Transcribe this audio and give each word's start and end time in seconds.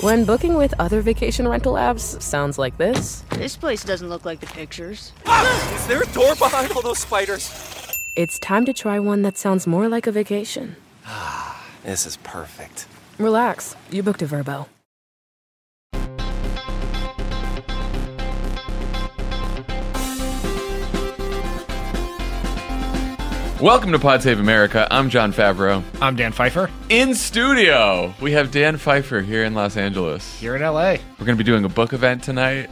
When 0.00 0.24
booking 0.24 0.54
with 0.54 0.74
other 0.78 1.00
vacation 1.00 1.46
rental 1.46 1.74
apps 1.74 2.20
sounds 2.20 2.58
like 2.58 2.76
this, 2.78 3.24
This 3.30 3.56
place 3.56 3.84
doesn't 3.84 4.08
look 4.08 4.24
like 4.24 4.40
the 4.40 4.46
pictures. 4.46 5.12
Is 5.74 5.86
there 5.86 6.02
a 6.02 6.06
door 6.12 6.34
behind 6.34 6.72
all 6.72 6.82
those 6.82 6.98
spiders? 6.98 7.50
it's 8.14 8.38
time 8.38 8.64
to 8.66 8.72
try 8.74 8.98
one 8.98 9.22
that 9.22 9.38
sounds 9.38 9.66
more 9.66 9.88
like 9.88 10.06
a 10.06 10.12
vacation. 10.12 10.76
Ah, 11.06 11.64
this 11.84 12.04
is 12.06 12.16
perfect. 12.18 12.86
Relax, 13.18 13.74
you 13.90 14.02
booked 14.02 14.20
a 14.22 14.26
Vrbo. 14.26 14.66
Welcome 23.62 23.92
to 23.92 23.98
Pod 24.00 24.20
Save 24.24 24.40
America. 24.40 24.88
I'm 24.90 25.08
Jon 25.08 25.32
Favreau. 25.32 25.84
I'm 26.00 26.16
Dan 26.16 26.32
Pfeiffer 26.32 26.68
In 26.88 27.14
studio, 27.14 28.12
we 28.20 28.32
have 28.32 28.50
Dan 28.50 28.76
Pfeiffer 28.76 29.20
here 29.20 29.44
in 29.44 29.54
Los 29.54 29.76
Angeles. 29.76 30.36
here 30.40 30.56
in 30.56 30.62
LA. 30.62 30.94
We're 31.16 31.26
going 31.26 31.36
to 31.38 31.44
be 31.44 31.44
doing 31.44 31.64
a 31.64 31.68
book 31.68 31.92
event 31.92 32.24
tonight. 32.24 32.68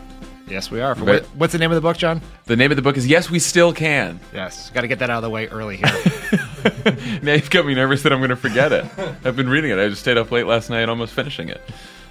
Yes, 0.49 0.69
we 0.69 0.81
are. 0.81 0.97
For 0.97 1.05
what, 1.05 1.25
what's 1.37 1.53
the 1.53 1.61
name 1.61 1.71
of 1.71 1.77
the 1.77 1.81
book, 1.81 1.97
Jon? 1.97 2.21
The 2.47 2.57
name 2.57 2.73
of 2.73 2.77
the 2.77 2.83
book 2.83 2.97
is 2.97 3.07
Yes, 3.07 3.31
We 3.31 3.39
Still 3.39 3.73
Can. 3.73 4.19
Yes, 4.35 4.71
got 4.71 4.81
to 4.81 4.89
get 4.89 4.99
that 4.99 5.11
out 5.11 5.19
of 5.19 5.23
the 5.23 5.31
way 5.31 5.47
early 5.47 5.77
here. 5.77 5.87
Now 7.23 7.35
you've 7.35 7.51
got 7.51 7.65
me 7.67 7.75
nervous 7.75 8.03
that 8.03 8.13
I'm 8.13 8.19
going 8.19 8.31
to 8.31 8.37
forget 8.37 8.73
it. 8.73 8.85
I've 9.25 9.37
been 9.37 9.49
reading 9.49 9.71
it. 9.71 9.79
I 9.79 9.89
just 9.89 10.01
stayed 10.01 10.19
up 10.19 10.33
late 10.33 10.47
last 10.47 10.71
night, 10.71 10.89
almost 10.89 11.15
finishing 11.15 11.49
it. 11.49 11.61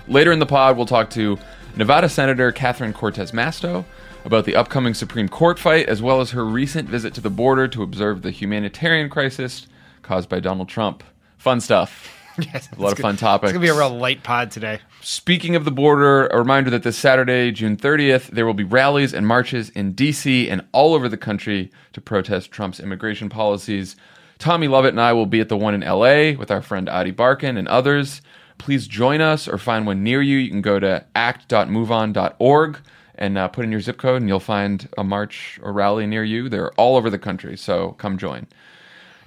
Later 0.08 0.32
in 0.32 0.40
the 0.40 0.46
pod, 0.46 0.78
we'll 0.78 0.86
talk 0.86 1.10
to 1.12 1.38
Nevada 1.76 2.08
Senator 2.08 2.52
Catherine 2.54 2.94
Cortez 2.94 3.32
Masto 3.34 3.84
about 4.26 4.46
the 4.46 4.56
upcoming 4.56 4.94
Supreme 4.94 5.30
Court 5.30 5.60
fight, 5.60 5.88
as 5.88 6.02
well 6.02 6.22
as 6.22 6.32
her 6.32 6.46
recent 6.46 6.90
visit 6.90 7.14
to 7.16 7.22
the 7.22 7.30
border 7.30 7.68
to 7.70 7.84
observe 7.84 8.22
the 8.22 8.32
humanitarian 8.32 9.10
crisis 9.10 9.68
caused 10.02 10.30
by 10.30 10.40
Donald 10.40 10.70
Trump. 10.70 11.04
Fun 11.38 11.62
stuff. 11.62 12.16
yes, 12.40 12.70
A 12.78 12.82
lot 12.82 12.92
of 12.92 13.00
fun 13.00 13.18
topics. 13.18 13.50
It's 13.50 13.54
gonna 13.54 13.64
be 13.64 13.70
a 13.70 13.78
real 13.78 13.96
light 13.96 14.24
pod 14.24 14.52
today. 14.52 14.80
Speaking 15.02 15.56
of 15.56 15.66
the 15.66 15.72
border, 15.72 16.28
a 16.28 16.38
reminder 16.38 16.70
that 16.72 16.84
this 16.84 16.98
Saturday, 16.98 17.52
June 17.52 17.78
30th, 17.78 18.28
there 18.28 18.46
will 18.46 18.54
be 18.54 18.64
rallies 18.64 19.14
and 19.14 19.26
marches 19.26 19.70
in 19.70 19.94
D.C. 19.94 20.50
and 20.50 20.66
all 20.72 20.94
over 20.94 21.08
the 21.08 21.18
country 21.18 21.72
to 21.94 22.02
protest 22.02 22.52
Trump's 22.52 22.80
immigration 22.80 23.30
policies. 23.30 23.96
Tommy 24.38 24.68
Lovett 24.68 24.92
and 24.92 25.02
I 25.02 25.14
will 25.14 25.26
be 25.26 25.42
at 25.42 25.50
the 25.50 25.58
one 25.58 25.74
in 25.74 25.84
L.A. 25.84 26.36
with 26.36 26.52
our 26.52 26.62
friend 26.62 26.90
Ady 26.92 27.12
Barkan 27.12 27.58
and 27.58 27.68
others. 27.68 28.22
Please 28.58 28.88
join 28.88 29.22
us 29.22 29.48
or 29.48 29.58
find 29.58 29.86
one 29.86 30.04
near 30.04 30.22
you. 30.22 30.38
You 30.38 30.50
can 30.50 30.62
go 30.62 30.80
to 30.80 31.06
act.moveon.org 31.16 32.80
and 33.20 33.38
uh, 33.38 33.48
put 33.50 33.66
in 33.66 33.72
your 33.72 33.82
zip 33.82 33.98
code, 33.98 34.22
and 34.22 34.28
you'll 34.28 34.40
find 34.40 34.90
a 34.98 35.04
march 35.04 35.60
or 35.62 35.72
rally 35.72 36.08
near 36.08 36.24
you. 36.24 36.50
They're 36.50 36.72
all 36.72 36.96
over 36.96 37.10
the 37.10 37.20
country, 37.20 37.56
so 37.56 37.92
come 37.92 38.18
join. 38.18 38.48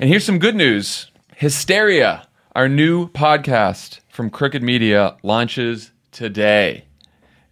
And 0.00 0.08
here's 0.08 0.24
some 0.24 0.40
good 0.40 0.56
news 0.56 1.10
Hysteria, 1.36 2.26
our 2.56 2.68
new 2.68 3.08
podcast 3.08 4.00
from 4.08 4.30
Crooked 4.30 4.62
Media, 4.62 5.16
launches 5.22 5.92
today. 6.10 6.86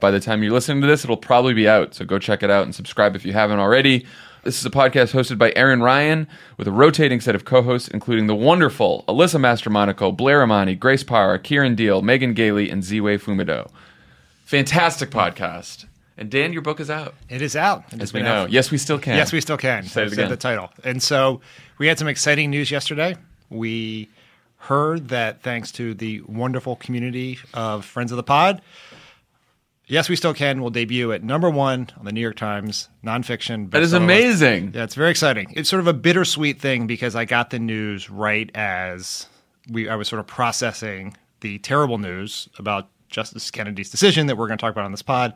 By 0.01 0.11
the 0.11 0.19
time 0.19 0.43
you're 0.43 0.53
listening 0.53 0.81
to 0.81 0.87
this, 0.87 1.05
it'll 1.05 1.19
probably 1.19 1.53
be 1.53 1.69
out. 1.69 1.95
So 1.95 2.07
go 2.07 2.19
check 2.19 2.43
it 2.43 2.51
out 2.51 2.65
and 2.65 2.75
subscribe 2.75 3.15
if 3.15 3.27
you 3.27 3.35
haven't 3.35 3.59
already. 3.59 4.07
This 4.43 4.59
is 4.59 4.65
a 4.65 4.71
podcast 4.71 5.13
hosted 5.13 5.37
by 5.37 5.53
Erin 5.55 5.83
Ryan 5.83 6.27
with 6.57 6.67
a 6.67 6.73
rotating 6.73 7.21
set 7.21 7.35
of 7.35 7.45
co 7.45 7.61
hosts, 7.61 7.89
including 7.89 8.27
the 8.27 8.35
wonderful 8.35 9.05
Alyssa 9.07 9.39
Mastromonaco, 9.39 10.17
Blair 10.17 10.43
Imani, 10.43 10.75
Grace 10.75 11.05
Parra, 11.05 11.39
Kieran 11.39 11.75
Deal, 11.75 12.01
Megan 12.01 12.33
Gailey, 12.33 12.71
and 12.71 12.83
Ziwe 12.83 13.21
Fumudoh. 13.21 13.71
Fantastic 14.47 15.11
podcast. 15.11 15.85
And 16.21 16.31
Dan, 16.31 16.53
your 16.53 16.63
book 16.63 16.79
is 16.81 16.91
out. 16.91 17.15
It 17.29 17.41
is 17.43 17.57
out. 17.57 17.85
It 17.93 18.01
As 18.03 18.13
we 18.13 18.21
know. 18.23 18.43
out. 18.43 18.53
Yes, 18.53 18.71
we 18.71 18.79
still 18.79 18.99
can. 18.99 19.17
Yes, 19.17 19.33
we 19.33 19.41
still 19.41 19.57
can. 19.57 19.85
Say 19.85 20.05
it 20.05 20.11
Said 20.11 20.13
again. 20.13 20.29
the 20.31 20.37
title. 20.37 20.71
And 20.85 21.03
so 21.03 21.41
we 21.79 21.87
had 21.87 21.99
some 21.99 22.09
exciting 22.09 22.51
news 22.51 22.71
yesterday. 22.71 23.17
We 23.49 24.11
heard 24.59 25.09
that 25.09 25.43
thanks 25.43 25.73
to 25.73 25.95
the 25.95 26.21
wonderful 26.27 26.77
community 26.77 27.39
of 27.55 27.85
friends 27.87 28.13
of 28.13 28.17
the 28.17 28.23
pod, 28.23 28.61
Yes, 29.87 30.09
we 30.09 30.15
still 30.15 30.35
can. 30.35 30.63
will 30.63 30.71
debut 30.71 31.11
at 31.11 31.25
number 31.25 31.51
one 31.51 31.89
on 31.99 32.05
the 32.05 32.13
New 32.13 32.21
York 32.21 32.37
Times 32.37 32.89
nonfiction. 33.05 33.73
That 33.73 33.83
is 33.83 33.93
list. 33.93 34.01
amazing. 34.05 34.71
Yeah, 34.73 34.85
it's 34.85 34.95
very 34.95 35.11
exciting. 35.11 35.53
It's 35.57 35.69
sort 35.69 35.81
of 35.81 35.89
a 35.89 35.93
bittersweet 35.93 36.61
thing 36.61 36.87
because 36.87 37.17
I 37.17 37.25
got 37.25 37.51
the 37.51 37.59
news 37.59 38.09
right 38.09 38.49
as 38.55 39.27
we 39.69 39.89
I 39.89 39.97
was 39.97 40.07
sort 40.07 40.21
of 40.21 40.29
processing 40.29 41.17
the 41.41 41.59
terrible 41.59 41.99
news 41.99 42.49
about 42.57 42.89
Justice 43.09 43.51
Kennedy's 43.51 43.91
decision 43.91 44.29
that 44.29 44.37
we're 44.37 44.47
going 44.47 44.59
to 44.59 44.63
talk 44.63 44.71
about 44.71 44.85
on 44.85 44.93
this 44.93 45.03
pod. 45.03 45.35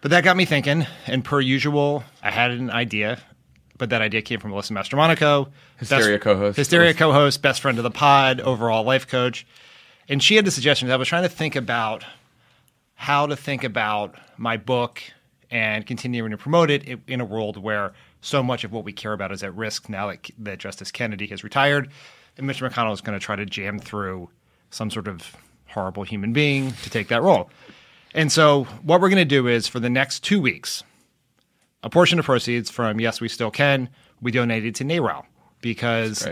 But 0.00 0.12
that 0.12 0.24
got 0.24 0.36
me 0.36 0.44
thinking, 0.44 0.86
and 1.06 1.24
per 1.24 1.40
usual, 1.40 2.04
I 2.22 2.30
had 2.30 2.50
an 2.52 2.70
idea, 2.70 3.20
but 3.76 3.90
that 3.90 4.00
idea 4.00 4.22
came 4.22 4.40
from 4.40 4.52
Alyssa 4.52 4.72
Mastromonaco, 4.72 5.50
Hysteria 5.76 6.18
co-host. 6.18 6.56
Hysteria 6.56 6.94
co-host, 6.94 7.42
best 7.42 7.60
friend 7.60 7.78
of 7.78 7.84
the 7.84 7.90
pod, 7.90 8.40
overall 8.40 8.82
life 8.84 9.06
coach, 9.06 9.46
and 10.08 10.22
she 10.22 10.36
had 10.36 10.44
the 10.44 10.50
suggestion. 10.50 10.90
I 10.90 10.96
was 10.96 11.08
trying 11.08 11.24
to 11.24 11.28
think 11.28 11.54
about 11.54 12.04
how 12.94 13.26
to 13.26 13.36
think 13.36 13.62
about 13.62 14.14
my 14.38 14.56
book 14.56 15.02
and 15.50 15.86
continuing 15.86 16.30
to 16.30 16.36
promote 16.36 16.70
it 16.70 17.00
in 17.06 17.20
a 17.20 17.24
world 17.24 17.56
where 17.56 17.92
so 18.20 18.42
much 18.42 18.64
of 18.64 18.72
what 18.72 18.84
we 18.84 18.92
care 18.92 19.12
about 19.12 19.32
is 19.32 19.42
at 19.42 19.54
risk 19.54 19.88
now 19.88 20.08
that, 20.08 20.30
that 20.38 20.58
Justice 20.58 20.90
Kennedy 20.90 21.26
has 21.28 21.42
retired. 21.42 21.90
And 22.36 22.46
Mitch 22.46 22.60
McConnell 22.60 22.92
is 22.92 23.00
going 23.00 23.18
to 23.18 23.24
try 23.24 23.36
to 23.36 23.46
jam 23.46 23.78
through 23.78 24.30
some 24.70 24.90
sort 24.90 25.08
of 25.08 25.36
horrible 25.66 26.04
human 26.04 26.32
being 26.32 26.72
to 26.72 26.90
take 26.90 27.08
that 27.08 27.22
role. 27.22 27.50
And 28.14 28.32
so, 28.32 28.64
what 28.82 29.00
we're 29.00 29.08
going 29.08 29.18
to 29.18 29.24
do 29.24 29.46
is 29.46 29.68
for 29.68 29.78
the 29.80 29.90
next 29.90 30.24
two 30.24 30.40
weeks, 30.40 30.82
a 31.82 31.90
portion 31.90 32.18
of 32.18 32.24
proceeds 32.24 32.70
from 32.70 33.00
Yes, 33.00 33.20
We 33.20 33.28
Still 33.28 33.50
Can 33.50 33.88
we 34.20 34.30
donated 34.30 34.74
to 34.76 34.84
NARAL 34.84 35.24
because 35.60 36.26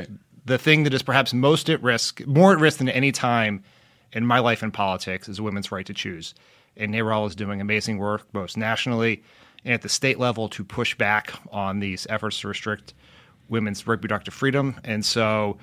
the 0.44 0.58
thing 0.58 0.84
that 0.84 0.94
is 0.94 1.02
perhaps 1.02 1.32
most 1.32 1.70
at 1.70 1.82
risk, 1.82 2.26
more 2.26 2.52
at 2.52 2.58
risk 2.58 2.78
than 2.78 2.88
any 2.88 3.12
time 3.12 3.62
in 4.12 4.26
my 4.26 4.38
life 4.38 4.62
in 4.62 4.70
politics, 4.70 5.28
is 5.28 5.40
women's 5.40 5.70
right 5.70 5.86
to 5.86 5.94
choose. 5.94 6.34
And 6.76 6.92
NARAL 6.92 7.28
is 7.28 7.34
doing 7.34 7.60
amazing 7.60 7.98
work 7.98 8.30
both 8.32 8.56
nationally 8.56 9.22
and 9.64 9.74
at 9.74 9.82
the 9.82 9.88
state 9.88 10.18
level 10.18 10.48
to 10.50 10.64
push 10.64 10.94
back 10.94 11.32
on 11.50 11.80
these 11.80 12.06
efforts 12.10 12.40
to 12.40 12.48
restrict 12.48 12.94
women's 13.48 13.86
reproductive 13.86 14.34
freedom. 14.34 14.78
And 14.84 15.04
so 15.04 15.58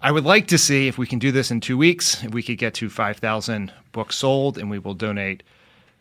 I 0.00 0.10
would 0.12 0.24
like 0.24 0.48
to 0.48 0.58
see 0.58 0.86
if 0.86 0.98
we 0.98 1.06
can 1.06 1.18
do 1.18 1.32
this 1.32 1.50
in 1.50 1.60
two 1.60 1.78
weeks, 1.78 2.22
if 2.22 2.32
we 2.32 2.42
could 2.42 2.58
get 2.58 2.74
to 2.74 2.90
5,000 2.90 3.72
books 3.92 4.16
sold, 4.16 4.58
and 4.58 4.70
we 4.70 4.78
will 4.78 4.94
donate 4.94 5.42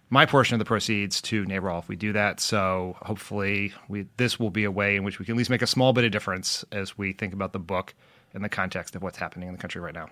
my 0.10 0.26
portion 0.26 0.56
of 0.56 0.60
the 0.60 0.66
proceeds 0.66 1.22
to 1.22 1.46
NARAL 1.46 1.80
if 1.80 1.88
we 1.88 1.96
do 1.96 2.14
that. 2.14 2.40
So 2.40 2.98
hopefully, 3.02 3.74
we, 3.88 4.06
this 4.18 4.40
will 4.40 4.50
be 4.50 4.64
a 4.66 4.72
way 4.72 4.96
in 4.96 5.04
which 5.04 5.20
we 5.20 5.26
can 5.26 5.36
at 5.36 5.38
least 5.38 5.50
make 5.50 5.62
a 5.62 5.68
small 5.68 5.94
bit 5.94 6.04
of 6.04 6.12
difference 6.12 6.66
as 6.72 6.98
we 6.98 7.14
think 7.14 7.34
about 7.34 7.54
the 7.54 7.60
book 7.60 7.94
in 8.34 8.42
the 8.42 8.50
context 8.50 8.96
of 8.96 9.02
what's 9.02 9.18
happening 9.18 9.48
in 9.48 9.56
the 9.56 9.60
country 9.60 9.82
right 9.82 9.94
now. 9.94 10.10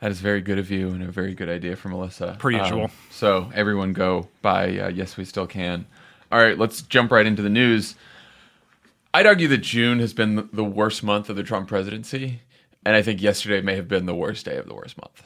That 0.00 0.10
is 0.10 0.20
very 0.20 0.42
good 0.42 0.58
of 0.58 0.70
you 0.70 0.88
and 0.90 1.02
a 1.02 1.10
very 1.10 1.34
good 1.34 1.48
idea 1.48 1.74
from 1.74 1.92
Alyssa. 1.92 2.38
Per 2.38 2.50
usual. 2.50 2.84
Um, 2.84 2.90
so 3.10 3.50
everyone 3.54 3.92
go 3.92 4.28
buy 4.42 4.78
uh, 4.78 4.88
Yes 4.88 5.16
We 5.16 5.24
Still 5.24 5.46
Can. 5.46 5.86
All 6.30 6.38
right, 6.38 6.58
let's 6.58 6.82
jump 6.82 7.10
right 7.10 7.26
into 7.26 7.42
the 7.42 7.48
news. 7.48 7.94
I'd 9.14 9.26
argue 9.26 9.48
that 9.48 9.58
June 9.58 9.98
has 10.00 10.12
been 10.12 10.48
the 10.52 10.64
worst 10.64 11.02
month 11.02 11.30
of 11.30 11.36
the 11.36 11.42
Trump 11.42 11.68
presidency, 11.68 12.42
and 12.86 12.94
I 12.94 13.02
think 13.02 13.20
yesterday 13.20 13.60
may 13.60 13.74
have 13.74 13.88
been 13.88 14.06
the 14.06 14.14
worst 14.14 14.44
day 14.44 14.56
of 14.58 14.66
the 14.66 14.74
worst 14.74 14.96
month. 14.96 15.24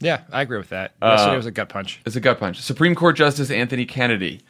Yeah, 0.00 0.22
I 0.32 0.42
agree 0.42 0.58
with 0.58 0.70
that. 0.70 0.94
Yesterday 1.00 1.34
uh, 1.34 1.36
was 1.36 1.46
a 1.46 1.52
gut 1.52 1.68
punch. 1.68 2.00
It's 2.04 2.16
a 2.16 2.20
gut 2.20 2.40
punch. 2.40 2.60
Supreme 2.60 2.96
Court 2.96 3.16
Justice 3.16 3.48
Anthony 3.48 3.86
Kennedy, 3.86 4.40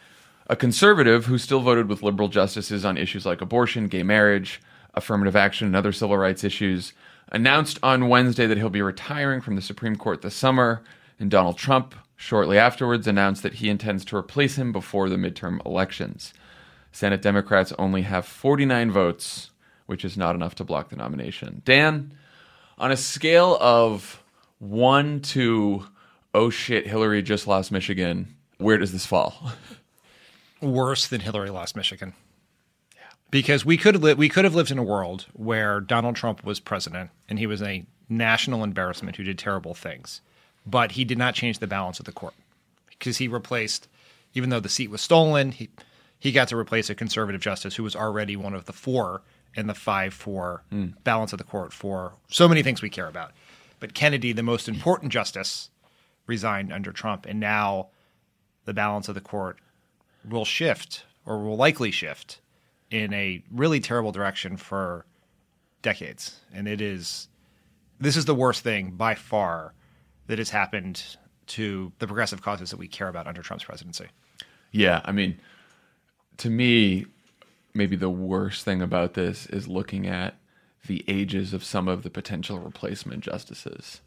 a 0.48 0.56
conservative 0.56 1.26
who 1.26 1.36
still 1.36 1.60
voted 1.60 1.86
with 1.86 2.02
liberal 2.02 2.28
justices 2.28 2.82
on 2.84 2.96
issues 2.96 3.26
like 3.26 3.42
abortion, 3.42 3.88
gay 3.88 4.02
marriage, 4.02 4.62
affirmative 4.94 5.36
action, 5.36 5.66
and 5.66 5.76
other 5.76 5.92
civil 5.92 6.16
rights 6.16 6.44
issues, 6.44 6.94
announced 7.30 7.78
on 7.82 8.08
Wednesday 8.08 8.46
that 8.46 8.56
he'll 8.56 8.70
be 8.70 8.80
retiring 8.80 9.42
from 9.42 9.54
the 9.54 9.62
Supreme 9.62 9.96
Court 9.96 10.22
this 10.22 10.34
summer. 10.34 10.82
And 11.20 11.30
Donald 11.30 11.58
Trump, 11.58 11.94
shortly 12.16 12.56
afterwards, 12.56 13.06
announced 13.06 13.42
that 13.42 13.54
he 13.54 13.68
intends 13.68 14.02
to 14.06 14.16
replace 14.16 14.56
him 14.56 14.72
before 14.72 15.10
the 15.10 15.16
midterm 15.16 15.64
elections. 15.66 16.32
Senate 16.90 17.20
Democrats 17.20 17.74
only 17.78 18.02
have 18.02 18.24
49 18.24 18.90
votes, 18.90 19.50
which 19.84 20.06
is 20.06 20.16
not 20.16 20.34
enough 20.34 20.54
to 20.54 20.64
block 20.64 20.88
the 20.88 20.96
nomination. 20.96 21.60
Dan, 21.64 22.12
on 22.78 22.90
a 22.90 22.96
scale 22.96 23.56
of 23.60 24.22
one 24.58 25.20
to 25.20 25.86
oh 26.34 26.50
shit, 26.50 26.86
Hillary 26.86 27.22
just 27.22 27.46
lost 27.46 27.72
Michigan, 27.72 28.36
where 28.58 28.78
does 28.78 28.92
this 28.92 29.06
fall? 29.06 29.52
Worse 30.60 31.06
than 31.06 31.20
Hillary 31.20 31.50
lost 31.50 31.76
Michigan. 31.76 32.14
Yeah. 32.94 33.02
Because 33.30 33.64
we 33.64 33.76
could 33.76 34.02
li- 34.02 34.14
we 34.14 34.28
could 34.28 34.44
have 34.44 34.54
lived 34.54 34.70
in 34.70 34.78
a 34.78 34.82
world 34.82 35.26
where 35.32 35.80
Donald 35.80 36.16
Trump 36.16 36.44
was 36.44 36.60
president 36.60 37.10
and 37.28 37.38
he 37.38 37.46
was 37.46 37.62
a 37.62 37.84
national 38.08 38.62
embarrassment 38.62 39.16
who 39.16 39.24
did 39.24 39.38
terrible 39.38 39.74
things, 39.74 40.20
but 40.66 40.92
he 40.92 41.04
did 41.04 41.18
not 41.18 41.34
change 41.34 41.58
the 41.58 41.66
balance 41.66 41.98
of 41.98 42.06
the 42.06 42.12
court 42.12 42.34
because 42.88 43.18
he 43.18 43.28
replaced, 43.28 43.88
even 44.34 44.50
though 44.50 44.60
the 44.60 44.68
seat 44.68 44.90
was 44.90 45.00
stolen, 45.00 45.52
he 45.52 45.70
he 46.18 46.32
got 46.32 46.48
to 46.48 46.56
replace 46.56 46.88
a 46.88 46.94
conservative 46.94 47.40
justice 47.40 47.76
who 47.76 47.82
was 47.82 47.96
already 47.96 48.36
one 48.36 48.54
of 48.54 48.64
the 48.64 48.72
four 48.72 49.22
in 49.56 49.66
the 49.66 49.74
five 49.74 50.14
four 50.14 50.62
hmm. 50.70 50.88
balance 51.02 51.32
of 51.32 51.38
the 51.38 51.44
court 51.44 51.72
for 51.72 52.12
so 52.28 52.46
many 52.48 52.62
things 52.62 52.82
we 52.82 52.90
care 52.90 53.08
about. 53.08 53.32
But 53.80 53.94
Kennedy, 53.94 54.32
the 54.32 54.42
most 54.42 54.68
important 54.68 55.12
justice, 55.12 55.70
resigned 56.26 56.72
under 56.72 56.92
Trump, 56.92 57.26
and 57.26 57.40
now 57.40 57.88
the 58.64 58.74
balance 58.74 59.08
of 59.08 59.14
the 59.14 59.20
court 59.20 59.58
will 60.28 60.44
shift 60.44 61.04
or 61.24 61.42
will 61.42 61.56
likely 61.56 61.90
shift 61.90 62.40
in 62.90 63.12
a 63.12 63.42
really 63.50 63.80
terrible 63.80 64.12
direction 64.12 64.56
for 64.56 65.04
decades. 65.82 66.40
And 66.52 66.68
it 66.68 66.80
is 66.80 67.28
this 67.98 68.16
is 68.16 68.26
the 68.26 68.34
worst 68.34 68.62
thing 68.62 68.90
by 68.90 69.14
far 69.14 69.72
that 70.26 70.38
has 70.38 70.50
happened 70.50 71.16
to 71.46 71.92
the 71.98 72.06
progressive 72.06 72.42
causes 72.42 72.70
that 72.70 72.76
we 72.76 72.88
care 72.88 73.08
about 73.08 73.26
under 73.26 73.42
Trump's 73.42 73.64
presidency. 73.64 74.06
Yeah, 74.72 75.00
I 75.04 75.12
mean, 75.12 75.38
to 76.38 76.50
me, 76.50 77.06
maybe 77.76 77.96
the 77.96 78.10
worst 78.10 78.64
thing 78.64 78.82
about 78.82 79.14
this 79.14 79.46
is 79.46 79.68
looking 79.68 80.06
at 80.06 80.36
the 80.86 81.04
ages 81.08 81.52
of 81.52 81.64
some 81.64 81.88
of 81.88 82.02
the 82.02 82.10
potential 82.10 82.58
replacement 82.58 83.22
justices. 83.22 84.00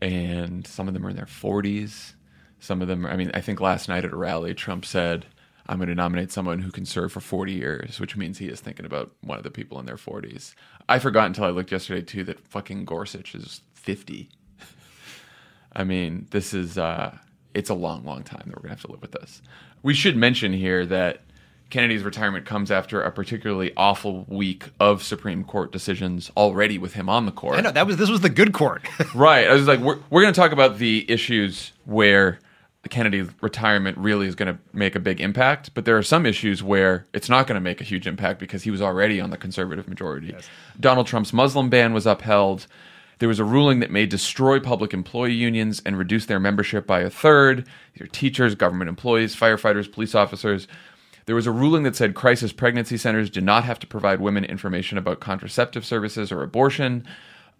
And 0.00 0.66
some 0.66 0.88
of 0.88 0.94
them 0.94 1.06
are 1.06 1.10
in 1.10 1.16
their 1.16 1.26
40s. 1.26 2.14
Some 2.58 2.82
of 2.82 2.88
them, 2.88 3.06
I 3.06 3.16
mean, 3.16 3.30
I 3.34 3.40
think 3.40 3.60
last 3.60 3.88
night 3.88 4.04
at 4.04 4.12
a 4.12 4.16
rally, 4.16 4.54
Trump 4.54 4.84
said, 4.84 5.26
I'm 5.66 5.78
going 5.78 5.88
to 5.88 5.94
nominate 5.94 6.32
someone 6.32 6.60
who 6.60 6.70
can 6.70 6.84
serve 6.84 7.12
for 7.12 7.20
40 7.20 7.52
years, 7.52 8.00
which 8.00 8.16
means 8.16 8.38
he 8.38 8.48
is 8.48 8.60
thinking 8.60 8.86
about 8.86 9.12
one 9.20 9.38
of 9.38 9.44
the 9.44 9.50
people 9.50 9.78
in 9.78 9.86
their 9.86 9.96
40s. 9.96 10.54
I 10.88 10.98
forgot 10.98 11.26
until 11.26 11.44
I 11.44 11.50
looked 11.50 11.72
yesterday, 11.72 12.02
too, 12.02 12.24
that 12.24 12.40
fucking 12.40 12.84
Gorsuch 12.84 13.34
is 13.34 13.60
50. 13.74 14.30
I 15.74 15.84
mean, 15.84 16.26
this 16.30 16.52
is, 16.54 16.76
uh, 16.76 17.16
it's 17.54 17.70
a 17.70 17.74
long, 17.74 18.04
long 18.04 18.24
time 18.24 18.42
that 18.46 18.56
we're 18.56 18.62
going 18.62 18.76
to 18.76 18.80
have 18.80 18.82
to 18.82 18.90
live 18.90 19.02
with 19.02 19.12
this. 19.12 19.42
We 19.82 19.94
should 19.94 20.16
mention 20.16 20.52
here 20.52 20.84
that 20.86 21.22
Kennedy's 21.70 22.02
retirement 22.02 22.44
comes 22.44 22.70
after 22.70 23.00
a 23.00 23.10
particularly 23.10 23.72
awful 23.76 24.24
week 24.28 24.70
of 24.78 25.02
Supreme 25.02 25.44
Court 25.44 25.72
decisions 25.72 26.30
already 26.36 26.78
with 26.78 26.94
him 26.94 27.08
on 27.08 27.26
the 27.26 27.32
court. 27.32 27.58
I 27.58 27.60
know 27.62 27.70
that 27.70 27.86
was 27.86 27.96
this 27.96 28.10
was 28.10 28.20
the 28.20 28.28
good 28.28 28.52
court. 28.52 28.82
right. 29.14 29.48
I 29.48 29.54
was 29.54 29.66
like, 29.66 29.80
we're, 29.80 29.98
we're 30.10 30.22
going 30.22 30.34
to 30.34 30.40
talk 30.40 30.52
about 30.52 30.78
the 30.78 31.10
issues 31.10 31.72
where 31.84 32.40
Kennedy's 32.88 33.28
retirement 33.40 33.96
really 33.98 34.26
is 34.26 34.34
going 34.34 34.52
to 34.52 34.60
make 34.72 34.96
a 34.96 35.00
big 35.00 35.20
impact, 35.20 35.74
but 35.74 35.84
there 35.84 35.98
are 35.98 36.02
some 36.02 36.24
issues 36.24 36.62
where 36.62 37.06
it's 37.12 37.28
not 37.28 37.46
going 37.46 37.56
to 37.56 37.60
make 37.60 37.80
a 37.80 37.84
huge 37.84 38.06
impact 38.06 38.40
because 38.40 38.62
he 38.62 38.70
was 38.70 38.80
already 38.80 39.20
on 39.20 39.30
the 39.30 39.36
conservative 39.36 39.86
majority. 39.86 40.28
Yes. 40.28 40.48
Donald 40.78 41.06
Trump's 41.06 41.32
Muslim 41.32 41.68
ban 41.68 41.92
was 41.92 42.06
upheld. 42.06 42.66
There 43.18 43.28
was 43.28 43.38
a 43.38 43.44
ruling 43.44 43.80
that 43.80 43.90
may 43.90 44.06
destroy 44.06 44.60
public 44.60 44.94
employee 44.94 45.34
unions 45.34 45.82
and 45.84 45.98
reduce 45.98 46.24
their 46.24 46.40
membership 46.40 46.86
by 46.86 47.00
a 47.00 47.10
third. 47.10 47.66
These 47.92 48.02
are 48.02 48.10
teachers, 48.10 48.54
government 48.54 48.88
employees, 48.88 49.36
firefighters, 49.36 49.92
police 49.92 50.14
officers. 50.14 50.66
There 51.26 51.34
was 51.34 51.46
a 51.46 51.52
ruling 51.52 51.82
that 51.84 51.96
said 51.96 52.14
crisis 52.14 52.52
pregnancy 52.52 52.96
centers 52.96 53.30
do 53.30 53.40
not 53.40 53.64
have 53.64 53.78
to 53.80 53.86
provide 53.86 54.20
women 54.20 54.44
information 54.44 54.98
about 54.98 55.20
contraceptive 55.20 55.84
services 55.84 56.32
or 56.32 56.42
abortion. 56.42 57.06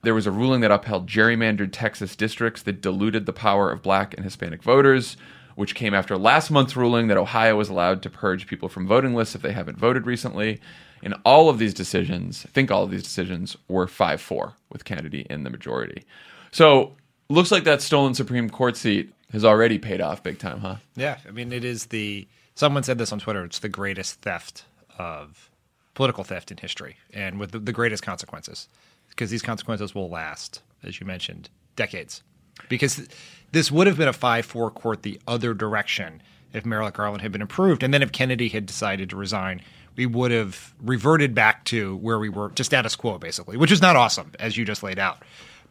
There 0.02 0.14
was 0.14 0.26
a 0.26 0.30
ruling 0.30 0.60
that 0.62 0.70
upheld 0.70 1.08
gerrymandered 1.08 1.70
Texas 1.72 2.16
districts 2.16 2.62
that 2.62 2.80
diluted 2.80 3.26
the 3.26 3.32
power 3.32 3.70
of 3.70 3.82
black 3.82 4.14
and 4.14 4.24
Hispanic 4.24 4.62
voters, 4.62 5.16
which 5.56 5.74
came 5.74 5.92
after 5.92 6.16
last 6.16 6.50
month's 6.50 6.76
ruling 6.76 7.08
that 7.08 7.18
Ohio 7.18 7.56
was 7.56 7.68
allowed 7.68 8.02
to 8.02 8.10
purge 8.10 8.46
people 8.46 8.68
from 8.68 8.86
voting 8.86 9.14
lists 9.14 9.34
if 9.34 9.42
they 9.42 9.52
haven't 9.52 9.78
voted 9.78 10.06
recently. 10.06 10.60
And 11.02 11.14
all 11.24 11.48
of 11.48 11.58
these 11.58 11.74
decisions, 11.74 12.44
I 12.46 12.50
think 12.50 12.70
all 12.70 12.84
of 12.84 12.90
these 12.90 13.02
decisions 13.02 13.56
were 13.68 13.86
5 13.86 14.20
4 14.20 14.54
with 14.70 14.84
Kennedy 14.84 15.26
in 15.28 15.44
the 15.44 15.50
majority. 15.50 16.04
So 16.50 16.96
looks 17.28 17.50
like 17.50 17.64
that 17.64 17.82
stolen 17.82 18.14
Supreme 18.14 18.50
Court 18.50 18.76
seat 18.76 19.12
has 19.32 19.44
already 19.44 19.78
paid 19.78 20.00
off 20.00 20.22
big 20.22 20.38
time, 20.38 20.60
huh? 20.60 20.76
Yeah. 20.96 21.18
I 21.26 21.30
mean, 21.30 21.52
it 21.52 21.64
is 21.64 21.86
the, 21.86 22.26
someone 22.60 22.82
said 22.82 22.98
this 22.98 23.10
on 23.10 23.18
Twitter, 23.18 23.42
it's 23.42 23.60
the 23.60 23.70
greatest 23.70 24.20
theft 24.20 24.64
of 24.98 25.50
political 25.94 26.24
theft 26.24 26.50
in 26.50 26.58
history 26.58 26.98
and 27.10 27.40
with 27.40 27.52
the, 27.52 27.58
the 27.58 27.72
greatest 27.72 28.02
consequences 28.02 28.68
because 29.08 29.30
these 29.30 29.40
consequences 29.40 29.94
will 29.94 30.10
last, 30.10 30.60
as 30.82 31.00
you 31.00 31.06
mentioned, 31.06 31.48
decades. 31.74 32.22
Because 32.68 33.08
this 33.52 33.72
would 33.72 33.86
have 33.86 33.96
been 33.96 34.08
a 34.08 34.12
5 34.12 34.44
4 34.44 34.70
court 34.72 35.02
the 35.02 35.18
other 35.26 35.54
direction 35.54 36.20
if 36.52 36.66
Merrick 36.66 36.94
Garland 36.94 37.22
had 37.22 37.32
been 37.32 37.40
approved. 37.40 37.82
And 37.82 37.94
then 37.94 38.02
if 38.02 38.12
Kennedy 38.12 38.50
had 38.50 38.66
decided 38.66 39.08
to 39.08 39.16
resign, 39.16 39.62
we 39.96 40.04
would 40.04 40.30
have 40.30 40.74
reverted 40.82 41.34
back 41.34 41.64
to 41.66 41.96
where 41.96 42.18
we 42.18 42.28
were, 42.28 42.50
to 42.50 42.62
status 42.62 42.94
quo, 42.94 43.16
basically, 43.16 43.56
which 43.56 43.72
is 43.72 43.80
not 43.80 43.96
awesome, 43.96 44.32
as 44.38 44.58
you 44.58 44.66
just 44.66 44.82
laid 44.82 44.98
out. 44.98 45.22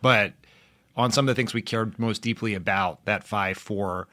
But 0.01 0.33
on 0.97 1.11
some 1.11 1.29
of 1.29 1.35
the 1.35 1.39
things 1.39 1.53
we 1.53 1.61
cared 1.61 1.99
most 1.99 2.23
deeply 2.23 2.55
about, 2.55 3.05
that 3.05 3.23
5 3.23 3.57
4 3.59 4.07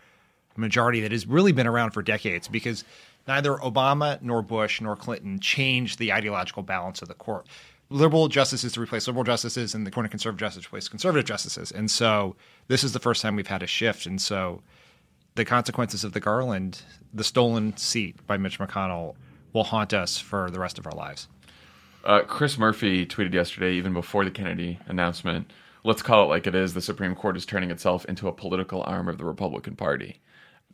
majority 0.59 1.01
that 1.01 1.13
has 1.13 1.27
really 1.27 1.53
been 1.53 1.67
around 1.67 1.91
for 1.91 2.03
decades, 2.03 2.49
because 2.49 2.85
neither 3.27 3.55
Obama 3.55 4.21
nor 4.23 4.43
Bush 4.43 4.81
nor 4.81 4.97
Clinton 4.97 5.41
changed 5.41 5.99
the 5.99 6.13
ideological 6.13 6.63
balance 6.63 7.03
of 7.03 7.09
the 7.09 7.15
court. 7.15 7.47
Liberal 7.89 8.29
justices 8.29 8.73
to 8.73 8.81
replace 8.81 9.07
liberal 9.07 9.25
justices, 9.25 9.75
and 9.75 9.87
the 9.87 9.91
court 9.91 10.07
of 10.07 10.11
conservative 10.11 10.41
justices 10.41 10.65
to 10.65 10.69
replace 10.69 10.89
conservative 10.89 11.25
justices. 11.25 11.71
And 11.71 11.91
so 11.91 12.35
this 12.69 12.83
is 12.83 12.93
the 12.93 12.99
first 12.99 13.23
time 13.23 13.37
we've 13.37 13.47
had 13.47 13.63
a 13.63 13.67
shift. 13.67 14.07
And 14.07 14.21
so 14.21 14.63
the 15.37 15.45
consequences 15.45 16.03
of 16.03 16.13
the 16.13 16.21
Garland, 16.21 16.83
the 17.15 17.23
stolen 17.23 17.77
seat 17.77 18.27
by 18.27 18.37
Mitch 18.39 18.59
McConnell, 18.59 19.15
will 19.53 19.65
haunt 19.65 19.95
us 19.95 20.19
for 20.19 20.51
the 20.51 20.59
rest 20.59 20.79
of 20.79 20.87
our 20.87 20.93
lives. 20.95 21.29
Uh, 22.05 22.23
Chris 22.23 22.59
Murphy 22.59 23.05
tweeted 23.07 23.35
yesterday, 23.35 23.75
even 23.75 23.93
before 23.93 24.25
the 24.25 24.31
Kennedy 24.31 24.79
announcement, 24.87 25.53
let's 25.85 26.03
call 26.03 26.25
it 26.25 26.29
like 26.29 26.47
it 26.47 26.55
is. 26.55 26.75
The 26.75 26.81
Supreme 26.81 27.15
Court 27.15 27.37
is 27.37 27.47
turning 27.47 27.71
itself 27.71 28.05
into 28.07 28.29
a 28.29 28.33
political 28.33 28.83
arm 28.87 29.09
of 29.09 29.19
the 29.19 29.25
Republican 29.25 29.77
Party. 29.77 30.21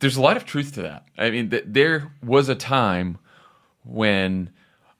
There's 0.03 0.17
a 0.17 0.21
lot 0.21 0.35
of 0.35 0.45
truth 0.45 0.73
to 0.73 0.81
that. 0.81 1.05
I 1.17 1.29
mean, 1.29 1.49
th- 1.49 1.63
there 1.65 2.11
was 2.21 2.49
a 2.49 2.55
time 2.55 3.19
when 3.85 4.49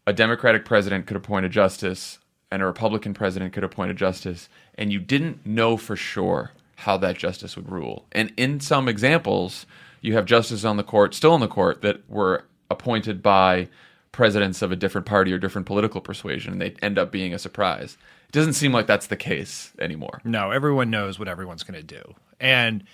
a 0.07 0.13
Democratic 0.13 0.63
president 0.63 1.07
could 1.07 1.17
appoint 1.17 1.45
a 1.45 1.49
justice 1.49 2.19
and 2.49 2.61
a 2.61 2.65
Republican 2.65 3.13
president 3.13 3.51
could 3.51 3.65
appoint 3.65 3.91
a 3.91 3.93
justice, 3.95 4.47
and 4.75 4.93
you 4.93 5.01
didn't 5.01 5.45
know 5.45 5.75
for 5.75 5.97
sure 5.97 6.51
how 6.77 6.95
that 6.95 7.17
justice 7.17 7.57
would 7.57 7.69
rule. 7.69 8.05
And 8.13 8.31
in 8.37 8.61
some 8.61 8.87
examples, 8.87 9.65
you 9.99 10.13
have 10.13 10.23
justices 10.25 10.63
on 10.63 10.77
the 10.77 10.83
court, 10.83 11.13
still 11.13 11.33
on 11.33 11.41
the 11.41 11.49
court, 11.49 11.81
that 11.81 12.09
were 12.09 12.45
appointed 12.71 13.21
by 13.21 13.67
presidents 14.13 14.61
of 14.61 14.71
a 14.71 14.77
different 14.77 15.05
party 15.05 15.33
or 15.33 15.37
different 15.37 15.67
political 15.67 15.99
persuasion, 15.99 16.53
and 16.53 16.61
they 16.61 16.75
end 16.81 16.97
up 16.97 17.11
being 17.11 17.33
a 17.33 17.39
surprise. 17.39 17.97
It 18.29 18.31
doesn't 18.31 18.53
seem 18.53 18.71
like 18.71 18.87
that's 18.87 19.07
the 19.07 19.17
case 19.17 19.73
anymore. 19.79 20.21
No, 20.23 20.51
everyone 20.51 20.89
knows 20.89 21.19
what 21.19 21.27
everyone's 21.27 21.63
going 21.63 21.85
to 21.85 22.01
do. 22.01 22.15
And 22.39 22.85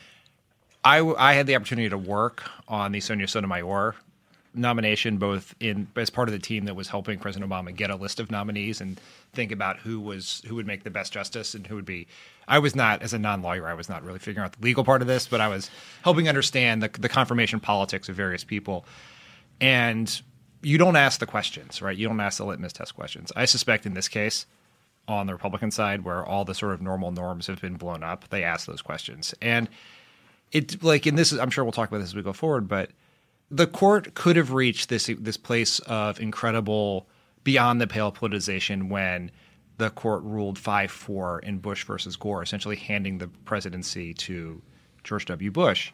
I, 0.83 0.99
I 1.01 1.33
had 1.33 1.47
the 1.47 1.55
opportunity 1.55 1.89
to 1.89 1.97
work 1.97 2.49
on 2.67 2.91
the 2.91 2.99
Sonia 2.99 3.27
Sotomayor 3.27 3.95
nomination, 4.53 5.17
both 5.17 5.53
in 5.59 5.87
as 5.95 6.09
part 6.09 6.27
of 6.27 6.33
the 6.33 6.39
team 6.39 6.65
that 6.65 6.75
was 6.75 6.87
helping 6.87 7.19
President 7.19 7.49
Obama 7.49 7.75
get 7.75 7.89
a 7.89 7.95
list 7.95 8.19
of 8.19 8.31
nominees 8.31 8.81
and 8.81 8.99
think 9.33 9.51
about 9.51 9.77
who 9.77 9.99
was 9.99 10.41
who 10.47 10.55
would 10.55 10.65
make 10.65 10.83
the 10.83 10.89
best 10.89 11.13
justice 11.13 11.53
and 11.53 11.67
who 11.67 11.75
would 11.75 11.85
be. 11.85 12.07
I 12.47 12.59
was 12.59 12.75
not, 12.75 13.03
as 13.03 13.13
a 13.13 13.19
non 13.19 13.41
lawyer, 13.41 13.67
I 13.67 13.73
was 13.73 13.89
not 13.89 14.03
really 14.03 14.19
figuring 14.19 14.45
out 14.45 14.53
the 14.53 14.63
legal 14.63 14.83
part 14.83 15.01
of 15.01 15.07
this, 15.07 15.27
but 15.27 15.39
I 15.39 15.47
was 15.47 15.69
helping 16.03 16.27
understand 16.27 16.81
the, 16.81 16.89
the 16.99 17.09
confirmation 17.09 17.59
politics 17.59 18.09
of 18.09 18.15
various 18.15 18.43
people. 18.43 18.85
And 19.61 20.21
you 20.61 20.77
don't 20.77 20.95
ask 20.95 21.19
the 21.19 21.25
questions, 21.27 21.81
right? 21.81 21.95
You 21.95 22.07
don't 22.07 22.19
ask 22.19 22.37
the 22.37 22.45
litmus 22.45 22.73
test 22.73 22.95
questions. 22.95 23.31
I 23.35 23.45
suspect 23.45 23.85
in 23.85 23.93
this 23.93 24.07
case, 24.07 24.45
on 25.07 25.27
the 25.27 25.33
Republican 25.33 25.71
side, 25.71 26.03
where 26.03 26.25
all 26.25 26.43
the 26.43 26.55
sort 26.55 26.73
of 26.73 26.81
normal 26.81 27.11
norms 27.11 27.47
have 27.47 27.61
been 27.61 27.75
blown 27.75 28.03
up, 28.03 28.29
they 28.29 28.43
ask 28.43 28.65
those 28.65 28.81
questions. 28.81 29.33
And 29.41 29.69
it, 30.51 30.83
like, 30.83 31.07
in 31.07 31.15
this, 31.15 31.31
I'm 31.31 31.49
sure 31.49 31.63
we'll 31.63 31.71
talk 31.71 31.89
about 31.89 31.99
this 31.99 32.09
as 32.09 32.15
we 32.15 32.21
go 32.21 32.33
forward, 32.33 32.67
but 32.67 32.91
the 33.51 33.67
court 33.67 34.13
could 34.13 34.35
have 34.35 34.53
reached 34.53 34.89
this 34.89 35.09
this 35.19 35.37
place 35.37 35.79
of 35.79 36.19
incredible 36.19 37.07
beyond 37.43 37.81
the 37.81 37.87
pale 37.87 38.11
politicization 38.11 38.89
when 38.89 39.31
the 39.77 39.89
court 39.89 40.21
ruled 40.23 40.59
5-4 40.59 41.41
in 41.43 41.57
Bush 41.59 41.85
versus 41.85 42.15
Gore, 42.15 42.43
essentially 42.43 42.75
handing 42.75 43.17
the 43.17 43.27
presidency 43.45 44.13
to 44.13 44.61
George 45.03 45.25
W. 45.25 45.49
Bush. 45.51 45.91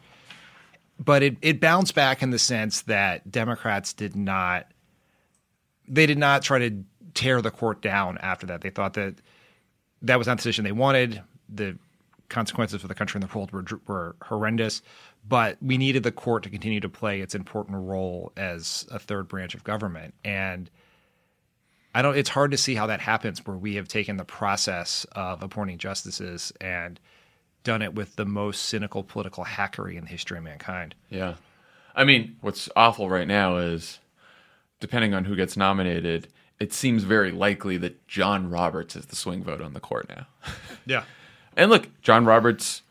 But 0.98 1.22
it, 1.22 1.36
it 1.40 1.60
bounced 1.60 1.94
back 1.94 2.22
in 2.22 2.30
the 2.30 2.38
sense 2.38 2.82
that 2.82 3.30
Democrats 3.30 3.92
did 3.92 4.16
not 4.16 4.66
they 5.88 6.06
did 6.06 6.18
not 6.18 6.42
try 6.42 6.58
to 6.58 6.82
tear 7.14 7.40
the 7.40 7.50
court 7.50 7.80
down 7.80 8.18
after 8.18 8.46
that. 8.46 8.60
They 8.60 8.70
thought 8.70 8.94
that 8.94 9.14
that 10.02 10.18
was 10.18 10.26
not 10.26 10.34
the 10.34 10.42
decision 10.42 10.64
they 10.64 10.72
wanted. 10.72 11.22
The 11.48 11.78
consequences 12.28 12.80
for 12.80 12.88
the 12.88 12.94
country 12.94 13.20
and 13.20 13.28
the 13.28 13.36
world 13.36 13.52
were, 13.52 13.64
were 13.86 14.16
horrendous 14.22 14.82
but 15.28 15.58
we 15.60 15.76
needed 15.76 16.02
the 16.02 16.12
court 16.12 16.42
to 16.44 16.50
continue 16.50 16.80
to 16.80 16.88
play 16.88 17.20
its 17.20 17.34
important 17.34 17.76
role 17.78 18.32
as 18.36 18.86
a 18.90 18.98
third 18.98 19.28
branch 19.28 19.54
of 19.54 19.64
government. 19.64 20.14
And 20.24 20.70
i 21.94 22.02
don't 22.02 22.16
it's 22.16 22.28
hard 22.28 22.50
to 22.50 22.58
see 22.58 22.74
how 22.74 22.86
that 22.86 23.00
happens 23.00 23.44
where 23.46 23.56
we 23.56 23.76
have 23.76 23.88
taken 23.88 24.18
the 24.18 24.24
process 24.24 25.06
of 25.12 25.42
appointing 25.42 25.78
justices 25.78 26.52
and 26.60 27.00
done 27.64 27.80
it 27.80 27.94
with 27.94 28.16
the 28.16 28.26
most 28.26 28.64
cynical 28.64 29.02
political 29.02 29.44
hackery 29.44 29.96
in 29.96 30.04
the 30.04 30.10
history 30.10 30.36
of 30.38 30.44
mankind. 30.44 30.94
Yeah. 31.08 31.34
I 31.94 32.04
mean 32.04 32.36
what's 32.42 32.68
awful 32.76 33.08
right 33.08 33.26
now 33.26 33.56
is 33.56 33.98
depending 34.78 35.14
on 35.14 35.24
who 35.24 35.34
gets 35.34 35.56
nominated 35.56 36.28
it 36.60 36.72
seems 36.72 37.02
very 37.02 37.32
likely 37.32 37.76
that 37.78 38.06
john 38.06 38.50
roberts 38.50 38.94
is 38.96 39.06
the 39.06 39.16
swing 39.16 39.42
vote 39.42 39.62
on 39.62 39.72
the 39.72 39.80
court 39.80 40.08
now. 40.08 40.26
Yeah 40.84 41.04
and 41.56 41.70
look 41.70 41.88
john 42.02 42.24
roberts 42.24 42.82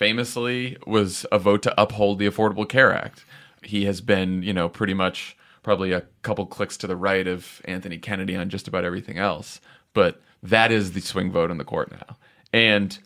famously 0.00 0.78
was 0.86 1.26
a 1.30 1.38
vote 1.38 1.60
to 1.60 1.78
uphold 1.78 2.18
the 2.18 2.26
Affordable 2.26 2.66
Care 2.66 2.90
Act. 2.90 3.22
He 3.62 3.84
has 3.84 4.00
been, 4.00 4.42
you 4.42 4.54
know, 4.54 4.66
pretty 4.66 4.94
much 4.94 5.36
probably 5.62 5.92
a 5.92 6.04
couple 6.22 6.46
clicks 6.46 6.78
to 6.78 6.86
the 6.86 6.96
right 6.96 7.26
of 7.26 7.60
Anthony 7.66 7.98
Kennedy 7.98 8.34
on 8.34 8.48
just 8.48 8.66
about 8.66 8.86
everything 8.86 9.18
else. 9.18 9.60
But 9.92 10.22
that 10.42 10.72
is 10.72 10.92
the 10.92 11.02
swing 11.02 11.30
vote 11.30 11.50
in 11.50 11.58
the 11.58 11.66
court 11.66 11.90
now. 11.92 12.16
And 12.50 12.98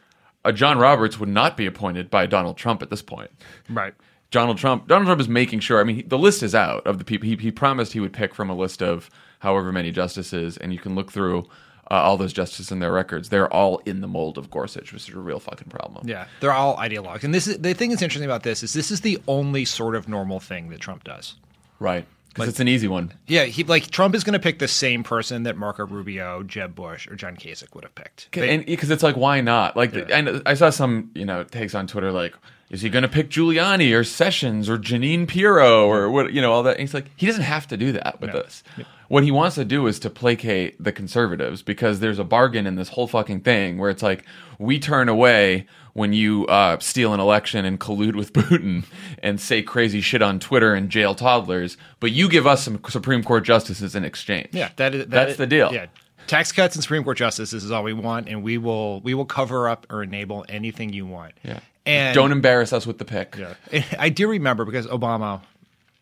a 0.44 0.52
John 0.52 0.78
Roberts 0.78 1.18
would 1.18 1.28
not 1.28 1.56
be 1.56 1.66
appointed 1.66 2.10
by 2.10 2.26
Donald 2.26 2.56
Trump 2.56 2.80
at 2.80 2.90
this 2.90 3.02
point. 3.02 3.32
Right. 3.68 3.94
Donald 4.30 4.58
Trump 4.58 4.86
Donald 4.86 5.06
Trump 5.06 5.20
is 5.20 5.28
making 5.28 5.60
sure 5.60 5.80
I 5.80 5.84
mean 5.84 6.06
the 6.06 6.18
list 6.18 6.44
is 6.44 6.54
out 6.54 6.86
of 6.86 6.98
the 6.98 7.04
people 7.04 7.28
he, 7.28 7.34
he 7.34 7.50
promised 7.50 7.92
he 7.92 8.00
would 8.00 8.12
pick 8.12 8.34
from 8.34 8.50
a 8.50 8.54
list 8.54 8.82
of 8.82 9.10
however 9.40 9.72
many 9.72 9.90
justices 9.90 10.56
and 10.56 10.72
you 10.72 10.78
can 10.78 10.94
look 10.94 11.10
through 11.10 11.48
uh, 11.90 11.94
all 11.94 12.16
those 12.16 12.32
justices 12.32 12.72
in 12.72 12.78
their 12.78 12.92
records, 12.92 13.28
they're 13.28 13.52
all 13.52 13.78
in 13.84 14.00
the 14.00 14.08
mold 14.08 14.38
of 14.38 14.50
Gorsuch, 14.50 14.92
which 14.92 15.08
is 15.08 15.14
a 15.14 15.18
real 15.18 15.40
fucking 15.40 15.68
problem. 15.68 16.08
Yeah, 16.08 16.26
they're 16.40 16.52
all 16.52 16.76
ideologues. 16.76 17.24
And 17.24 17.34
this 17.34 17.46
is 17.46 17.58
the 17.58 17.74
thing 17.74 17.90
that's 17.90 18.02
interesting 18.02 18.28
about 18.28 18.42
this 18.42 18.62
is 18.62 18.72
this 18.72 18.90
is 18.90 19.02
the 19.02 19.18
only 19.28 19.64
sort 19.64 19.94
of 19.94 20.08
normal 20.08 20.40
thing 20.40 20.70
that 20.70 20.80
Trump 20.80 21.04
does. 21.04 21.34
Right. 21.78 22.06
Because 22.34 22.48
it's 22.48 22.60
an 22.60 22.68
easy 22.68 22.88
one. 22.88 23.12
Yeah, 23.26 23.44
he 23.44 23.64
like 23.64 23.90
Trump 23.90 24.14
is 24.14 24.24
going 24.24 24.32
to 24.34 24.38
pick 24.38 24.58
the 24.58 24.68
same 24.68 25.02
person 25.04 25.44
that 25.44 25.56
Marco 25.56 25.86
Rubio, 25.86 26.42
Jeb 26.42 26.74
Bush, 26.74 27.06
or 27.08 27.14
John 27.14 27.36
Kasich 27.36 27.72
would 27.74 27.84
have 27.84 27.94
picked. 27.94 28.28
Because 28.32 28.90
it's 28.90 29.02
like, 29.02 29.16
why 29.16 29.40
not? 29.40 29.76
Like, 29.76 30.12
I, 30.12 30.20
know- 30.20 30.42
I 30.44 30.54
saw 30.54 30.70
some, 30.70 31.10
you 31.14 31.24
know, 31.24 31.44
takes 31.44 31.74
on 31.74 31.86
Twitter 31.86 32.10
like, 32.12 32.34
is 32.70 32.82
he 32.82 32.88
going 32.90 33.02
to 33.02 33.08
pick 33.08 33.30
Giuliani 33.30 33.96
or 33.96 34.02
Sessions 34.02 34.68
or 34.68 34.76
Jeanine 34.78 35.28
Pirro 35.28 35.86
or 35.86 36.10
what? 36.10 36.32
You 36.32 36.42
know, 36.42 36.52
all 36.52 36.62
that. 36.64 36.72
And 36.72 36.80
he's 36.80 36.94
like, 36.94 37.06
he 37.14 37.26
doesn't 37.26 37.42
have 37.42 37.68
to 37.68 37.76
do 37.76 37.92
that 37.92 38.20
with 38.20 38.32
No. 38.34 38.42
this. 38.42 38.64
What 39.08 39.22
he 39.22 39.30
wants 39.30 39.54
to 39.56 39.64
do 39.64 39.86
is 39.86 40.00
to 40.00 40.10
placate 40.10 40.82
the 40.82 40.90
conservatives 40.90 41.62
because 41.62 42.00
there's 42.00 42.18
a 42.18 42.24
bargain 42.24 42.66
in 42.66 42.74
this 42.74 42.88
whole 42.88 43.06
fucking 43.06 43.40
thing 43.42 43.78
where 43.78 43.90
it's 43.90 44.02
like 44.02 44.24
we 44.58 44.78
turn 44.80 45.08
away 45.08 45.66
when 45.94 46.12
you 46.12 46.46
uh, 46.46 46.78
steal 46.78 47.14
an 47.14 47.20
election 47.20 47.64
and 47.64 47.80
collude 47.80 48.14
with 48.14 48.32
Putin 48.34 48.84
and 49.22 49.40
say 49.40 49.62
crazy 49.62 50.00
shit 50.00 50.22
on 50.22 50.38
Twitter 50.38 50.74
and 50.74 50.90
jail 50.90 51.14
toddlers, 51.14 51.76
but 52.00 52.12
you 52.12 52.28
give 52.28 52.46
us 52.46 52.62
some 52.64 52.80
Supreme 52.88 53.22
Court 53.24 53.44
justices 53.44 53.94
in 53.94 54.04
exchange. 54.04 54.48
yeah, 54.52 54.70
that 54.76 54.94
is 54.94 55.00
that 55.06 55.10
that's 55.10 55.30
is- 55.32 55.36
the 55.38 55.46
deal. 55.46 55.72
Yeah, 55.72 55.86
tax 56.26 56.52
cuts 56.52 56.74
and 56.76 56.82
Supreme 56.82 57.02
Court 57.04 57.16
justices 57.16 57.64
is 57.64 57.70
all 57.70 57.82
we 57.82 57.92
want, 57.92 58.28
and 58.28 58.42
we 58.42 58.58
will 58.58 59.00
we 59.00 59.14
will 59.14 59.24
cover 59.26 59.68
up 59.68 59.86
or 59.90 60.02
enable 60.02 60.44
anything 60.48 60.92
you 60.92 61.06
want. 61.06 61.32
Yeah. 61.42 61.60
and 61.86 62.14
Don't 62.14 62.32
embarrass 62.32 62.72
us 62.72 62.86
with 62.86 62.98
the 62.98 63.04
pick. 63.04 63.36
Yeah. 63.36 63.84
I 63.98 64.08
do 64.08 64.28
remember 64.28 64.64
because 64.64 64.86
Obama 64.86 65.42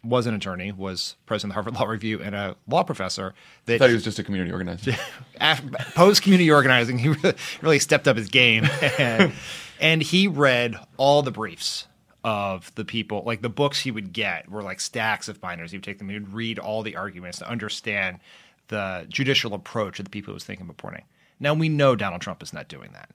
was 0.05 0.27
an 0.27 0.35
attorney, 0.35 0.73
was 0.73 1.15
president 1.27 1.51
of 1.51 1.53
the 1.53 1.55
Harvard 1.55 1.75
Law 1.75 1.87
Review, 1.93 2.21
and 2.21 2.35
a 2.35 2.57
law 2.67 2.83
professor. 2.83 3.35
That 3.67 3.75
I 3.75 3.79
thought 3.79 3.89
he 3.91 3.95
was 3.95 4.03
just 4.03 4.19
a 4.19 4.25
community 4.25 4.51
organizer. 4.53 4.97
post 5.95 6.23
community 6.23 6.51
organizing, 6.51 6.99
he 6.99 7.15
really, 7.61 7.79
stepped 7.79 8.09
up 8.09 8.17
his 8.17 8.29
game, 8.29 8.65
and, 8.99 9.33
and 9.83 10.01
he 10.01 10.29
read 10.29 10.79
all 10.97 11.23
the 11.23 11.33
briefs 11.33 11.89
of 12.25 12.73
the 12.77 12.85
people. 12.85 13.25
Like 13.27 13.43
the 13.43 13.49
books 13.49 13.81
he 13.81 13.91
would 13.91 14.13
get 14.13 14.49
were 14.49 14.63
like 14.63 14.81
stacks 14.81 15.29
of 15.29 15.41
binders. 15.41 15.73
He 15.73 15.77
would 15.77 15.85
take 15.85 15.99
them. 15.99 16.09
He 16.09 16.15
would 16.15 16.33
read 16.33 16.59
all 16.59 16.83
the 16.83 16.97
arguments 16.97 17.39
to 17.39 17.49
understand 17.49 18.21
the 18.69 19.05
judicial 19.09 19.53
approach 19.55 19.99
of 19.99 20.05
the 20.05 20.11
people 20.11 20.33
he 20.33 20.35
was 20.35 20.45
thinking 20.45 20.67
of 20.67 20.71
appointing. 20.71 21.05
Now 21.41 21.53
we 21.55 21.69
know 21.69 21.97
Donald 21.97 22.23
Trump 22.23 22.43
is 22.43 22.53
not 22.53 22.69
doing 22.69 22.93
that. 22.93 23.11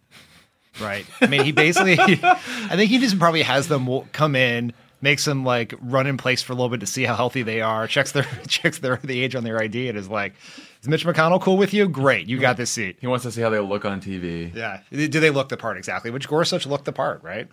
Right. 0.79 1.05
I 1.21 1.27
mean, 1.27 1.43
he 1.43 1.53
basically, 1.53 1.97
I 2.00 2.75
think 2.75 2.91
he 2.91 3.00
just 3.00 3.17
probably 3.17 3.41
has 3.41 3.67
them 3.67 3.88
come 4.12 4.36
in, 4.36 4.74
makes 5.01 5.25
them 5.25 5.43
like 5.45 5.73
run 5.81 6.07
in 6.07 6.17
place 6.17 6.41
for 6.41 6.53
a 6.53 6.55
little 6.55 6.69
bit 6.69 6.79
to 6.79 6.85
see 6.87 7.03
how 7.03 7.15
healthy 7.15 7.43
they 7.43 7.61
are, 7.61 7.87
checks 7.87 8.11
their 8.11 8.23
checks 8.47 8.79
their 8.79 8.97
the 9.03 9.19
age 9.23 9.35
on 9.35 9.43
their 9.43 9.61
ID, 9.61 9.89
and 9.89 9.97
is 9.97 10.09
like, 10.09 10.33
"Is 10.81 10.87
Mitch 10.87 11.05
McConnell 11.05 11.41
cool 11.41 11.57
with 11.57 11.73
you? 11.73 11.87
Great, 11.87 12.27
you 12.27 12.39
got 12.39 12.57
this 12.57 12.71
seat." 12.71 12.97
He 12.99 13.07
wants 13.07 13.23
to 13.23 13.31
see 13.31 13.41
how 13.41 13.49
they 13.49 13.59
look 13.59 13.85
on 13.85 14.01
TV. 14.01 14.53
Yeah. 14.53 14.81
Do 14.91 15.07
they 15.07 15.29
look 15.29 15.49
the 15.49 15.57
part 15.57 15.77
exactly? 15.77 16.11
Which 16.11 16.27
Gorsuch 16.27 16.65
looked 16.65 16.85
the 16.85 16.93
part, 16.93 17.21
right? 17.23 17.47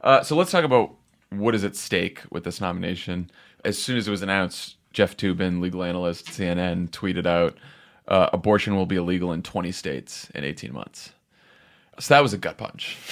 Uh, 0.00 0.22
so 0.22 0.36
let's 0.36 0.50
talk 0.50 0.64
about 0.64 0.94
what 1.30 1.54
is 1.54 1.64
at 1.64 1.76
stake 1.76 2.22
with 2.30 2.44
this 2.44 2.60
nomination. 2.60 3.30
As 3.64 3.76
soon 3.78 3.96
as 3.96 4.06
it 4.06 4.10
was 4.10 4.22
announced, 4.22 4.76
Jeff 4.92 5.16
Toobin, 5.16 5.60
legal 5.60 5.82
analyst, 5.82 6.26
CNN, 6.26 6.88
tweeted 6.90 7.26
out, 7.26 7.56
uh, 8.06 8.30
"Abortion 8.32 8.76
will 8.76 8.86
be 8.86 8.96
illegal 8.96 9.32
in 9.32 9.42
20 9.42 9.72
states 9.72 10.30
in 10.34 10.44
18 10.44 10.72
months." 10.72 11.12
So 11.98 12.14
that 12.14 12.22
was 12.22 12.32
a 12.32 12.38
gut 12.38 12.56
punch. 12.58 12.96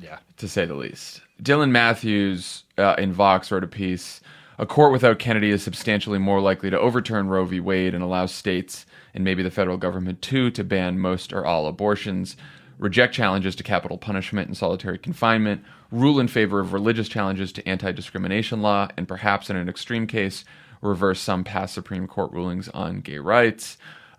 Yeah. 0.00 0.18
to 0.38 0.48
say 0.48 0.64
the 0.64 0.74
least. 0.74 1.20
Dylan 1.42 1.70
Matthews 1.70 2.62
uh, 2.78 2.94
in 2.98 3.12
Vox 3.12 3.50
wrote 3.50 3.64
a 3.64 3.68
piece. 3.68 4.20
A 4.58 4.66
court 4.66 4.92
without 4.92 5.18
Kennedy 5.18 5.50
is 5.50 5.62
substantially 5.62 6.18
more 6.18 6.40
likely 6.40 6.70
to 6.70 6.78
overturn 6.78 7.28
Roe 7.28 7.44
v. 7.44 7.58
Wade 7.58 7.94
and 7.94 8.04
allow 8.04 8.26
states 8.26 8.86
and 9.12 9.24
maybe 9.24 9.42
the 9.42 9.50
federal 9.50 9.76
government 9.76 10.22
too 10.22 10.50
to 10.52 10.62
ban 10.62 10.98
most 10.98 11.32
or 11.32 11.44
all 11.44 11.66
abortions, 11.66 12.36
reject 12.78 13.12
challenges 13.12 13.56
to 13.56 13.62
capital 13.62 13.98
punishment 13.98 14.46
and 14.46 14.56
solitary 14.56 14.98
confinement, 14.98 15.64
rule 15.90 16.20
in 16.20 16.28
favor 16.28 16.60
of 16.60 16.72
religious 16.72 17.08
challenges 17.08 17.50
to 17.52 17.68
anti 17.68 17.90
discrimination 17.90 18.62
law, 18.62 18.88
and 18.96 19.08
perhaps 19.08 19.50
in 19.50 19.56
an 19.56 19.68
extreme 19.68 20.06
case, 20.06 20.44
reverse 20.80 21.20
some 21.20 21.42
past 21.42 21.74
Supreme 21.74 22.06
Court 22.06 22.30
rulings 22.32 22.68
on 22.68 23.00
gay 23.00 23.18
rights. 23.18 23.78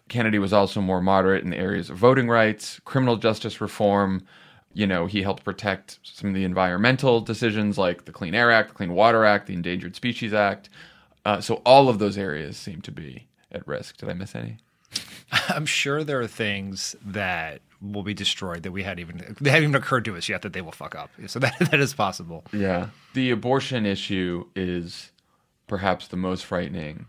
Kennedy 0.09 0.39
was 0.39 0.53
also 0.53 0.81
more 0.81 1.01
moderate 1.01 1.43
in 1.43 1.51
the 1.51 1.57
areas 1.57 1.89
of 1.89 1.97
voting 1.97 2.27
rights, 2.27 2.81
criminal 2.83 3.15
justice 3.15 3.61
reform. 3.61 4.23
You 4.73 4.87
know, 4.87 5.05
he 5.05 5.21
helped 5.21 5.43
protect 5.43 5.99
some 6.03 6.29
of 6.29 6.35
the 6.35 6.43
environmental 6.43 7.21
decisions 7.21 7.77
like 7.77 8.05
the 8.05 8.11
Clean 8.11 8.33
Air 8.33 8.51
Act, 8.51 8.69
the 8.69 8.75
Clean 8.75 8.93
Water 8.93 9.23
Act, 9.23 9.47
the 9.47 9.53
Endangered 9.53 9.95
Species 9.95 10.33
Act. 10.33 10.69
Uh, 11.25 11.39
so 11.39 11.61
all 11.65 11.89
of 11.89 11.99
those 11.99 12.17
areas 12.17 12.57
seem 12.57 12.81
to 12.81 12.91
be 12.91 13.27
at 13.51 13.67
risk. 13.67 13.97
Did 13.97 14.09
I 14.09 14.13
miss 14.13 14.35
any? 14.35 14.57
I'm 15.49 15.65
sure 15.65 16.03
there 16.03 16.19
are 16.19 16.27
things 16.27 16.95
that 17.05 17.61
will 17.81 18.03
be 18.03 18.13
destroyed 18.13 18.63
that 18.63 18.71
we 18.71 18.83
hadn't 18.83 18.99
even 18.99 19.35
they 19.41 19.49
haven't 19.49 19.63
even 19.63 19.75
occurred 19.75 20.05
to 20.05 20.15
us 20.15 20.29
yet 20.29 20.41
that 20.43 20.53
they 20.53 20.61
will 20.61 20.71
fuck 20.71 20.95
up. 20.95 21.09
So 21.27 21.39
that 21.39 21.57
that 21.59 21.79
is 21.79 21.93
possible. 21.93 22.45
Yeah. 22.51 22.87
The 23.13 23.31
abortion 23.31 23.85
issue 23.85 24.45
is 24.55 25.11
perhaps 25.67 26.07
the 26.07 26.17
most 26.17 26.45
frightening. 26.45 27.05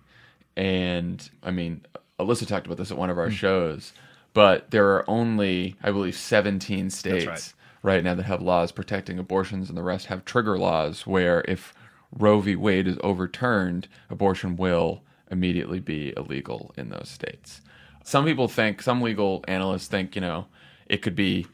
And 0.57 1.29
I 1.43 1.51
mean, 1.51 1.85
Alyssa 2.19 2.47
talked 2.47 2.67
about 2.67 2.79
this 2.79 2.91
at 2.91 2.97
one 2.97 3.11
of 3.11 3.19
our 3.19 3.31
shows, 3.31 3.93
but 4.35 4.71
there 4.73 4.91
are 4.91 5.09
only, 5.09 5.77
I 5.83 5.91
believe, 5.93 6.17
17 6.17 6.91
states 6.91 7.27
right. 7.27 7.55
right. 7.83 8.05
now 8.05 8.15
that 8.15 8.25
have 8.25 8.43
laws 8.43 8.73
protecting 8.73 9.19
abortions, 9.19 9.69
and 9.69 9.79
the 9.79 9.83
rest 9.83 10.07
have 10.07 10.25
trigger 10.25 10.59
laws 10.59 11.07
where 11.07 11.43
if 11.49 11.73
Roe 12.13 12.41
v. 12.41 12.57
Wade 12.57 12.89
is 12.89 12.99
overturned, 13.03 13.89
abortion 14.11 14.57
will 14.57 15.03
immediately 15.31 15.81
be 15.81 16.13
illegal 16.17 16.75
in 16.77 16.91
those 16.91 17.09
states. 17.09 17.63
Some 18.03 18.27
people 18.27 18.49
think, 18.49 18.83
some 18.83 19.01
legal 19.01 19.45
analysts 19.49 19.87
think, 19.87 20.15
you 20.15 20.21
know, 20.21 20.47
it 20.87 20.99
could 20.99 21.15
be 21.15 21.47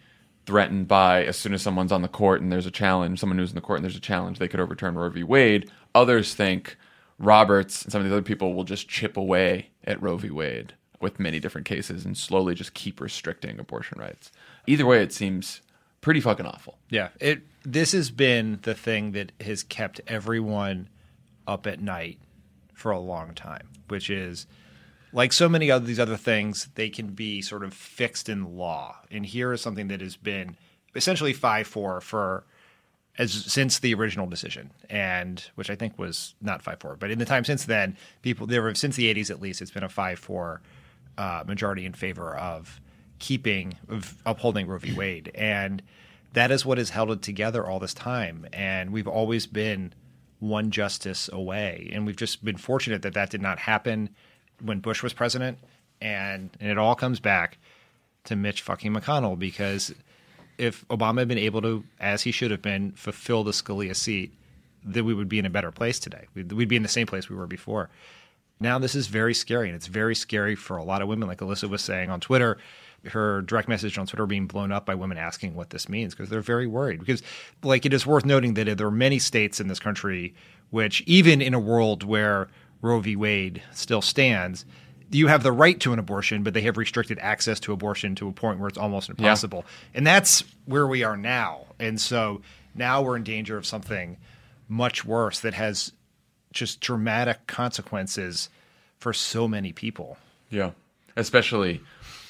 threatened 0.47 0.89
by 0.89 1.25
as 1.25 1.37
soon 1.37 1.55
as 1.55 1.63
someone's 1.63 1.93
on 1.93 2.03
the 2.03 2.09
court 2.09 2.41
and 2.41 2.51
there's 2.51 2.67
a 2.67 2.73
challenge, 2.73 3.21
someone 3.21 3.39
who's 3.39 3.51
in 3.51 3.55
the 3.55 3.61
court 3.61 3.79
and 3.79 3.85
there's 3.85 3.97
a 3.97 4.01
challenge, 4.01 4.39
they 4.39 4.49
could 4.49 4.59
overturn 4.59 4.97
Roe 4.97 5.11
v. 5.11 5.23
Wade. 5.23 5.71
Others 5.95 6.35
think 6.35 6.77
Roberts 7.19 7.83
and 7.83 7.93
some 7.93 8.01
of 8.01 8.09
the 8.09 8.15
other 8.15 8.23
people 8.23 8.55
will 8.55 8.65
just 8.65 8.89
chip 8.89 9.17
away 9.17 9.69
at 9.85 10.03
Roe 10.03 10.17
v. 10.17 10.31
Wade 10.31 10.75
with 11.00 11.19
many 11.19 11.40
different 11.40 11.66
cases 11.66 12.04
and 12.04 12.16
slowly 12.16 12.54
just 12.54 12.75
keep 12.75 13.00
restricting 13.00 13.59
abortion 13.59 13.99
rights. 13.99 14.30
Either 14.66 14.87
way, 14.87 15.02
it 15.02 15.12
seems 15.12 15.62
pretty 16.00 16.21
fucking 16.21 16.47
awful. 16.47 16.78
Yeah. 16.90 17.09
It 17.21 17.42
this 17.62 17.92
has 17.92 18.11
been 18.11 18.59
the 18.62 18.75
thing 18.75 19.12
that 19.12 19.33
has 19.40 19.62
kept 19.62 20.00
everyone 20.07 20.88
up 21.47 21.66
at 21.66 21.80
night 21.80 22.19
for 22.75 22.90
a 22.90 22.99
long 22.99 23.35
time, 23.35 23.69
which 23.88 24.09
is 24.09 24.47
like 25.12 25.33
so 25.33 25.49
many 25.49 25.71
of 25.71 25.87
these 25.87 25.99
other 25.99 26.16
things, 26.16 26.69
they 26.75 26.88
can 26.88 27.09
be 27.09 27.42
sort 27.42 27.64
of 27.64 27.75
fixed 27.75 28.28
in 28.28 28.57
law. 28.57 28.97
And 29.11 29.26
here 29.26 29.52
is 29.52 29.61
something 29.61 29.88
that 29.88 30.00
has 30.00 30.16
been 30.16 30.57
essentially 30.95 31.33
five 31.33 31.66
four 31.66 32.00
for 32.00 32.45
as 33.19 33.33
since 33.33 33.78
the 33.78 33.92
original 33.92 34.26
decision, 34.26 34.71
and 34.88 35.45
which 35.54 35.69
I 35.69 35.75
think 35.75 35.99
was 35.99 36.35
not 36.40 36.62
five 36.62 36.80
four, 36.80 36.97
but 36.97 37.11
in 37.11 37.19
the 37.19 37.25
time 37.25 37.45
since 37.45 37.64
then, 37.64 37.97
people 38.23 38.47
there 38.47 38.62
were 38.62 38.75
since 38.75 38.97
the 38.97 39.09
eighties 39.09 39.30
at 39.30 39.40
least, 39.40 39.61
it's 39.61 39.71
been 39.71 39.83
a 39.83 39.88
five 39.88 40.19
four 40.19 40.62
uh, 41.19 41.45
majority 41.47 41.85
in 41.85 41.93
favor 41.93 42.37
of 42.37 42.81
keeping 43.19 43.75
of 43.88 44.17
upholding 44.25 44.67
Roe 44.67 44.79
v. 44.79 44.93
Wade, 44.93 45.31
and 45.35 45.83
that 46.33 46.50
is 46.50 46.64
what 46.64 46.79
has 46.79 46.90
held 46.90 47.11
it 47.11 47.23
together 47.23 47.67
all 47.67 47.79
this 47.79 47.95
time. 47.95 48.47
And 48.52 48.93
we've 48.93 49.09
always 49.09 49.47
been 49.47 49.93
one 50.38 50.71
justice 50.71 51.29
away, 51.33 51.90
and 51.93 52.07
we've 52.07 52.17
just 52.17 52.45
been 52.45 52.57
fortunate 52.57 53.02
that 53.02 53.14
that 53.14 53.31
did 53.31 53.43
not 53.43 53.59
happen 53.59 54.11
when 54.62 54.81
Bush 54.81 55.02
was 55.02 55.12
president, 55.12 55.59
and 56.00 56.50
and 56.61 56.71
it 56.71 56.79
all 56.79 56.95
comes 56.95 57.21
back 57.21 57.59
to 58.25 58.37
Mitch 58.37 58.62
fucking 58.62 58.93
McConnell 58.93 59.38
because 59.38 59.95
if 60.59 60.87
Obama 60.88 61.21
had 61.21 61.29
been 61.29 61.38
able 61.38 61.62
to, 61.62 61.85
as 61.99 62.23
he 62.23 62.33
should 62.33 62.50
have 62.50 62.61
been, 62.61 62.93
fulfill 62.93 63.45
the 63.45 63.52
Scalia 63.52 63.97
seat, 63.97 64.35
then 64.85 65.07
we 65.07 65.14
would 65.14 65.29
be 65.29 65.38
in 65.38 65.47
a 65.47 65.50
better 65.50 65.71
place 65.71 65.99
today. 65.99 66.26
We'd, 66.35 66.52
we'd 66.52 66.69
be 66.69 66.76
in 66.76 66.83
the 66.83 66.88
same 66.88 67.07
place 67.07 67.31
we 67.31 67.37
were 67.37 67.47
before. 67.47 67.88
Now 68.61 68.79
this 68.79 68.95
is 68.95 69.07
very 69.07 69.35
scary, 69.35 69.69
and 69.69 69.75
it's 69.75 69.87
very 69.87 70.14
scary 70.14 70.55
for 70.55 70.76
a 70.76 70.85
lot 70.85 71.02
of 71.02 71.09
women. 71.09 71.29
Like 71.29 71.38
Alyssa 71.38 71.69
was 71.69 71.83
saying 71.83 72.11
on 72.11 72.21
Twitter, 72.21 72.59
her 73.07 73.43
direct 73.43 73.69
message 73.69 73.97
on 73.97 74.07
Twitter 74.07 74.26
being 74.26 74.47
blown 74.47 74.71
up 74.71 74.85
by 74.85 74.95
women 74.95 75.17
asking 75.17 75.55
what 75.55 75.71
this 75.71 75.88
means 75.88 76.14
because 76.14 76.29
they're 76.29 76.40
very 76.43 76.67
worried. 76.67 77.00
Because, 77.00 77.23
like, 77.62 77.87
it 77.87 77.95
is 77.95 78.07
worth 78.07 78.26
noting 78.26 78.55
that 78.55 78.76
there 78.76 78.87
are 78.87 78.90
many 78.90 79.19
states 79.19 79.61
in 79.61 79.69
this 79.69 79.81
country 79.81 80.35
which, 80.71 81.00
even 81.02 81.43
in 81.43 81.55
a 81.55 81.59
world 81.59 82.05
where 82.05 82.49
Roe 82.83 83.00
v. 83.00 83.17
Wade 83.17 83.62
still 83.73 84.02
stands, 84.02 84.64
you 85.11 85.26
have 85.26 85.43
the 85.43 85.52
right 85.52 85.81
to 85.81 85.93
an 85.93 85.99
abortion, 85.99 86.43
but 86.43 86.55
they 86.55 86.61
have 86.62 86.76
restricted 86.76 87.19
access 87.19 87.59
to 87.61 87.73
abortion 87.73 88.14
to 88.17 88.29
a 88.29 88.33
point 88.33 88.61
where 88.61 88.69
it's 88.69 88.79
almost 88.79 89.09
impossible. 89.09 89.64
And 89.95 90.07
that's 90.07 90.45
where 90.67 90.87
we 90.87 91.02
are 91.02 91.17
now. 91.17 91.67
And 91.81 92.00
so 92.00 92.43
now 92.75 93.02
we're 93.02 93.17
in 93.17 93.25
danger 93.25 93.57
of 93.57 93.67
something 93.67 94.19
much 94.69 95.05
worse 95.05 95.40
that 95.40 95.55
has 95.55 95.93
just 96.52 96.80
dramatic 96.80 97.47
consequences 97.47 98.49
for 98.99 99.12
so 99.12 99.49
many 99.49 99.73
people. 99.73 100.19
Yeah. 100.50 100.73
Especially 101.16 101.80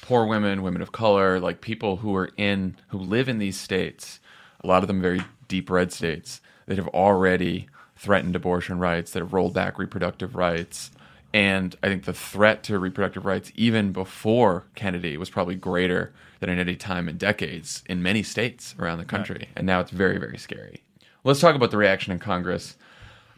poor 0.01 0.25
women, 0.25 0.61
women 0.61 0.81
of 0.81 0.91
color, 0.91 1.39
like 1.39 1.61
people 1.61 1.97
who 1.97 2.15
are 2.15 2.29
in, 2.37 2.75
who 2.89 2.97
live 2.97 3.29
in 3.29 3.37
these 3.37 3.59
states, 3.59 4.19
a 4.61 4.67
lot 4.67 4.83
of 4.83 4.87
them 4.87 5.01
very 5.01 5.21
deep 5.47 5.69
red 5.69 5.91
states 5.91 6.41
that 6.65 6.77
have 6.77 6.87
already 6.89 7.67
threatened 7.95 8.35
abortion 8.35 8.79
rights, 8.79 9.11
that 9.11 9.19
have 9.19 9.33
rolled 9.33 9.53
back 9.53 9.77
reproductive 9.77 10.35
rights. 10.35 10.91
And 11.33 11.75
I 11.81 11.87
think 11.87 12.05
the 12.05 12.13
threat 12.13 12.63
to 12.63 12.77
reproductive 12.79 13.25
rights, 13.25 13.51
even 13.55 13.91
before 13.91 14.65
Kennedy, 14.75 15.17
was 15.17 15.29
probably 15.29 15.55
greater 15.55 16.11
than 16.39 16.49
at 16.49 16.59
any 16.59 16.75
time 16.75 17.07
in 17.07 17.17
decades 17.17 17.83
in 17.87 18.01
many 18.01 18.23
states 18.23 18.75
around 18.79 18.97
the 18.97 19.05
country. 19.05 19.47
And 19.55 19.65
now 19.65 19.79
it's 19.79 19.91
very, 19.91 20.17
very 20.17 20.37
scary. 20.37 20.83
Let's 21.23 21.39
talk 21.39 21.55
about 21.55 21.71
the 21.71 21.77
reaction 21.77 22.11
in 22.11 22.19
Congress. 22.19 22.75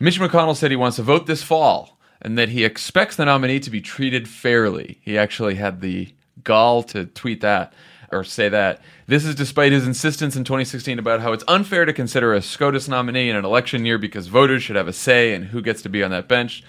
Mitch 0.03 0.19
McConnell 0.19 0.53
said 0.57 0.69
he 0.69 0.75
wants 0.75 0.97
to 0.97 1.01
vote 1.03 1.27
this 1.27 1.41
fall 1.43 1.97
and 2.21 2.37
that 2.37 2.49
he 2.49 2.65
expects 2.65 3.15
the 3.15 3.23
nominee 3.23 3.61
to 3.61 3.69
be 3.69 3.79
treated 3.79 4.27
fairly. 4.27 4.99
He 5.01 5.17
actually 5.17 5.55
had 5.55 5.79
the 5.79 6.13
gall 6.43 6.83
to 6.83 7.05
tweet 7.05 7.39
that 7.39 7.71
or 8.11 8.25
say 8.25 8.49
that. 8.49 8.81
This 9.07 9.23
is 9.23 9.33
despite 9.33 9.71
his 9.71 9.87
insistence 9.87 10.35
in 10.35 10.43
2016 10.43 10.99
about 10.99 11.21
how 11.21 11.31
it's 11.31 11.45
unfair 11.47 11.85
to 11.85 11.93
consider 11.93 12.33
a 12.33 12.41
SCOTUS 12.41 12.89
nominee 12.89 13.29
in 13.29 13.37
an 13.37 13.45
election 13.45 13.85
year 13.85 13.97
because 13.97 14.27
voters 14.27 14.61
should 14.61 14.75
have 14.75 14.89
a 14.89 14.93
say 14.93 15.33
in 15.33 15.43
who 15.43 15.61
gets 15.61 15.81
to 15.83 15.89
be 15.89 16.03
on 16.03 16.11
that 16.11 16.27
bench. 16.27 16.65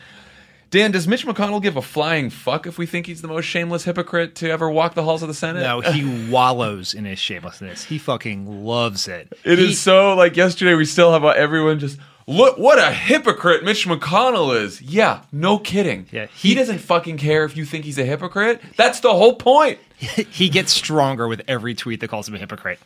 Dan, 0.71 0.93
does 0.93 1.09
Mitch 1.09 1.27
McConnell 1.27 1.61
give 1.61 1.77
a 1.77 1.83
flying 1.83 2.31
fuck 2.31 2.69
if 2.69 2.79
we 2.79 2.87
think 2.87 3.07
he's 3.07 3.21
the 3.21 3.27
most 3.29 3.47
shameless 3.47 3.83
hypocrite 3.83 4.37
to 4.37 4.49
ever 4.51 4.71
walk 4.71 4.95
the 4.95 5.03
halls 5.03 5.23
of 5.23 5.29
the 5.29 5.35
Senate? 5.35 5.61
No, 5.63 5.81
he 5.81 6.29
wallows 6.31 6.95
in 6.95 7.05
his 7.05 7.19
shamelessness. 7.19 7.83
He 7.85 7.99
fucking 7.99 8.65
loves 8.65 9.09
it. 9.09 9.33
It 9.45 9.59
He- 9.59 9.71
is 9.71 9.81
so 9.81 10.15
like 10.15 10.37
yesterday. 10.37 10.75
We 10.75 10.85
still 10.85 11.13
have 11.13 11.25
uh, 11.25 11.29
everyone 11.31 11.81
just 11.81 11.99
look 12.27 12.59
what 12.59 12.79
a 12.79 12.91
hypocrite 12.93 13.65
Mitch 13.65 13.87
McConnell 13.87 14.59
is. 14.61 14.81
Yeah, 14.83 15.23
no 15.33 15.59
kidding. 15.59 16.07
Yeah, 16.11 16.27
he, 16.27 16.51
he- 16.51 16.55
doesn't 16.55 16.79
fucking 16.79 17.19
care 17.19 17.45
if 17.45 17.57
you 17.57 17.65
think 17.65 17.85
he's 17.85 17.99
a 17.99 18.05
hypocrite. 18.05 18.61
That's 18.77 19.01
the 19.01 19.13
whole 19.13 19.35
point. 19.37 19.79
he 19.97 20.49
gets 20.49 20.73
stronger 20.73 21.29
with 21.29 21.43
every 21.49 21.75
tweet 21.75 22.01
that 22.01 22.09
calls 22.09 22.29
him 22.29 22.35
a 22.35 22.39
hypocrite. 22.39 22.79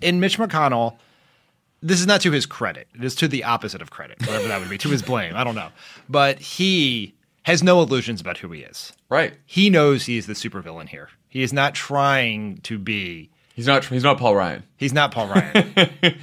In 0.00 0.18
Mitch 0.20 0.38
McConnell, 0.38 0.96
this 1.82 2.00
is 2.00 2.06
not 2.06 2.20
to 2.22 2.32
his 2.32 2.46
credit. 2.46 2.88
It 2.94 3.04
is 3.04 3.14
to 3.16 3.28
the 3.28 3.44
opposite 3.44 3.80
of 3.80 3.90
credit, 3.90 4.18
whatever 4.20 4.48
that 4.48 4.58
would 4.60 4.68
be, 4.70 4.78
to 4.78 4.88
his 4.88 5.02
blame. 5.02 5.36
I 5.36 5.44
don't 5.44 5.54
know. 5.54 5.68
But 6.08 6.40
he 6.40 7.14
has 7.44 7.62
no 7.62 7.80
illusions 7.80 8.20
about 8.20 8.38
who 8.38 8.50
he 8.50 8.62
is. 8.62 8.92
Right. 9.08 9.34
He 9.46 9.70
knows 9.70 10.06
he 10.06 10.18
is 10.18 10.26
the 10.26 10.32
supervillain 10.32 10.88
here. 10.88 11.08
He 11.28 11.42
is 11.42 11.52
not 11.52 11.74
trying 11.74 12.58
to 12.62 12.78
be. 12.78 13.30
He's 13.54 13.66
not. 13.66 13.84
He's 13.84 14.02
not 14.02 14.18
Paul 14.18 14.34
Ryan. 14.34 14.64
He's 14.76 14.92
not 14.92 15.12
Paul 15.12 15.28
Ryan. 15.28 15.74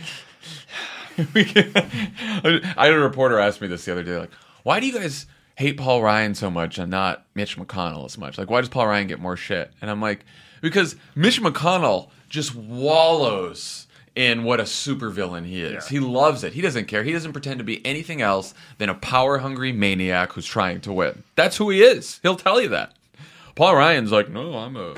I 1.35 2.61
had 2.77 2.93
a 2.93 2.99
reporter 2.99 3.39
ask 3.39 3.61
me 3.61 3.67
this 3.67 3.85
the 3.85 3.91
other 3.91 4.03
day, 4.03 4.17
like, 4.17 4.31
why 4.63 4.79
do 4.79 4.87
you 4.87 4.93
guys 4.93 5.25
hate 5.55 5.77
Paul 5.77 6.01
Ryan 6.01 6.35
so 6.35 6.49
much 6.49 6.77
and 6.77 6.91
not 6.91 7.25
Mitch 7.35 7.57
McConnell 7.57 8.05
as 8.05 8.17
much? 8.17 8.37
Like, 8.37 8.49
why 8.49 8.61
does 8.61 8.69
Paul 8.69 8.87
Ryan 8.87 9.07
get 9.07 9.19
more 9.19 9.37
shit? 9.37 9.71
And 9.81 9.89
I'm 9.89 10.01
like, 10.01 10.25
because 10.61 10.95
Mitch 11.15 11.41
McConnell 11.41 12.09
just 12.29 12.55
wallows 12.55 13.87
in 14.15 14.43
what 14.43 14.59
a 14.59 14.63
supervillain 14.63 15.45
he 15.45 15.61
is. 15.61 15.85
Yeah. 15.85 15.89
He 15.89 15.99
loves 15.99 16.43
it. 16.43 16.53
He 16.53 16.61
doesn't 16.61 16.85
care. 16.85 17.03
He 17.03 17.11
doesn't 17.11 17.33
pretend 17.33 17.59
to 17.59 17.63
be 17.65 17.85
anything 17.85 18.21
else 18.21 18.53
than 18.77 18.89
a 18.89 18.95
power 18.95 19.37
hungry 19.39 19.71
maniac 19.71 20.33
who's 20.33 20.45
trying 20.45 20.81
to 20.81 20.93
win. 20.93 21.23
That's 21.35 21.57
who 21.57 21.69
he 21.69 21.81
is. 21.81 22.19
He'll 22.23 22.35
tell 22.37 22.61
you 22.61 22.69
that. 22.69 22.93
Paul 23.55 23.75
Ryan's 23.75 24.11
like, 24.11 24.29
no, 24.29 24.57
I'm 24.57 24.75
a, 24.75 24.95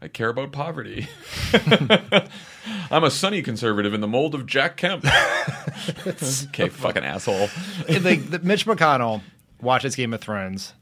I 0.00 0.08
care 0.08 0.28
about 0.28 0.52
poverty. 0.52 1.08
I'm 2.90 3.04
a 3.04 3.10
sunny 3.10 3.42
conservative 3.42 3.94
in 3.94 4.00
the 4.00 4.08
mold 4.08 4.34
of 4.34 4.46
Jack 4.46 4.76
Kemp. 4.76 5.04
okay, 6.06 6.68
fucking 6.68 7.04
asshole. 7.04 7.48
like 7.88 8.30
the, 8.30 8.40
Mitch 8.42 8.66
McConnell 8.66 9.22
watches 9.60 9.94
Game 9.96 10.14
of 10.14 10.20
Thrones 10.20 10.74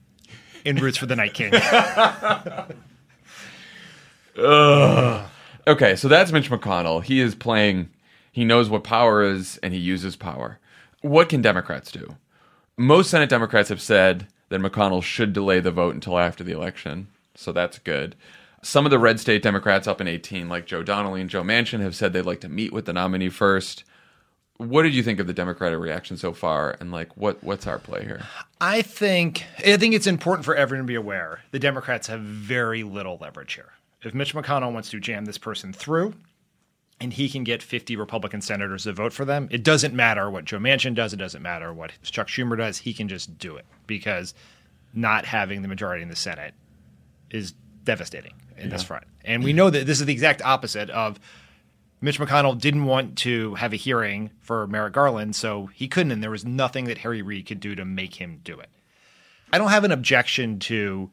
and 0.65 0.81
roots 0.81 0.99
for 0.99 1.07
the 1.07 1.17
Night 1.17 1.35
King. 1.35 1.53
Okay, 5.67 5.97
so 5.97 6.07
that's 6.07 6.31
Mitch 6.31 6.49
McConnell. 6.49 7.03
He 7.03 7.21
is 7.21 7.35
playing, 7.35 7.91
he 8.31 8.45
knows 8.45 8.71
what 8.71 8.85
power 8.85 9.23
is 9.25 9.59
and 9.63 9.75
he 9.75 9.81
uses 9.81 10.15
power. 10.15 10.61
What 11.01 11.29
can 11.29 11.43
Democrats 11.43 11.91
do? 11.91 12.17
Most 12.77 13.11
Senate 13.11 13.29
Democrats 13.29 13.69
have 13.71 13.81
said 13.81 14.29
that 14.49 14.61
McConnell 14.61 15.03
should 15.03 15.33
delay 15.33 15.59
the 15.59 15.73
vote 15.73 15.95
until 15.95 16.19
after 16.19 16.45
the 16.45 16.53
election, 16.53 17.09
so 17.35 17.51
that's 17.51 17.79
good. 17.81 18.15
Some 18.63 18.85
of 18.85 18.91
the 18.91 18.99
red 18.99 19.21
state 19.21 19.43
Democrats 19.43 19.87
up 19.87 20.01
in 20.01 20.09
18, 20.09 20.49
like 20.49 20.67
Joe 20.67 20.83
Donnelly 20.83 21.21
and 21.21 21.31
Joe 21.31 21.43
Manchin, 21.43 21.81
have 21.81 21.95
said 21.95 22.13
they'd 22.13 22.23
like 22.23 22.41
to 22.41 22.49
meet 22.49 22.73
with 22.73 22.87
the 22.87 22.93
nominee 22.93 23.29
first. 23.29 23.85
What 24.59 24.83
did 24.83 24.95
you 24.95 25.03
think 25.03 25.21
of 25.21 25.27
the 25.27 25.35
Democratic 25.35 25.79
reaction 25.79 26.17
so 26.17 26.33
far, 26.33 26.77
and 26.81 26.91
like 26.91 27.17
what 27.17 27.45
what's 27.45 27.67
our 27.67 27.79
play 27.79 28.05
here? 28.05 28.23
I 28.61 28.83
think 28.83 29.45
I 29.59 29.77
think 29.77 29.95
it's 29.95 30.07
important 30.07 30.45
for 30.45 30.55
everyone 30.57 30.87
to 30.87 30.91
be 30.91 30.95
aware 30.95 31.41
the 31.51 31.59
Democrats 31.59 32.07
have 32.07 32.21
very 32.21 32.83
little 32.83 33.19
leverage 33.21 33.55
here. 33.55 33.73
If 34.03 34.15
Mitch 34.15 34.35
McConnell 34.35 34.73
wants 34.73 34.91
to 34.91 35.01
jam 35.01 35.27
this 35.27 35.39
person 35.39 35.73
through 35.73 36.15
and 37.01 37.13
he 37.13 37.29
can 37.29 37.45
get 37.45 37.63
50 37.63 37.97
Republican 37.97 38.41
senators 38.41 38.85
to 38.85 38.93
vote 38.93 39.13
for 39.13 39.27
them, 39.27 39.49
it 39.51 39.63
doesn't 39.63 39.95
matter 39.95 40.31
what 40.31 40.47
Joe 40.47 40.59
Manchin 40.59 40.95
does, 40.95 41.13
it 41.13 41.19
doesn't 41.19 41.43
matter 41.43 41.73
what 41.73 41.93
Chuck 42.03 42.29
Schumer 42.29 42.57
does, 42.57 42.79
he 42.79 42.95
can 42.95 43.09
just 43.09 43.39
do 43.39 43.57
it 43.57 43.67
because 43.87 44.33
not 44.95 45.27
having 45.27 45.61
the 45.61 45.69
majority 45.69 46.03
in 46.03 46.09
the 46.09 46.17
Senate 46.17 46.55
is 47.31 47.53
devastating 47.85 48.33
in 48.57 48.71
this 48.71 48.83
front. 48.83 49.05
And 49.25 49.43
we 49.43 49.53
know 49.53 49.71
that 49.71 49.87
this 49.87 50.01
is 50.01 50.07
the 50.07 50.13
exact 50.13 50.43
opposite 50.43 50.91
of 50.91 51.19
Mitch 52.01 52.19
McConnell 52.19 52.61
didn't 52.61 52.85
want 52.85 53.17
to 53.19 53.55
have 53.55 53.73
a 53.73 53.77
hearing 53.77 54.31
for 54.41 54.67
Merrick 54.67 54.93
Garland, 54.93 55.35
so 55.35 55.67
he 55.75 55.89
couldn't, 55.89 56.13
and 56.13 56.23
there 56.23 56.31
was 56.31 56.45
nothing 56.45 56.85
that 56.85 56.99
Harry 56.99 57.23
Reid 57.23 57.47
could 57.47 57.61
do 57.61 57.75
to 57.75 57.85
make 57.85 58.15
him 58.15 58.41
do 58.45 58.61
it. 58.61 58.69
I 59.53 59.59
don't 59.59 59.71
have 59.71 59.85
an 59.85 59.93
objection 59.93 60.59
to 60.61 61.11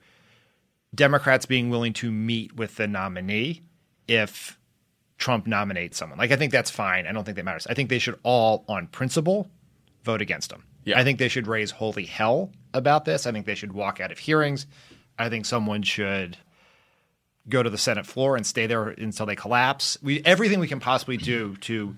Democrats 0.94 1.46
being 1.46 1.70
willing 1.70 1.94
to 1.94 2.12
meet 2.12 2.56
with 2.56 2.76
the 2.76 2.88
nominee 2.88 3.62
if 4.08 4.60
Trump 5.18 5.48
nominates 5.48 5.98
someone. 5.98 6.20
Like, 6.20 6.32
I 6.32 6.36
think 6.36 6.52
that's 6.52 6.70
fine. 6.70 7.08
I 7.08 7.14
don't 7.14 7.24
think 7.24 7.38
that 7.38 7.46
matters. 7.46 7.66
I 7.68 7.74
think 7.74 7.90
they 7.90 8.00
should 8.00 8.20
all, 8.24 8.66
on 8.68 8.88
principle, 8.88 9.50
vote 10.04 10.22
against 10.22 10.52
him. 10.52 10.64
Yeah. 10.84 11.00
I 11.00 11.04
think 11.04 11.18
they 11.18 11.30
should 11.30 11.48
raise 11.48 11.72
holy 11.72 12.06
hell 12.06 12.52
about 12.74 13.06
this. 13.06 13.26
I 13.26 13.32
think 13.32 13.46
they 13.46 13.56
should 13.56 13.72
walk 13.72 14.02
out 14.02 14.12
of 14.12 14.20
hearings. 14.20 14.68
I 15.18 15.30
think 15.30 15.46
someone 15.46 15.82
should 15.82 16.38
go 17.50 17.62
to 17.62 17.70
the 17.70 17.78
Senate 17.78 18.06
floor 18.06 18.36
and 18.36 18.46
stay 18.46 18.68
there 18.68 18.90
until 18.90 19.26
they 19.26 19.36
collapse. 19.36 19.98
We 20.02 20.22
everything 20.26 20.60
we 20.60 20.68
can 20.68 20.80
possibly 20.80 21.18
do 21.18 21.56
to 21.58 21.96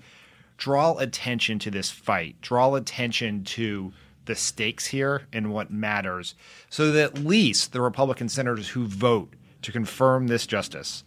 draw 0.56 0.96
attention 0.98 1.58
to 1.60 1.70
this 1.70 1.90
fight, 1.90 2.40
draw 2.40 2.74
attention 2.74 3.44
to 3.44 3.92
the 4.24 4.34
stakes 4.34 4.86
here 4.86 5.26
and 5.32 5.52
what 5.52 5.70
matters, 5.70 6.34
so 6.68 6.90
that 6.90 7.16
at 7.16 7.24
least 7.24 7.72
the 7.72 7.80
Republican 7.80 8.28
senators 8.28 8.70
who 8.70 8.86
vote 8.86 9.32
to 9.62 9.72
confirm 9.72 10.26
this 10.26 10.46
justice, 10.46 11.04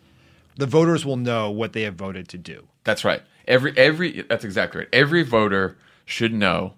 the 0.55 0.65
voters 0.65 1.05
will 1.05 1.17
know 1.17 1.51
what 1.51 1.73
they 1.73 1.81
have 1.83 1.95
voted 1.95 2.27
to 2.29 2.37
do. 2.37 2.67
That's 2.83 3.03
right. 3.03 3.21
Every 3.47 3.77
every 3.77 4.21
that's 4.23 4.45
exactly 4.45 4.79
right. 4.79 4.89
Every 4.93 5.23
voter 5.23 5.77
should 6.05 6.33
know 6.33 6.73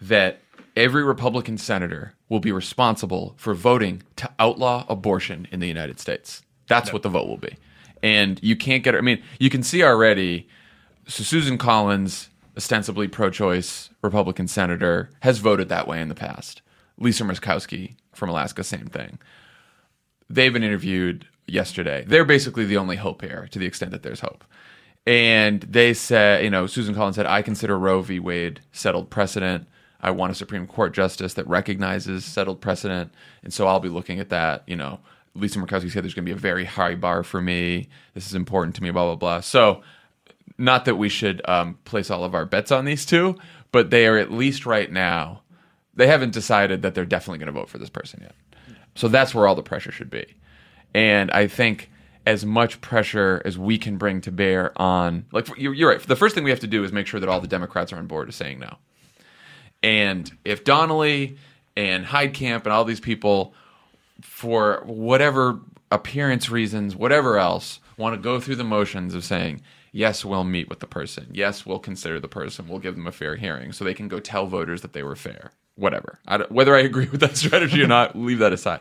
that 0.00 0.40
every 0.76 1.04
Republican 1.04 1.58
senator 1.58 2.14
will 2.28 2.40
be 2.40 2.52
responsible 2.52 3.34
for 3.36 3.54
voting 3.54 4.02
to 4.16 4.30
outlaw 4.38 4.84
abortion 4.88 5.46
in 5.52 5.60
the 5.60 5.68
United 5.68 6.00
States. 6.00 6.42
That's 6.68 6.92
what 6.92 7.02
the 7.02 7.08
vote 7.08 7.28
will 7.28 7.36
be. 7.36 7.56
And 8.02 8.38
you 8.42 8.56
can't 8.56 8.82
get 8.82 8.94
I 8.94 9.00
mean, 9.00 9.22
you 9.38 9.50
can 9.50 9.62
see 9.62 9.82
already 9.82 10.48
so 11.06 11.22
Susan 11.22 11.58
Collins, 11.58 12.30
ostensibly 12.56 13.08
pro-choice 13.08 13.90
Republican 14.02 14.48
senator, 14.48 15.10
has 15.20 15.38
voted 15.38 15.68
that 15.68 15.86
way 15.86 16.00
in 16.00 16.08
the 16.08 16.14
past. 16.14 16.62
Lisa 16.98 17.24
Murkowski 17.24 17.96
from 18.14 18.30
Alaska, 18.30 18.64
same 18.64 18.86
thing. 18.86 19.18
They've 20.30 20.52
been 20.52 20.62
interviewed 20.62 21.26
yesterday. 21.46 22.04
They're 22.06 22.24
basically 22.24 22.64
the 22.64 22.78
only 22.78 22.96
hope 22.96 23.20
here, 23.20 23.48
to 23.50 23.58
the 23.58 23.66
extent 23.66 23.90
that 23.90 24.02
there's 24.02 24.20
hope. 24.20 24.44
And 25.06 25.60
they 25.62 25.92
said, 25.92 26.44
you 26.44 26.50
know, 26.50 26.66
Susan 26.66 26.94
Collins 26.94 27.16
said, 27.16 27.26
I 27.26 27.42
consider 27.42 27.78
Roe 27.78 28.00
v. 28.00 28.18
Wade 28.18 28.60
settled 28.72 29.10
precedent. 29.10 29.66
I 30.00 30.10
want 30.10 30.32
a 30.32 30.34
Supreme 30.34 30.66
Court 30.66 30.94
justice 30.94 31.34
that 31.34 31.46
recognizes 31.46 32.24
settled 32.24 32.62
precedent. 32.62 33.12
And 33.42 33.52
so 33.52 33.66
I'll 33.66 33.80
be 33.80 33.90
looking 33.90 34.20
at 34.20 34.30
that. 34.30 34.62
You 34.66 34.76
know, 34.76 35.00
Lisa 35.34 35.58
Murkowski 35.58 35.90
said 35.90 36.04
there's 36.04 36.14
going 36.14 36.24
to 36.24 36.32
be 36.32 36.36
a 36.36 36.36
very 36.36 36.64
high 36.64 36.94
bar 36.94 37.22
for 37.22 37.40
me. 37.40 37.88
This 38.14 38.26
is 38.26 38.34
important 38.34 38.76
to 38.76 38.82
me, 38.82 38.90
blah, 38.90 39.04
blah, 39.04 39.16
blah. 39.16 39.40
So, 39.40 39.82
not 40.56 40.84
that 40.84 40.94
we 40.94 41.08
should 41.08 41.42
um, 41.48 41.78
place 41.84 42.10
all 42.10 42.22
of 42.22 42.34
our 42.34 42.44
bets 42.44 42.70
on 42.70 42.84
these 42.84 43.04
two, 43.04 43.36
but 43.72 43.90
they 43.90 44.06
are 44.06 44.16
at 44.16 44.30
least 44.30 44.66
right 44.66 44.90
now, 44.90 45.42
they 45.94 46.06
haven't 46.06 46.32
decided 46.32 46.82
that 46.82 46.94
they're 46.94 47.04
definitely 47.04 47.38
going 47.38 47.52
to 47.52 47.60
vote 47.60 47.68
for 47.68 47.78
this 47.78 47.90
person 47.90 48.20
yet. 48.22 48.34
So 48.94 49.08
that's 49.08 49.34
where 49.34 49.48
all 49.48 49.56
the 49.56 49.62
pressure 49.62 49.90
should 49.90 50.10
be. 50.10 50.24
And 50.94 51.30
I 51.32 51.48
think 51.48 51.90
as 52.26 52.46
much 52.46 52.80
pressure 52.80 53.42
as 53.44 53.58
we 53.58 53.78
can 53.78 53.98
bring 53.98 54.20
to 54.22 54.30
bear 54.30 54.80
on, 54.80 55.26
like, 55.32 55.48
you're, 55.58 55.88
right. 55.88 56.00
The 56.00 56.16
first 56.16 56.34
thing 56.34 56.44
we 56.44 56.50
have 56.50 56.60
to 56.60 56.68
do 56.68 56.84
is 56.84 56.92
make 56.92 57.08
sure 57.08 57.18
that 57.18 57.28
all 57.28 57.40
the 57.40 57.48
Democrats 57.48 57.92
are 57.92 57.96
on 57.96 58.06
board 58.06 58.28
to 58.28 58.32
saying 58.32 58.60
no. 58.60 58.76
And 59.82 60.30
if 60.44 60.64
Donnelly 60.64 61.36
and 61.76 62.06
Heitkamp 62.06 62.62
and 62.62 62.68
all 62.68 62.84
these 62.84 63.00
people, 63.00 63.54
for 64.20 64.82
whatever 64.86 65.60
appearance 65.90 66.50
reasons, 66.50 66.96
whatever 66.96 67.38
else, 67.38 67.80
want 67.96 68.14
to 68.14 68.20
go 68.20 68.40
through 68.40 68.56
the 68.56 68.64
motions 68.64 69.14
of 69.14 69.24
saying, 69.24 69.62
yes, 69.92 70.24
we'll 70.24 70.44
meet 70.44 70.68
with 70.68 70.80
the 70.80 70.86
person. 70.86 71.28
Yes, 71.32 71.64
we'll 71.64 71.78
consider 71.78 72.20
the 72.20 72.28
person. 72.28 72.68
We'll 72.68 72.80
give 72.80 72.96
them 72.96 73.06
a 73.06 73.12
fair 73.12 73.36
hearing 73.36 73.72
so 73.72 73.84
they 73.84 73.94
can 73.94 74.08
go 74.08 74.20
tell 74.20 74.46
voters 74.46 74.82
that 74.82 74.92
they 74.92 75.02
were 75.02 75.16
fair. 75.16 75.52
Whatever. 75.76 76.18
I 76.26 76.38
whether 76.48 76.74
I 76.74 76.80
agree 76.80 77.08
with 77.12 77.20
that 77.20 77.36
strategy 77.36 77.82
or 77.82 77.86
not, 77.86 78.16
leave 78.16 78.38
that 78.40 78.52
aside. 78.52 78.80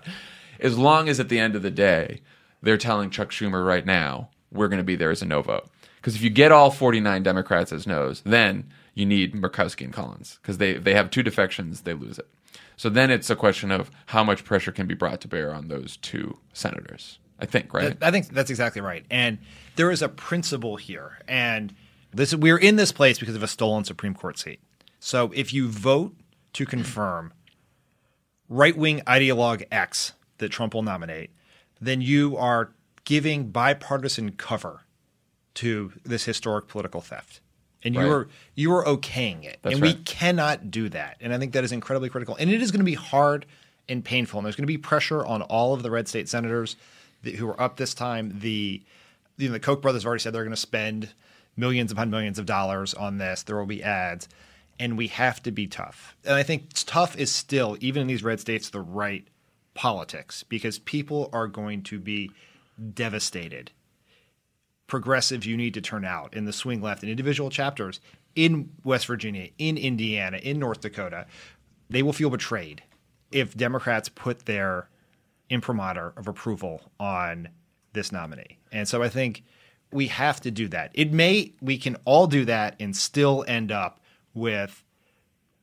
As 0.60 0.78
long 0.78 1.10
as 1.10 1.20
at 1.20 1.30
the 1.30 1.40
end 1.40 1.56
of 1.56 1.62
the 1.62 1.72
day, 1.72 2.22
they're 2.62 2.78
telling 2.78 3.10
Chuck 3.10 3.30
Schumer 3.32 3.66
right 3.66 3.86
now, 3.86 4.30
we're 4.52 4.68
going 4.68 4.78
to 4.78 4.84
be 4.84 4.96
there 4.96 5.12
as 5.12 5.22
a 5.22 5.26
no 5.26 5.42
vote. 5.42 5.70
Because 5.98 6.16
if 6.16 6.22
you 6.22 6.30
get 6.30 6.52
all 6.52 6.70
49 6.70 7.24
Democrats 7.24 7.72
as 7.72 7.88
no's, 7.88 8.22
then 8.22 8.70
you 8.94 9.06
need 9.06 9.34
Murkowski 9.34 9.86
and 9.86 9.94
Collins 9.94 10.38
because 10.42 10.58
they 10.58 10.74
they 10.74 10.94
have 10.94 11.10
two 11.10 11.24
defections, 11.24 11.82
they 11.82 11.94
lose 11.94 12.20
it. 12.20 12.28
So 12.76 12.90
then 12.90 13.12
it's 13.12 13.30
a 13.30 13.36
question 13.36 13.72
of 13.72 13.92
how 14.08 14.24
much 14.24 14.44
pressure 14.44 14.72
can 14.72 14.88
be 14.88 14.94
brought 14.94 15.22
to 15.22 15.28
bear 15.28 15.54
on 15.54 15.68
those 15.68 15.98
two 15.98 16.38
senators. 16.54 17.20
I 17.40 17.46
think, 17.46 17.74
right? 17.74 17.98
I 18.02 18.12
think 18.12 18.30
that's 18.30 18.50
exactly 18.50 18.82
right. 18.82 19.06
And 19.10 19.38
there 19.76 19.92
is 19.92 20.02
a 20.02 20.10
principle 20.10 20.78
here. 20.78 21.20
And 21.28 21.74
this 22.14 22.34
we're 22.34 22.58
in 22.58 22.76
this 22.76 22.92
place 22.92 23.20
because 23.20 23.36
of 23.36 23.44
a 23.44 23.48
stolen 23.48 23.84
Supreme 23.84 24.14
Court 24.14 24.38
seat. 24.38 24.60
So 25.00 25.32
if 25.36 25.54
you 25.54 25.68
vote 25.68 26.16
to 26.54 26.66
confirm 26.66 27.34
right 28.48 28.78
wing 28.78 29.02
ideologue 29.08 29.66
X 29.72 30.14
that 30.38 30.50
Trump 30.50 30.74
will 30.74 30.84
nominate, 30.84 31.32
then 31.82 32.02
you 32.02 32.38
are 32.38 32.72
giving 33.04 33.50
bipartisan 33.50 34.32
cover 34.34 34.82
to 35.56 35.92
this 36.04 36.26
historic 36.26 36.68
political 36.68 37.02
theft. 37.02 37.42
And 37.84 37.96
you 37.96 38.02
Right. 38.02 38.10
are 38.10 38.28
you 38.56 38.74
are 38.74 38.86
okaying 38.86 39.44
it. 39.44 39.60
That's 39.62 39.76
and 39.76 39.84
we 39.84 39.94
cannot 39.94 40.72
do 40.72 40.90
that. 40.90 41.18
And 41.20 41.34
I 41.34 41.38
think 41.38 41.54
that 41.54 41.64
is 41.64 41.72
incredibly 41.72 42.10
critical. 42.10 42.36
And 42.38 42.50
it 42.50 42.62
is 42.62 42.72
going 42.72 42.80
to 42.80 42.86
be 42.86 42.94
hard 42.94 43.46
and 43.90 44.04
painful. 44.04 44.40
And 44.40 44.46
there's 44.46 44.56
going 44.56 44.64
to 44.64 44.68
be 44.68 44.78
pressure 44.78 45.26
on 45.26 45.42
all 45.42 45.74
of 45.74 45.84
the 45.84 45.92
red 45.92 46.08
state 46.08 46.30
senators 46.30 46.76
that, 47.24 47.36
who 47.36 47.48
are 47.50 47.62
up 47.62 47.78
this 47.78 47.94
time. 47.94 48.40
The 48.40 48.82
you 49.38 49.48
know, 49.48 49.54
the 49.54 49.60
Koch 49.60 49.82
brothers 49.82 50.04
have 50.04 50.08
already 50.08 50.22
said 50.22 50.34
they're 50.34 50.44
going 50.44 50.52
to 50.52 50.58
spend 50.58 51.10
millions 51.58 51.92
upon 51.92 52.10
millions 52.10 52.40
of 52.40 52.46
dollars 52.46 52.94
on 52.94 53.18
this. 53.18 53.44
There 53.44 53.58
will 53.58 53.66
be 53.66 53.84
ads. 53.84 54.28
And 54.80 54.98
we 54.98 55.08
have 55.08 55.42
to 55.44 55.52
be 55.52 55.68
tough. 55.68 56.16
And 56.26 56.36
I 56.36 56.44
think 56.44 56.70
tough 56.74 57.18
is 57.18 57.32
still, 57.32 57.78
even 57.80 58.02
in 58.02 58.08
these 58.08 58.24
red 58.24 58.40
states, 58.40 58.70
the 58.70 58.82
right 58.82 59.28
politics 59.74 60.44
because 60.44 60.80
people 60.80 61.30
are 61.34 61.48
going 61.48 61.84
to 61.84 62.00
be 62.00 62.32
devastated 62.94 63.72
progressives 64.88 65.46
you 65.46 65.58
need 65.58 65.74
to 65.74 65.82
turn 65.82 66.06
out 66.06 66.34
in 66.34 66.46
the 66.46 66.54
swing 66.54 66.82
left 66.82 67.04
in 67.04 67.10
individual 67.10 67.50
chapters 67.50 68.00
in 68.36 68.72
West 68.84 69.06
Virginia, 69.06 69.50
in 69.58 69.78
Indiana, 69.78 70.38
in 70.38 70.60
North 70.60 70.82
Dakota, 70.82 71.26
they 71.90 72.02
will 72.02 72.14
feel 72.14 72.30
betrayed 72.30 72.84
if 73.32 73.56
Democrats 73.56 74.10
put 74.10 74.46
their 74.46 74.90
imprimatur 75.50 76.14
of 76.18 76.28
approval 76.28 76.82
on 77.00 77.50
this 77.94 78.12
nominee. 78.12 78.58
And 78.72 78.88
so 78.88 79.04
I 79.04 79.10
think 79.10 79.44
we 79.92 80.08
have 80.08 80.42
to 80.42 80.52
do 80.52 80.68
that. 80.70 80.92
It 80.94 81.12
may, 81.12 81.54
we 81.62 81.78
can 81.78 81.98
all 82.06 82.28
do 82.28 82.46
that 82.46 82.76
and 82.80 82.96
still 82.96 83.46
end 83.48 83.72
up 83.72 84.00
with 84.34 84.84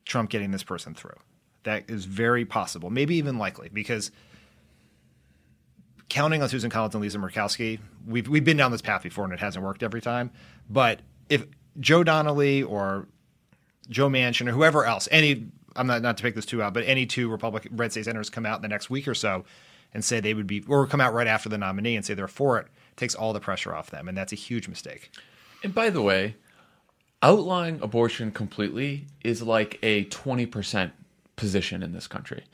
Trump 0.05 0.31
getting 0.31 0.53
this 0.53 0.63
person 0.63 0.95
through. 0.95 1.17
That 1.65 1.91
is 1.91 2.05
very 2.05 2.45
possible, 2.45 2.91
maybe 2.91 3.17
even 3.17 3.39
likely, 3.39 3.69
because 3.69 4.11
counting 6.11 6.43
on 6.43 6.49
Susan 6.51 6.69
Collins 6.69 6.95
and 6.95 7.03
Lisa 7.03 7.17
Murkowski, 7.17 7.79
we've 8.07 8.29
we've 8.29 8.45
been 8.45 8.59
down 8.59 8.71
this 8.71 8.83
path 8.83 9.03
before 9.03 9.25
and 9.25 9.33
it 9.33 9.41
hasn't 9.41 9.65
worked 9.65 9.83
every 9.83 10.03
time. 10.03 10.31
But 10.69 11.01
if 11.31 11.47
Joe 11.79 12.05
Donnelly 12.05 12.63
or 12.63 13.07
Joe 13.89 14.09
Manchin 14.11 14.49
or 14.49 14.53
whoever 14.53 14.85
else, 14.85 15.09
any 15.11 15.47
I'm 15.77 15.87
not 15.87 16.03
not 16.03 16.19
to 16.19 16.23
pick 16.23 16.35
this 16.35 16.45
two 16.45 16.63
out, 16.63 16.75
but 16.75 16.85
any 16.85 17.07
two 17.07 17.31
Republican 17.31 17.77
red 17.77 17.93
state 17.93 18.05
senators 18.05 18.29
come 18.29 18.45
out 18.45 18.57
in 18.57 18.63
the 18.63 18.69
next 18.69 18.91
week 18.91 19.09
or 19.09 19.15
so 19.15 19.45
and 19.95 20.05
say 20.05 20.21
they 20.21 20.35
would 20.35 20.47
be 20.47 20.63
or 20.69 20.87
come 20.87 21.01
out 21.01 21.15
right 21.15 21.27
after 21.27 21.49
the 21.49 21.59
nominee 21.59 21.97
and 21.97 22.05
say 22.05 22.15
they're 22.15 22.29
for 22.29 22.59
it, 22.59 22.67
takes 22.97 23.15
all 23.15 23.33
the 23.33 23.41
pressure 23.41 23.75
off 23.75 23.91
them. 23.91 24.09
And 24.09 24.17
that's 24.17 24.33
a 24.33 24.37
huge 24.37 24.69
mistake. 24.69 25.11
And 25.63 25.75
by 25.75 25.91
the 25.91 26.03
way, 26.03 26.37
outlawing 27.23 27.81
abortion 27.83 28.31
completely 28.31 29.07
is 29.23 29.43
like 29.43 29.79
a 29.83 30.05
20% 30.07 30.91
position 31.37 31.83
in 31.83 31.93
this 31.93 32.07
country. 32.07 32.45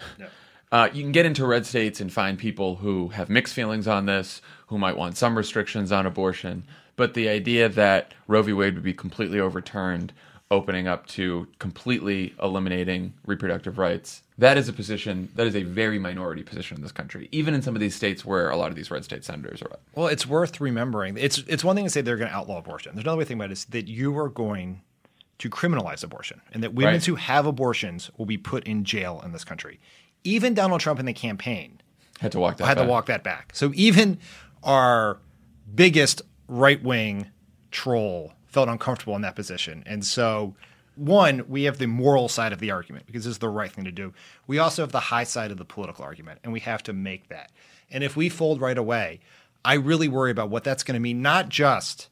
Uh, 0.76 0.90
you 0.92 1.02
can 1.02 1.10
get 1.10 1.24
into 1.24 1.46
red 1.46 1.64
states 1.64 2.02
and 2.02 2.12
find 2.12 2.38
people 2.38 2.76
who 2.76 3.08
have 3.08 3.30
mixed 3.30 3.54
feelings 3.54 3.88
on 3.88 4.04
this, 4.04 4.42
who 4.66 4.76
might 4.76 4.94
want 4.94 5.16
some 5.16 5.34
restrictions 5.34 5.90
on 5.90 6.04
abortion. 6.04 6.64
But 6.96 7.14
the 7.14 7.30
idea 7.30 7.70
that 7.70 8.12
Roe 8.28 8.42
v. 8.42 8.52
Wade 8.52 8.74
would 8.74 8.82
be 8.82 8.92
completely 8.92 9.40
overturned, 9.40 10.12
opening 10.50 10.86
up 10.86 11.06
to 11.06 11.48
completely 11.58 12.34
eliminating 12.42 13.14
reproductive 13.24 13.78
rights, 13.78 14.20
that 14.36 14.58
is 14.58 14.68
a 14.68 14.72
position, 14.74 15.30
that 15.34 15.46
is 15.46 15.56
a 15.56 15.62
very 15.62 15.98
minority 15.98 16.42
position 16.42 16.76
in 16.76 16.82
this 16.82 16.92
country, 16.92 17.30
even 17.32 17.54
in 17.54 17.62
some 17.62 17.74
of 17.74 17.80
these 17.80 17.94
states 17.94 18.22
where 18.26 18.50
a 18.50 18.56
lot 18.58 18.68
of 18.68 18.76
these 18.76 18.90
red 18.90 19.02
state 19.02 19.24
senators 19.24 19.62
are. 19.62 19.78
Well, 19.94 20.08
it's 20.08 20.26
worth 20.26 20.60
remembering. 20.60 21.16
It's 21.16 21.38
it's 21.48 21.64
one 21.64 21.74
thing 21.76 21.86
to 21.86 21.90
say 21.90 22.02
they're 22.02 22.18
going 22.18 22.28
to 22.30 22.36
outlaw 22.36 22.58
abortion. 22.58 22.92
There's 22.94 23.04
another 23.04 23.16
way 23.16 23.24
to 23.24 23.28
think 23.28 23.38
about 23.40 23.48
it 23.48 23.54
is 23.54 23.64
that 23.66 23.88
you 23.88 24.18
are 24.18 24.28
going 24.28 24.82
to 25.38 25.48
criminalize 25.48 26.04
abortion, 26.04 26.42
and 26.52 26.62
that 26.62 26.74
women 26.74 26.94
Right. 26.94 27.04
who 27.04 27.14
have 27.14 27.46
abortions 27.46 28.10
will 28.18 28.26
be 28.26 28.36
put 28.36 28.64
in 28.64 28.84
jail 28.84 29.22
in 29.24 29.32
this 29.32 29.44
country. 29.44 29.78
Even 30.26 30.54
Donald 30.54 30.80
Trump 30.80 31.00
in 31.00 31.06
the 31.06 31.12
campaign 31.12 31.80
Had 32.20 32.32
to 32.32 32.40
walk 32.40 32.56
that 32.58 32.66
had 32.66 32.78
to 32.78 32.84
walk 32.84 33.06
that 33.06 33.22
back. 33.22 33.52
So 33.54 33.72
even 33.74 34.18
our 34.62 35.18
biggest 35.74 36.22
right 36.48 36.82
wing 36.82 37.28
troll 37.70 38.32
felt 38.46 38.68
uncomfortable 38.68 39.14
in 39.16 39.22
that 39.22 39.36
position. 39.36 39.82
And 39.86 40.04
so, 40.04 40.54
one, 40.94 41.44
we 41.48 41.64
have 41.64 41.78
the 41.78 41.86
moral 41.86 42.28
side 42.28 42.52
of 42.52 42.58
the 42.58 42.70
argument 42.70 43.06
because 43.06 43.24
this 43.24 43.32
is 43.32 43.38
the 43.38 43.48
right 43.48 43.70
thing 43.70 43.84
to 43.84 43.92
do. 43.92 44.14
We 44.46 44.58
also 44.58 44.82
have 44.82 44.92
the 44.92 45.00
high 45.00 45.24
side 45.24 45.50
of 45.50 45.58
the 45.58 45.64
political 45.64 46.04
argument, 46.04 46.40
and 46.42 46.52
we 46.52 46.60
have 46.60 46.82
to 46.84 46.92
make 46.92 47.28
that. 47.28 47.52
And 47.90 48.02
if 48.02 48.16
we 48.16 48.28
fold 48.28 48.60
right 48.60 48.78
away, 48.78 49.20
I 49.64 49.74
really 49.74 50.08
worry 50.08 50.30
about 50.30 50.48
what 50.48 50.64
that's 50.64 50.82
going 50.82 50.94
to 50.94 51.00
mean, 51.00 51.22
not 51.22 51.48
just 51.48 52.08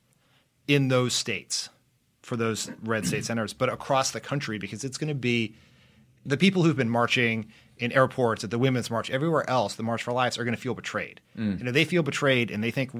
in 0.68 0.88
those 0.88 1.14
states 1.14 1.68
for 2.22 2.36
those 2.36 2.70
red 2.82 3.06
state 3.06 3.24
senators, 3.24 3.52
but 3.52 3.68
across 3.68 4.10
the 4.10 4.20
country 4.20 4.58
because 4.58 4.84
it's 4.84 4.98
going 4.98 5.08
to 5.08 5.14
be 5.14 5.54
the 6.26 6.36
people 6.36 6.62
who've 6.62 6.76
been 6.76 6.90
marching 6.90 7.46
in 7.78 7.92
airports 7.92 8.44
at 8.44 8.50
the 8.50 8.58
Women's 8.58 8.90
March, 8.90 9.10
everywhere 9.10 9.48
else, 9.48 9.74
the 9.74 9.82
March 9.82 10.02
for 10.02 10.12
Lives, 10.12 10.38
are 10.38 10.44
going 10.44 10.54
to 10.54 10.60
feel 10.60 10.74
betrayed. 10.74 11.20
Mm. 11.36 11.60
And 11.60 11.68
if 11.68 11.74
they 11.74 11.84
feel 11.84 12.02
betrayed 12.02 12.50
and 12.50 12.62
they 12.62 12.70
think, 12.70 12.92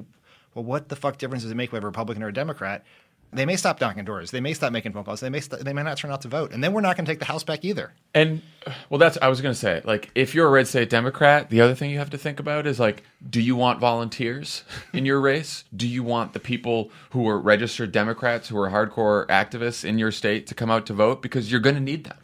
well, 0.55 0.65
what 0.65 0.89
the 0.89 0.97
fuck 0.97 1.19
difference 1.19 1.43
does 1.43 1.53
it 1.53 1.57
make 1.57 1.73
whether 1.73 1.87
a 1.87 1.91
Republican 1.91 2.23
or 2.23 2.29
a 2.29 2.33
Democrat? 2.33 2.85
They 3.33 3.47
may 3.47 3.57
stop 3.57 3.81
knocking 3.81 4.05
doors. 4.05 4.31
They 4.31 4.41
may 4.41 4.55
stop 4.55 4.73
making 4.73 4.93
phone 4.93 5.03
calls. 5.03 5.19
They 5.19 5.29
may 5.29 5.41
st- 5.41 5.65
they 5.65 5.73
may 5.73 5.83
not 5.83 5.97
turn 5.97 6.13
out 6.13 6.21
to 6.23 6.29
vote, 6.29 6.53
and 6.53 6.63
then 6.63 6.73
we're 6.73 6.83
not 6.83 6.97
going 6.97 7.05
to 7.05 7.11
take 7.11 7.19
the 7.19 7.25
House 7.25 7.43
back 7.43 7.65
either. 7.65 7.93
And 8.15 8.43
well, 8.89 8.99
that's 8.99 9.19
I 9.21 9.27
was 9.27 9.41
going 9.41 9.53
to 9.53 9.59
say. 9.59 9.83
Like, 9.85 10.13
if 10.15 10.37
you're 10.37 10.47
a 10.47 10.51
red 10.51 10.69
state 10.69 10.89
Democrat, 10.89 11.51
the 11.51 11.61
other 11.61 11.75
thing 11.75 11.91
you 11.91 11.99
have 11.99 12.11
to 12.11 12.19
think 12.19 12.39
about 12.39 12.65
is 12.65 12.79
like, 12.79 13.03
do 13.29 13.41
you 13.41 13.57
want 13.57 13.81
volunteers 13.81 14.63
in 14.93 15.05
your 15.05 15.21
race? 15.21 15.65
Do 15.75 15.89
you 15.89 16.05
want 16.05 16.33
the 16.33 16.39
people 16.39 16.93
who 17.11 17.29
are 17.29 17.39
registered 17.39 17.91
Democrats, 17.91 18.49
who 18.49 18.59
are 18.59 18.71
hardcore 18.71 19.27
activists 19.27 19.85
in 19.85 19.99
your 19.99 20.13
state, 20.13 20.47
to 20.47 20.55
come 20.55 20.71
out 20.71 20.87
to 20.87 20.95
vote? 20.95 21.21
Because 21.21 21.51
you're 21.51 21.61
going 21.61 21.75
to 21.77 21.83
need 21.83 22.05
them. 22.05 22.19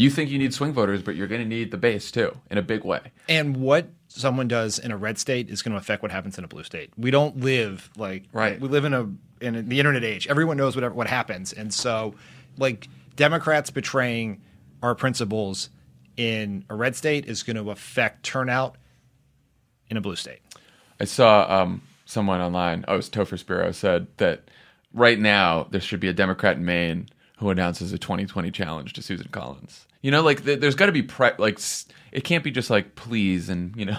You 0.00 0.08
think 0.08 0.30
you 0.30 0.38
need 0.38 0.54
swing 0.54 0.72
voters, 0.72 1.02
but 1.02 1.14
you're 1.14 1.26
going 1.26 1.42
to 1.42 1.46
need 1.46 1.72
the 1.72 1.76
base 1.76 2.10
too, 2.10 2.34
in 2.50 2.56
a 2.56 2.62
big 2.62 2.84
way. 2.84 3.12
And 3.28 3.58
what 3.58 3.90
someone 4.08 4.48
does 4.48 4.78
in 4.78 4.92
a 4.92 4.96
red 4.96 5.18
state 5.18 5.50
is 5.50 5.60
going 5.60 5.72
to 5.72 5.78
affect 5.78 6.02
what 6.02 6.10
happens 6.10 6.38
in 6.38 6.44
a 6.44 6.48
blue 6.48 6.64
state. 6.64 6.90
We 6.96 7.10
don't 7.10 7.40
live 7.40 7.90
like 7.98 8.24
Right. 8.32 8.58
We 8.58 8.68
live 8.68 8.86
in 8.86 8.94
a 8.94 9.10
in 9.42 9.68
the 9.68 9.78
internet 9.78 10.02
age. 10.02 10.26
Everyone 10.26 10.56
knows 10.56 10.74
whatever 10.74 10.94
what 10.94 11.06
happens, 11.06 11.52
and 11.52 11.72
so 11.72 12.14
like 12.56 12.88
Democrats 13.16 13.68
betraying 13.68 14.40
our 14.82 14.94
principles 14.94 15.68
in 16.16 16.64
a 16.70 16.74
red 16.74 16.96
state 16.96 17.26
is 17.26 17.42
going 17.42 17.56
to 17.56 17.70
affect 17.70 18.22
turnout 18.22 18.76
in 19.90 19.98
a 19.98 20.00
blue 20.00 20.16
state. 20.16 20.40
I 20.98 21.04
saw 21.04 21.46
um, 21.46 21.82
someone 22.06 22.40
online, 22.40 22.86
oh, 22.88 22.94
it 22.94 22.96
was 22.96 23.10
Topher 23.10 23.38
Spiro, 23.38 23.70
said 23.72 24.06
that 24.16 24.48
right 24.94 25.18
now 25.18 25.66
there 25.70 25.80
should 25.82 26.00
be 26.00 26.08
a 26.08 26.14
Democrat 26.14 26.56
in 26.56 26.64
Maine 26.64 27.10
who 27.36 27.50
announces 27.50 27.92
a 27.92 27.98
2020 27.98 28.50
challenge 28.50 28.94
to 28.94 29.02
Susan 29.02 29.28
Collins. 29.30 29.86
You 30.02 30.10
know, 30.10 30.22
like 30.22 30.44
th- 30.44 30.60
there's 30.60 30.74
got 30.74 30.86
to 30.86 30.92
be 30.92 31.02
pre- 31.02 31.32
like 31.38 31.58
it 32.12 32.24
can't 32.24 32.42
be 32.42 32.50
just 32.50 32.70
like 32.70 32.94
please 32.96 33.48
and 33.48 33.74
you 33.76 33.84
know 33.84 33.98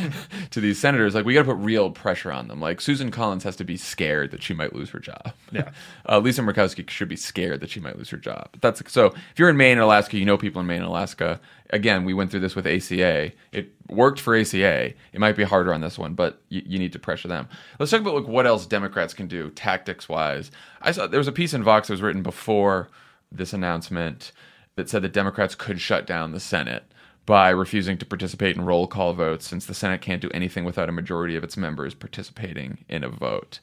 to 0.50 0.60
these 0.60 0.78
senators. 0.78 1.14
Like 1.14 1.24
we 1.24 1.34
got 1.34 1.40
to 1.40 1.54
put 1.54 1.56
real 1.56 1.90
pressure 1.90 2.32
on 2.32 2.48
them. 2.48 2.60
Like 2.60 2.80
Susan 2.80 3.10
Collins 3.10 3.44
has 3.44 3.56
to 3.56 3.64
be 3.64 3.76
scared 3.76 4.30
that 4.30 4.42
she 4.42 4.54
might 4.54 4.74
lose 4.74 4.90
her 4.90 4.98
job. 4.98 5.32
Yeah. 5.52 5.70
uh, 6.08 6.18
Lisa 6.18 6.42
Murkowski 6.42 6.88
should 6.88 7.08
be 7.08 7.16
scared 7.16 7.60
that 7.60 7.70
she 7.70 7.80
might 7.80 7.98
lose 7.98 8.10
her 8.10 8.16
job. 8.16 8.48
That's 8.60 8.82
so. 8.90 9.06
If 9.06 9.38
you're 9.38 9.50
in 9.50 9.56
Maine 9.56 9.72
and 9.72 9.80
Alaska, 9.80 10.18
you 10.18 10.24
know 10.24 10.38
people 10.38 10.60
in 10.60 10.66
Maine 10.66 10.78
and 10.78 10.88
Alaska. 10.88 11.40
Again, 11.72 12.04
we 12.04 12.14
went 12.14 12.32
through 12.32 12.40
this 12.40 12.56
with 12.56 12.66
ACA. 12.66 13.30
It 13.52 13.72
worked 13.88 14.20
for 14.20 14.36
ACA. 14.36 14.86
It 15.12 15.20
might 15.20 15.36
be 15.36 15.44
harder 15.44 15.72
on 15.72 15.80
this 15.80 15.98
one, 15.98 16.14
but 16.14 16.40
you, 16.48 16.62
you 16.66 16.78
need 16.80 16.92
to 16.94 16.98
pressure 16.98 17.28
them. 17.28 17.48
Let's 17.78 17.92
talk 17.92 18.00
about 18.00 18.14
like 18.14 18.26
what 18.26 18.46
else 18.46 18.66
Democrats 18.66 19.14
can 19.14 19.28
do 19.28 19.50
tactics 19.50 20.08
wise. 20.08 20.50
I 20.80 20.92
saw 20.92 21.06
there 21.06 21.18
was 21.18 21.28
a 21.28 21.32
piece 21.32 21.54
in 21.54 21.62
Vox 21.62 21.88
that 21.88 21.94
was 21.94 22.02
written 22.02 22.22
before 22.22 22.88
this 23.30 23.52
announcement 23.52 24.32
that 24.80 24.88
said 24.88 25.02
that 25.02 25.12
Democrats 25.12 25.54
could 25.54 25.78
shut 25.78 26.06
down 26.06 26.32
the 26.32 26.40
Senate 26.40 26.84
by 27.26 27.50
refusing 27.50 27.98
to 27.98 28.06
participate 28.06 28.56
in 28.56 28.64
roll 28.64 28.86
call 28.86 29.12
votes 29.12 29.46
since 29.46 29.66
the 29.66 29.74
Senate 29.74 30.00
can't 30.00 30.22
do 30.22 30.30
anything 30.32 30.64
without 30.64 30.88
a 30.88 30.92
majority 30.92 31.36
of 31.36 31.44
its 31.44 31.54
members 31.54 31.92
participating 31.92 32.78
in 32.88 33.04
a 33.04 33.10
vote. 33.10 33.60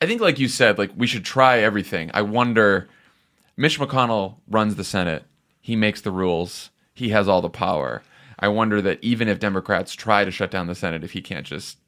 I 0.00 0.06
think, 0.06 0.20
like 0.20 0.40
you 0.40 0.48
said, 0.48 0.78
like 0.78 0.90
we 0.96 1.06
should 1.06 1.24
try 1.24 1.60
everything. 1.60 2.10
I 2.12 2.22
wonder. 2.22 2.88
Mitch 3.56 3.78
McConnell 3.78 4.36
runs 4.48 4.74
the 4.74 4.82
Senate. 4.82 5.24
He 5.60 5.76
makes 5.76 6.00
the 6.00 6.10
rules. 6.10 6.70
He 6.92 7.10
has 7.10 7.28
all 7.28 7.40
the 7.40 7.48
power. 7.48 8.02
I 8.38 8.48
wonder 8.48 8.82
that 8.82 8.98
even 9.00 9.28
if 9.28 9.38
Democrats 9.38 9.94
try 9.94 10.24
to 10.24 10.30
shut 10.32 10.50
down 10.50 10.66
the 10.66 10.74
Senate, 10.74 11.04
if 11.04 11.12
he 11.12 11.22
can't 11.22 11.46
just, 11.46 11.78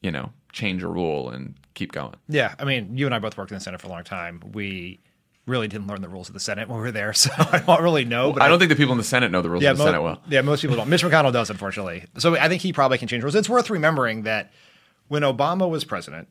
you 0.00 0.10
know, 0.10 0.32
change 0.52 0.82
a 0.82 0.88
rule 0.88 1.28
and 1.28 1.54
keep 1.74 1.92
going. 1.92 2.14
Yeah, 2.28 2.54
I 2.58 2.64
mean, 2.64 2.96
you 2.96 3.04
and 3.04 3.14
I 3.14 3.18
both 3.18 3.36
worked 3.36 3.50
in 3.50 3.58
the 3.58 3.60
Senate 3.60 3.80
for 3.82 3.88
a 3.88 3.90
long 3.90 4.04
time. 4.04 4.40
We 4.52 5.00
really 5.48 5.66
didn't 5.68 5.86
learn 5.88 6.00
the 6.02 6.08
rules 6.08 6.28
of 6.28 6.34
the 6.34 6.40
Senate 6.40 6.68
when 6.68 6.78
we 6.78 6.82
were 6.84 6.92
there, 6.92 7.12
so 7.24 7.30
I 7.38 7.58
don't 7.66 7.82
really 7.82 8.04
know. 8.04 8.32
But 8.32 8.42
I 8.42 8.48
don't 8.48 8.58
think 8.58 8.68
the 8.68 8.76
people 8.76 8.92
in 8.92 8.98
the 8.98 9.04
Senate 9.04 9.30
know 9.32 9.42
the 9.42 9.50
rules 9.50 9.62
yeah, 9.62 9.70
of 9.72 9.78
the 9.78 9.84
mo- 9.84 9.88
Senate 9.88 10.02
well. 10.02 10.22
Yeah, 10.28 10.42
most 10.42 10.60
people 10.60 10.76
don't. 10.76 10.88
Mitch 10.88 11.02
McConnell 11.02 11.32
does, 11.32 11.50
unfortunately. 11.50 12.04
So 12.18 12.36
I 12.36 12.48
think 12.48 12.62
he 12.62 12.72
probably 12.72 12.98
can 12.98 13.08
change 13.08 13.22
rules. 13.24 13.34
It's 13.34 13.48
worth 13.48 13.70
remembering 13.70 14.22
that 14.22 14.52
when 15.08 15.22
Obama 15.22 15.68
was 15.68 15.84
president, 15.84 16.28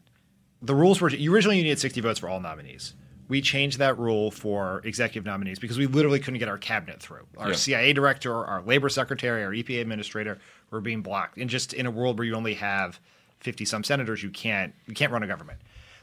the 0.61 0.75
rules 0.75 1.01
were 1.01 1.09
originally 1.09 1.57
you 1.57 1.63
needed 1.63 1.79
60 1.79 1.99
votes 2.01 2.19
for 2.19 2.29
all 2.29 2.39
nominees. 2.39 2.93
we 3.27 3.41
changed 3.41 3.79
that 3.79 3.97
rule 3.99 4.31
for 4.31 4.81
executive 4.85 5.25
nominees 5.25 5.59
because 5.59 5.77
we 5.77 5.85
literally 5.85 6.19
couldn't 6.19 6.39
get 6.39 6.47
our 6.47 6.57
cabinet 6.57 7.01
through. 7.01 7.25
Our 7.37 7.49
Yeah. 7.49 7.55
CIA 7.55 7.93
director, 7.93 8.33
our 8.45 8.61
labor 8.61 8.87
secretary, 8.89 9.43
our 9.43 9.51
EPA 9.51 9.81
administrator 9.81 10.39
were 10.71 10.79
being 10.81 11.01
blocked. 11.01 11.37
And 11.37 11.49
just 11.49 11.73
in 11.73 11.85
a 11.85 11.91
world 11.91 12.17
where 12.17 12.25
you 12.25 12.35
only 12.35 12.53
have 12.55 12.99
50 13.41 13.65
some 13.65 13.83
senators, 13.83 14.23
you 14.23 14.29
can't 14.29 14.73
you 14.87 14.93
can't 14.93 15.11
run 15.11 15.23
a 15.23 15.27
government. 15.27 15.59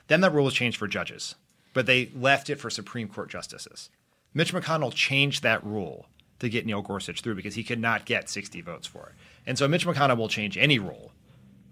Then 0.08 0.20
that 0.20 0.32
rule 0.34 0.44
was 0.44 0.52
changed 0.54 0.76
for 0.76 0.86
judges, 0.86 1.34
but 1.74 1.84
they 1.86 2.10
left 2.16 2.48
it 2.48 2.56
for 2.56 2.70
Supreme 2.70 3.08
Court 3.08 3.28
justices. 3.28 3.90
Mitch 4.32 4.54
McConnell 4.54 4.92
changed 4.94 5.42
that 5.42 5.62
rule 5.64 6.06
to 6.38 6.48
get 6.48 6.64
Neil 6.66 6.82
Gorsuch 6.82 7.20
through 7.20 7.34
because 7.34 7.54
he 7.54 7.62
could 7.62 7.78
not 7.78 8.04
get 8.06 8.28
60 8.30 8.60
votes 8.62 8.86
for 8.86 9.08
it. 9.08 9.12
And 9.46 9.58
so 9.58 9.68
Mitch 9.68 9.86
McConnell 9.86 10.16
will 10.16 10.28
change 10.28 10.56
any 10.56 10.78
rule 10.78 11.12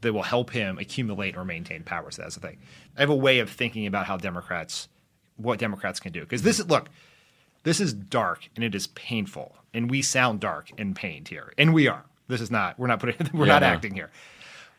that 0.02 0.12
will 0.12 0.22
help 0.22 0.50
him 0.50 0.78
accumulate 0.78 1.36
or 1.36 1.44
maintain 1.44 1.82
power. 1.82 2.10
So 2.10 2.22
that's 2.22 2.34
the 2.34 2.40
thing. 2.40 2.58
I 2.96 3.00
have 3.00 3.10
a 3.10 3.14
way 3.16 3.38
of 3.38 3.48
thinking 3.50 3.86
about 3.86 4.06
how 4.06 4.16
Democrats, 4.16 4.88
what 5.36 5.58
Democrats 5.58 5.98
can 6.00 6.12
do. 6.12 6.20
Because 6.20 6.42
this 6.42 6.58
is, 6.60 6.68
look, 6.68 6.88
this 7.62 7.80
is 7.80 7.92
dark 7.92 8.48
and 8.56 8.64
it 8.64 8.74
is 8.74 8.88
painful. 8.88 9.56
And 9.74 9.90
we 9.90 10.02
sound 10.02 10.40
dark 10.40 10.70
and 10.78 10.94
pained 10.94 11.28
here. 11.28 11.52
And 11.56 11.72
we 11.72 11.88
are. 11.88 12.04
This 12.28 12.40
is 12.40 12.50
not, 12.50 12.78
we're 12.78 12.86
not 12.88 13.00
putting, 13.00 13.30
we're 13.32 13.46
Yeah, 13.46 13.52
not 13.54 13.62
no. 13.62 13.68
acting 13.68 13.94
here. 13.94 14.10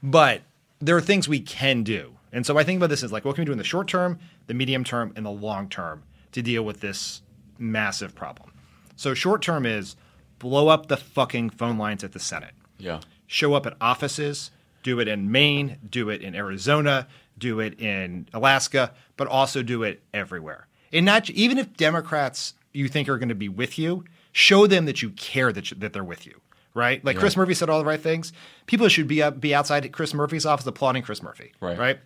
But 0.02 0.42
there 0.80 0.96
are 0.98 1.02
things 1.02 1.28
we 1.28 1.40
can 1.40 1.84
do. 1.84 2.14
And 2.34 2.46
so 2.46 2.58
I 2.58 2.64
think 2.66 2.78
about 2.78 2.90
this 2.90 3.04
as 3.04 3.12
like, 3.14 3.24
what 3.24 3.36
can 3.36 3.44
we 3.44 3.46
do 3.46 3.52
in 3.54 3.58
the 3.58 3.64
short 3.64 3.88
term, 3.88 4.20
the 4.48 4.54
medium 4.54 4.84
term, 4.84 5.14
and 5.16 5.26
the 5.26 5.30
long 5.32 5.70
term 5.70 6.04
to 6.34 6.42
deal 6.42 6.64
with 6.64 6.82
this 6.82 7.22
massive 7.58 8.14
problem? 8.16 8.52
So 8.96 9.14
short 9.14 9.42
term 9.42 9.66
is 9.66 9.96
blow 10.40 10.68
up 10.68 10.88
the 10.88 10.98
fucking 10.98 11.52
phone 11.52 11.78
lines 11.78 12.04
at 12.04 12.12
the 12.12 12.20
Senate 12.20 12.54
Yeah. 12.78 13.00
show 13.28 13.54
up 13.54 13.66
at 13.66 13.78
offices, 13.80 14.52
do 14.84 15.00
it 15.00 15.08
in 15.08 15.32
Maine, 15.32 15.78
do 15.90 16.10
it 16.10 16.22
in 16.22 16.36
Arizona, 16.36 17.08
do 17.38 17.60
it 17.62 17.80
in 17.80 18.28
Alaska, 18.34 18.92
but 19.16 19.28
also 19.28 19.64
do 19.64 19.84
it 19.84 20.04
everywhere. 20.14 20.68
And 20.92 21.06
not 21.06 21.30
even 21.30 21.58
if 21.58 21.74
Democrats 21.78 22.54
you 22.74 22.88
think 22.88 23.08
are 23.08 23.18
going 23.18 23.30
to 23.30 23.36
be 23.36 23.50
with 23.50 23.78
you, 23.80 24.04
show 24.32 24.68
them 24.68 24.86
that 24.86 25.02
you 25.02 25.12
care 25.12 25.54
that, 25.54 25.72
you, 25.72 25.78
that 25.78 25.94
they're 25.94 26.04
with 26.04 26.26
you, 26.26 26.42
right? 26.74 27.04
Like 27.06 27.18
Chris 27.18 27.38
Murphy 27.38 27.54
said 27.54 27.70
all 27.70 27.80
the 27.80 27.86
right 27.86 28.02
things. 28.02 28.34
People 28.66 28.88
should 28.90 29.08
be 29.08 29.22
up, 29.24 29.40
be 29.40 29.54
outside 29.56 29.90
Chris 29.92 30.14
Murphy's 30.14 30.46
office 30.46 30.66
applauding 30.66 31.04
Chris 31.04 31.22
Murphy, 31.24 31.54
Right. 31.62 31.78
Right. 31.78 32.00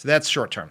So 0.00 0.08
that's 0.08 0.30
short 0.30 0.50
term. 0.50 0.70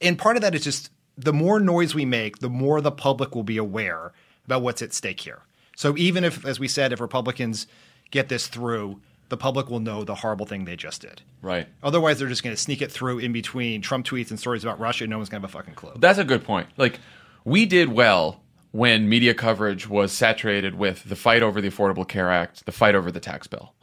And 0.00 0.16
part 0.18 0.36
of 0.36 0.42
that 0.42 0.54
is 0.54 0.64
just 0.64 0.88
the 1.18 1.34
more 1.34 1.60
noise 1.60 1.94
we 1.94 2.06
make, 2.06 2.38
the 2.38 2.48
more 2.48 2.80
the 2.80 2.90
public 2.90 3.34
will 3.34 3.42
be 3.42 3.58
aware 3.58 4.14
about 4.46 4.62
what's 4.62 4.80
at 4.80 4.94
stake 4.94 5.20
here. 5.20 5.42
So 5.76 5.94
even 5.98 6.24
if, 6.24 6.46
as 6.46 6.58
we 6.58 6.66
said, 6.66 6.90
if 6.90 6.98
Republicans 6.98 7.66
get 8.10 8.30
this 8.30 8.46
through, 8.46 9.02
the 9.28 9.36
public 9.36 9.68
will 9.68 9.80
know 9.80 10.02
the 10.02 10.14
horrible 10.14 10.46
thing 10.46 10.64
they 10.64 10.76
just 10.76 11.02
did. 11.02 11.20
Right. 11.42 11.68
Otherwise, 11.82 12.18
they're 12.18 12.28
just 12.28 12.42
going 12.42 12.56
to 12.56 12.60
sneak 12.60 12.80
it 12.80 12.90
through 12.90 13.18
in 13.18 13.34
between 13.34 13.82
Trump 13.82 14.06
tweets 14.06 14.30
and 14.30 14.40
stories 14.40 14.64
about 14.64 14.80
Russia. 14.80 15.04
And 15.04 15.10
no 15.10 15.18
one's 15.18 15.28
going 15.28 15.42
to 15.42 15.46
have 15.46 15.54
a 15.54 15.58
fucking 15.58 15.74
clue. 15.74 15.92
That's 15.96 16.18
a 16.18 16.24
good 16.24 16.42
point. 16.42 16.68
Like, 16.78 17.00
we 17.44 17.66
did 17.66 17.90
well 17.90 18.40
when 18.70 19.10
media 19.10 19.34
coverage 19.34 19.86
was 19.86 20.10
saturated 20.10 20.74
with 20.74 21.04
the 21.04 21.16
fight 21.16 21.42
over 21.42 21.60
the 21.60 21.68
Affordable 21.68 22.08
Care 22.08 22.30
Act, 22.30 22.64
the 22.64 22.72
fight 22.72 22.94
over 22.94 23.12
the 23.12 23.20
tax 23.20 23.46
bill. 23.46 23.74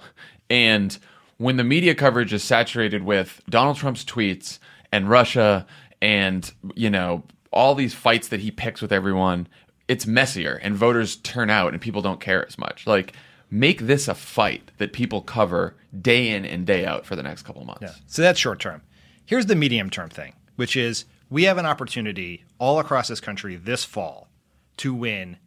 And 0.49 0.97
when 1.37 1.57
the 1.57 1.63
media 1.63 1.93
coverage 1.93 2.33
is 2.33 2.43
saturated 2.43 3.03
with 3.03 3.41
Donald 3.47 3.77
Trump's 3.77 4.03
tweets 4.03 4.57
and 4.91 5.09
Russia 5.09 5.65
and, 6.01 6.51
you 6.75 6.89
know, 6.89 7.23
all 7.51 7.75
these 7.75 7.93
fights 7.93 8.29
that 8.29 8.39
he 8.39 8.51
picks 8.51 8.81
with 8.81 8.91
everyone, 8.91 9.47
it's 9.87 10.05
messier 10.07 10.59
and 10.63 10.75
voters 10.75 11.17
turn 11.17 11.49
out 11.49 11.73
and 11.73 11.81
people 11.81 12.01
don't 12.01 12.19
care 12.21 12.45
as 12.47 12.57
much. 12.57 12.87
Like, 12.87 13.13
make 13.49 13.81
this 13.81 14.07
a 14.07 14.15
fight 14.15 14.71
that 14.77 14.93
people 14.93 15.21
cover 15.21 15.75
day 16.01 16.29
in 16.29 16.45
and 16.45 16.65
day 16.65 16.85
out 16.85 17.05
for 17.05 17.15
the 17.17 17.23
next 17.23 17.41
couple 17.43 17.65
months. 17.65 17.81
Yeah. 17.81 17.91
So 18.07 18.21
that's 18.21 18.39
short 18.39 18.59
term. 18.59 18.81
Here's 19.25 19.45
the 19.47 19.55
medium 19.55 19.89
term 19.89 20.09
thing, 20.09 20.33
which 20.55 20.75
is 20.77 21.05
we 21.29 21.43
have 21.43 21.57
an 21.57 21.65
opportunity 21.65 22.43
all 22.59 22.79
across 22.79 23.07
this 23.09 23.19
country 23.19 23.55
this 23.57 23.83
fall 23.83 24.29
to 24.77 24.93
win 24.93 25.37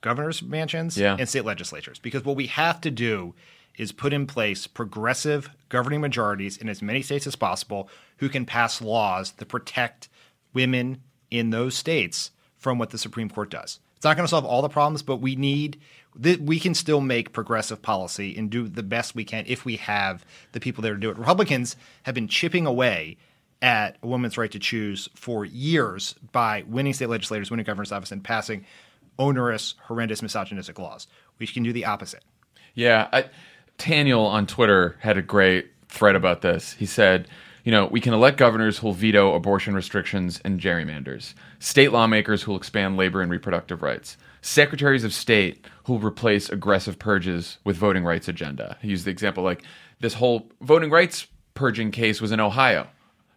governor's 0.00 0.42
mansions 0.42 0.96
Yeah. 0.96 1.16
and 1.18 1.28
state 1.28 1.44
legislatures. 1.44 1.98
Because 1.98 2.24
what 2.24 2.36
we 2.36 2.46
have 2.46 2.80
to 2.82 2.90
do 2.90 3.34
is 3.78 3.92
put 3.92 4.12
in 4.12 4.26
place 4.26 4.66
progressive 4.66 5.50
governing 5.68 6.00
majorities 6.00 6.56
in 6.56 6.68
as 6.68 6.82
many 6.82 7.00
states 7.00 7.26
as 7.26 7.36
possible 7.36 7.88
who 8.18 8.28
can 8.28 8.44
pass 8.44 8.82
laws 8.82 9.32
that 9.32 9.46
protect 9.46 10.08
women 10.52 11.00
in 11.30 11.50
those 11.50 11.74
states 11.74 12.32
from 12.56 12.78
what 12.78 12.90
the 12.90 12.98
Supreme 12.98 13.30
Court 13.30 13.50
does. 13.50 13.78
It's 13.96 14.04
not 14.04 14.16
going 14.16 14.24
to 14.24 14.30
solve 14.30 14.44
all 14.44 14.62
the 14.62 14.68
problems, 14.68 15.02
but 15.02 15.16
we 15.16 15.36
need 15.36 15.80
th- 16.20 16.38
we 16.38 16.60
can 16.60 16.74
still 16.74 17.00
make 17.00 17.32
progressive 17.32 17.82
policy 17.82 18.36
and 18.36 18.50
do 18.50 18.68
the 18.68 18.82
best 18.82 19.14
we 19.14 19.24
can 19.24 19.44
if 19.46 19.64
we 19.64 19.76
have 19.76 20.24
the 20.52 20.60
people 20.60 20.82
there 20.82 20.94
to 20.94 21.00
do 21.00 21.10
it. 21.10 21.18
Republicans 21.18 21.76
have 22.04 22.14
been 22.14 22.28
chipping 22.28 22.66
away 22.66 23.16
at 23.60 23.96
a 24.02 24.06
woman's 24.06 24.38
right 24.38 24.52
to 24.52 24.58
choose 24.58 25.08
for 25.14 25.44
years 25.44 26.14
by 26.32 26.64
winning 26.68 26.92
state 26.92 27.08
legislators, 27.08 27.50
winning 27.50 27.66
governor's 27.66 27.92
office, 27.92 28.12
and 28.12 28.22
passing 28.22 28.64
onerous, 29.18 29.74
horrendous, 29.82 30.22
misogynistic 30.22 30.78
laws. 30.78 31.08
We 31.38 31.46
can 31.46 31.64
do 31.64 31.72
the 31.72 31.84
opposite. 31.84 32.22
Yeah, 32.74 33.08
I, 33.12 33.24
Daniel 33.78 34.26
on 34.26 34.46
Twitter 34.46 34.96
had 35.00 35.16
a 35.16 35.22
great 35.22 35.70
thread 35.88 36.16
about 36.16 36.42
this. 36.42 36.74
He 36.74 36.86
said, 36.86 37.28
you 37.64 37.72
know, 37.72 37.86
we 37.86 38.00
can 38.00 38.14
elect 38.14 38.36
governors 38.36 38.78
who'll 38.78 38.92
veto 38.92 39.34
abortion 39.34 39.74
restrictions 39.74 40.40
and 40.44 40.60
gerrymanders, 40.60 41.34
state 41.58 41.92
lawmakers 41.92 42.42
who'll 42.42 42.56
expand 42.56 42.96
labor 42.96 43.20
and 43.20 43.30
reproductive 43.30 43.82
rights, 43.82 44.16
secretaries 44.42 45.04
of 45.04 45.12
state 45.12 45.66
who'll 45.84 45.98
replace 45.98 46.48
aggressive 46.48 46.98
purges 46.98 47.58
with 47.64 47.76
voting 47.76 48.04
rights 48.04 48.28
agenda. 48.28 48.76
He 48.80 48.88
used 48.88 49.04
the 49.04 49.10
example 49.10 49.44
like 49.44 49.62
this 50.00 50.14
whole 50.14 50.50
voting 50.60 50.90
rights 50.90 51.26
purging 51.54 51.90
case 51.90 52.20
was 52.20 52.32
in 52.32 52.40
Ohio. 52.40 52.88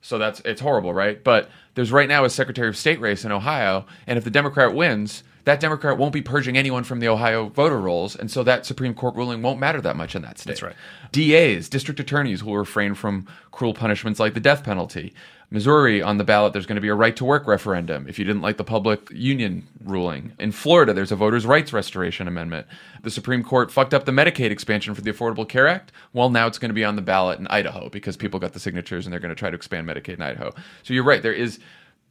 So 0.01 0.17
that's 0.17 0.39
it's 0.41 0.61
horrible, 0.61 0.93
right? 0.93 1.23
But 1.23 1.49
there's 1.75 1.91
right 1.91 2.09
now 2.09 2.25
a 2.25 2.29
Secretary 2.29 2.67
of 2.67 2.77
State 2.77 2.99
race 2.99 3.23
in 3.23 3.31
Ohio, 3.31 3.85
and 4.07 4.17
if 4.17 4.23
the 4.23 4.31
Democrat 4.31 4.73
wins, 4.73 5.23
that 5.45 5.59
Democrat 5.59 5.97
won't 5.97 6.13
be 6.13 6.21
purging 6.21 6.57
anyone 6.57 6.83
from 6.83 6.99
the 6.99 7.07
Ohio 7.07 7.49
voter 7.49 7.79
rolls, 7.79 8.15
and 8.15 8.29
so 8.29 8.43
that 8.43 8.65
Supreme 8.65 8.93
Court 8.93 9.15
ruling 9.15 9.41
won't 9.41 9.59
matter 9.59 9.81
that 9.81 9.95
much 9.95 10.15
in 10.15 10.21
that 10.21 10.39
state. 10.39 10.51
That's 10.51 10.61
right. 10.61 10.75
DAs, 11.11 11.69
district 11.69 11.99
attorneys, 11.99 12.43
will 12.43 12.57
refrain 12.57 12.95
from 12.95 13.27
cruel 13.51 13.73
punishments 13.73 14.19
like 14.19 14.33
the 14.33 14.39
death 14.39 14.63
penalty. 14.63 15.13
Missouri, 15.53 16.01
on 16.01 16.17
the 16.17 16.23
ballot, 16.23 16.53
there's 16.53 16.65
going 16.65 16.77
to 16.77 16.81
be 16.81 16.87
a 16.87 16.95
right 16.95 17.13
to 17.17 17.25
work 17.25 17.45
referendum 17.45 18.07
if 18.07 18.17
you 18.17 18.23
didn't 18.23 18.41
like 18.41 18.55
the 18.55 18.63
public 18.63 19.09
union 19.11 19.67
ruling. 19.83 20.31
In 20.39 20.53
Florida, 20.53 20.93
there's 20.93 21.11
a 21.11 21.17
voters' 21.17 21.45
rights 21.45 21.73
restoration 21.73 22.25
amendment. 22.25 22.67
The 23.03 23.11
Supreme 23.11 23.43
Court 23.43 23.69
fucked 23.69 23.93
up 23.93 24.05
the 24.05 24.13
Medicaid 24.13 24.49
expansion 24.49 24.95
for 24.95 25.01
the 25.01 25.11
Affordable 25.11 25.47
Care 25.47 25.67
Act. 25.67 25.91
Well, 26.13 26.29
now 26.29 26.47
it's 26.47 26.57
going 26.57 26.69
to 26.69 26.73
be 26.73 26.85
on 26.85 26.95
the 26.95 27.01
ballot 27.01 27.37
in 27.37 27.47
Idaho 27.47 27.89
because 27.89 28.15
people 28.15 28.39
got 28.39 28.53
the 28.53 28.61
signatures 28.61 29.05
and 29.05 29.11
they're 29.11 29.19
going 29.19 29.27
to 29.27 29.35
try 29.35 29.49
to 29.49 29.55
expand 29.55 29.85
Medicaid 29.87 30.13
in 30.13 30.21
Idaho. 30.21 30.53
So 30.83 30.93
you're 30.93 31.03
right. 31.03 31.21
There 31.21 31.33
is 31.33 31.59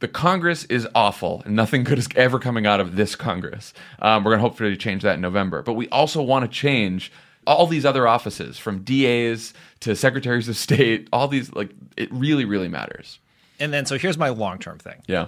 the 0.01 0.07
Congress 0.07 0.63
is 0.65 0.87
awful, 0.95 1.43
and 1.45 1.55
nothing 1.55 1.83
good 1.83 1.99
is 1.99 2.09
ever 2.15 2.39
coming 2.39 2.65
out 2.65 2.79
of 2.79 2.95
this 2.95 3.15
Congress. 3.15 3.71
Um, 3.99 4.23
we're 4.23 4.31
going 4.31 4.39
to 4.39 4.49
hopefully 4.49 4.75
change 4.75 5.03
that 5.03 5.13
in 5.15 5.21
November. 5.21 5.61
But 5.61 5.73
we 5.73 5.87
also 5.89 6.21
want 6.23 6.43
to 6.43 6.49
change 6.49 7.11
all 7.45 7.67
these 7.67 7.85
other 7.85 8.07
offices, 8.07 8.57
from 8.57 8.83
DAs 8.83 9.53
to 9.81 9.95
secretaries 9.95 10.49
of 10.49 10.57
state. 10.57 11.07
All 11.13 11.27
these, 11.27 11.53
like, 11.53 11.69
it 11.95 12.11
really, 12.11 12.45
really 12.45 12.67
matters. 12.67 13.19
And 13.59 13.71
then, 13.71 13.85
so 13.85 13.97
here's 13.97 14.17
my 14.17 14.29
long 14.29 14.57
term 14.57 14.79
thing. 14.79 15.01
Yeah, 15.07 15.27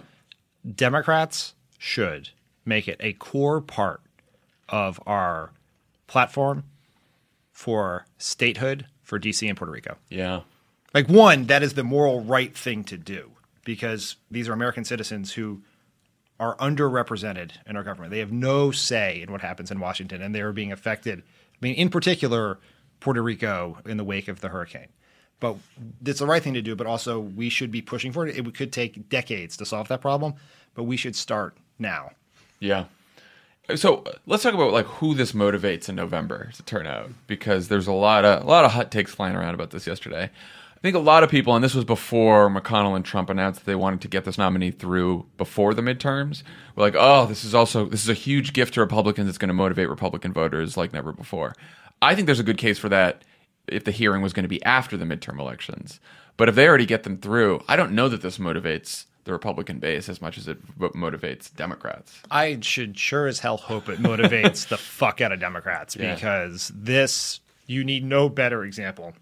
Democrats 0.75 1.53
should 1.77 2.29
make 2.65 2.87
it 2.87 2.97
a 2.99 3.13
core 3.13 3.61
part 3.61 4.01
of 4.69 4.99
our 5.05 5.51
platform 6.07 6.63
for 7.51 8.07
statehood 8.17 8.87
for 9.03 9.19
DC 9.19 9.47
and 9.47 9.55
Puerto 9.55 9.71
Rico. 9.71 9.97
yeah, 10.09 10.41
Like, 10.95 11.07
one, 11.07 11.45
that 11.45 11.61
is 11.61 11.75
the 11.75 11.83
moral 11.83 12.21
right 12.21 12.55
thing 12.55 12.83
to 12.85 12.97
do 12.97 13.32
because 13.63 14.15
these 14.29 14.49
are 14.49 14.53
American 14.53 14.83
citizens 14.83 15.33
who 15.33 15.61
are 16.39 16.55
underrepresented 16.57 17.51
in 17.67 17.77
our 17.77 17.83
government. 17.83 18.11
They 18.11 18.19
have 18.19 18.31
no 18.31 18.71
say 18.71 19.21
in 19.21 19.31
what 19.31 19.41
happens 19.41 19.71
in 19.71 19.79
Washington, 19.79 20.21
and 20.21 20.33
they 20.33 20.41
are 20.41 20.51
being 20.51 20.71
affected. 20.71 21.19
I 21.19 21.57
mean, 21.61 21.75
in 21.75 21.89
particular, 21.89 22.59
Puerto 22.99 23.21
Rico 23.21 23.77
in 23.85 23.97
the 23.97 24.03
wake 24.03 24.27
of 24.27 24.41
the 24.41 24.49
hurricane. 24.49 24.89
But 25.39 25.57
it's 26.05 26.19
the 26.19 26.25
right 26.25 26.41
thing 26.41 26.53
to 26.53 26.61
do, 26.61 26.75
but 26.75 26.87
also 26.87 27.19
we 27.19 27.49
should 27.49 27.71
be 27.71 27.81
pushing 27.81 28.11
for 28.11 28.25
it. 28.25 28.37
It 28.37 28.55
could 28.55 28.71
take 28.71 29.09
decades 29.09 29.57
to 29.57 29.65
solve 29.65 29.89
that 29.89 30.01
problem, 30.01 30.35
but 30.73 30.83
we 30.83 30.97
should 30.97 31.15
start 31.15 31.57
now. 31.77 32.11
yeah. 32.59 32.85
So 33.75 34.03
uh, 34.05 34.13
let's 34.25 34.43
talk 34.43 34.53
about 34.53 34.73
like 34.73 34.85
who 34.85 35.15
this 35.15 35.31
motivates 35.31 35.87
in 35.87 35.95
November 35.95 36.51
to 36.55 36.63
turn 36.63 36.85
out 36.85 37.09
because 37.27 37.69
there's 37.69 37.87
a 37.87 37.93
lot 37.93 38.25
of 38.25 38.43
a 38.43 38.45
lot 38.45 38.65
of 38.65 38.71
hot 38.71 38.91
takes 38.91 39.13
flying 39.13 39.35
around 39.35 39.53
about 39.53 39.69
this 39.69 39.87
yesterday. 39.87 40.29
I 40.83 40.87
think 40.87 40.97
a 40.97 40.99
lot 40.99 41.23
of 41.23 41.29
people, 41.29 41.55
and 41.55 41.63
this 41.63 41.73
was 41.73 41.85
before 41.85 42.49
McConnell 42.49 42.97
and 42.97 43.05
Trump 43.05 43.29
announced 43.29 43.61
that 43.61 43.65
they 43.65 43.75
wanted 43.75 44.01
to 44.01 44.09
get 44.09 44.25
this 44.25 44.37
nominee 44.37 44.71
through 44.71 45.25
before 45.37 45.73
the 45.73 45.81
midterms, 45.81 46.43
were 46.75 46.83
like, 46.83 46.95
"Oh, 46.97 47.25
this 47.25 47.45
is 47.45 47.55
also 47.55 47.85
this 47.85 48.03
is 48.03 48.09
a 48.09 48.13
huge 48.13 48.51
gift 48.51 48.73
to 48.73 48.81
Republicans. 48.81 49.29
It's 49.29 49.37
going 49.37 49.47
to 49.47 49.53
motivate 49.53 49.87
Republican 49.87 50.33
voters 50.33 50.75
like 50.75 50.91
never 50.91 51.13
before." 51.13 51.55
I 52.01 52.15
think 52.15 52.25
there's 52.25 52.41
a 52.41 52.43
good 52.43 52.57
case 52.57 52.77
for 52.77 52.89
that 52.89 53.23
if 53.65 53.85
the 53.85 53.91
hearing 53.91 54.21
was 54.21 54.33
going 54.33 54.43
to 54.43 54.49
be 54.49 54.61
after 54.65 54.97
the 54.97 55.05
midterm 55.05 55.39
elections. 55.39 56.01
But 56.35 56.49
if 56.49 56.55
they 56.55 56.67
already 56.67 56.85
get 56.85 57.03
them 57.03 57.17
through, 57.17 57.63
I 57.69 57.77
don't 57.77 57.93
know 57.93 58.09
that 58.09 58.21
this 58.21 58.37
motivates 58.37 59.05
the 59.23 59.31
Republican 59.31 59.79
base 59.79 60.09
as 60.09 60.21
much 60.21 60.37
as 60.37 60.49
it 60.49 60.57
motivates 60.77 61.55
Democrats. 61.55 62.19
I 62.29 62.59
should 62.59 62.99
sure 62.99 63.27
as 63.27 63.39
hell 63.39 63.55
hope 63.55 63.87
it 63.87 63.99
motivates 63.99 64.67
the 64.67 64.77
fuck 64.99 65.21
out 65.21 65.31
of 65.31 65.39
Democrats 65.39 65.95
Yeah. 65.95 66.13
because 66.13 66.73
this, 66.75 67.39
you 67.67 67.85
need 67.85 68.03
no 68.03 68.27
better 68.27 68.65
example. 68.65 69.13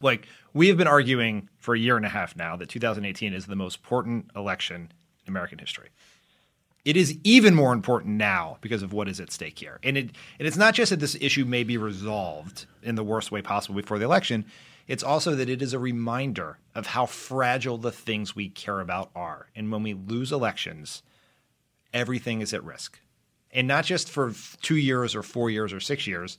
Like, 0.00 0.26
we 0.52 0.68
have 0.68 0.76
been 0.76 0.86
arguing 0.86 1.48
for 1.58 1.74
a 1.74 1.78
year 1.78 1.96
and 1.96 2.06
a 2.06 2.10
half 2.10 2.36
now 2.36 2.56
that 2.56 2.68
2018 2.68 3.32
is 3.32 3.46
the 3.46 3.56
most 3.56 3.78
important 3.78 4.30
election 4.36 4.92
in 5.24 5.30
American 5.30 5.58
history. 5.58 5.88
It 6.84 6.96
is 6.96 7.18
even 7.24 7.54
more 7.54 7.72
important 7.72 8.16
now 8.16 8.58
because 8.60 8.82
of 8.82 8.92
what 8.92 9.08
is 9.08 9.20
at 9.20 9.32
stake 9.32 9.58
here. 9.58 9.78
And 9.82 9.98
it 9.98 10.10
and 10.38 10.48
it's 10.48 10.56
not 10.56 10.74
just 10.74 10.90
that 10.90 11.00
this 11.00 11.16
issue 11.20 11.44
may 11.44 11.64
be 11.64 11.76
resolved 11.76 12.66
in 12.82 12.94
the 12.94 13.04
worst 13.04 13.30
way 13.30 13.42
possible 13.42 13.74
before 13.74 13.98
the 13.98 14.04
election. 14.04 14.46
It's 14.86 15.02
also 15.02 15.34
that 15.34 15.50
it 15.50 15.60
is 15.60 15.74
a 15.74 15.78
reminder 15.78 16.58
of 16.74 16.86
how 16.86 17.04
fragile 17.04 17.76
the 17.76 17.92
things 17.92 18.34
we 18.34 18.48
care 18.48 18.80
about 18.80 19.10
are. 19.14 19.48
And 19.54 19.70
when 19.70 19.82
we 19.82 19.92
lose 19.92 20.32
elections, 20.32 21.02
everything 21.92 22.40
is 22.40 22.54
at 22.54 22.64
risk. 22.64 22.98
And 23.50 23.68
not 23.68 23.84
just 23.84 24.08
for 24.08 24.32
two 24.62 24.76
years 24.76 25.14
or 25.14 25.22
four 25.22 25.50
years 25.50 25.74
or 25.74 25.80
six 25.80 26.06
years, 26.06 26.38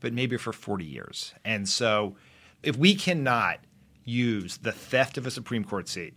but 0.00 0.14
maybe 0.14 0.38
for 0.38 0.52
40 0.52 0.84
years. 0.84 1.34
And 1.44 1.68
so 1.68 2.16
if 2.62 2.76
we 2.76 2.94
cannot 2.94 3.60
use 4.04 4.58
the 4.58 4.72
theft 4.72 5.18
of 5.18 5.26
a 5.26 5.30
Supreme 5.30 5.64
Court 5.64 5.88
seat, 5.88 6.14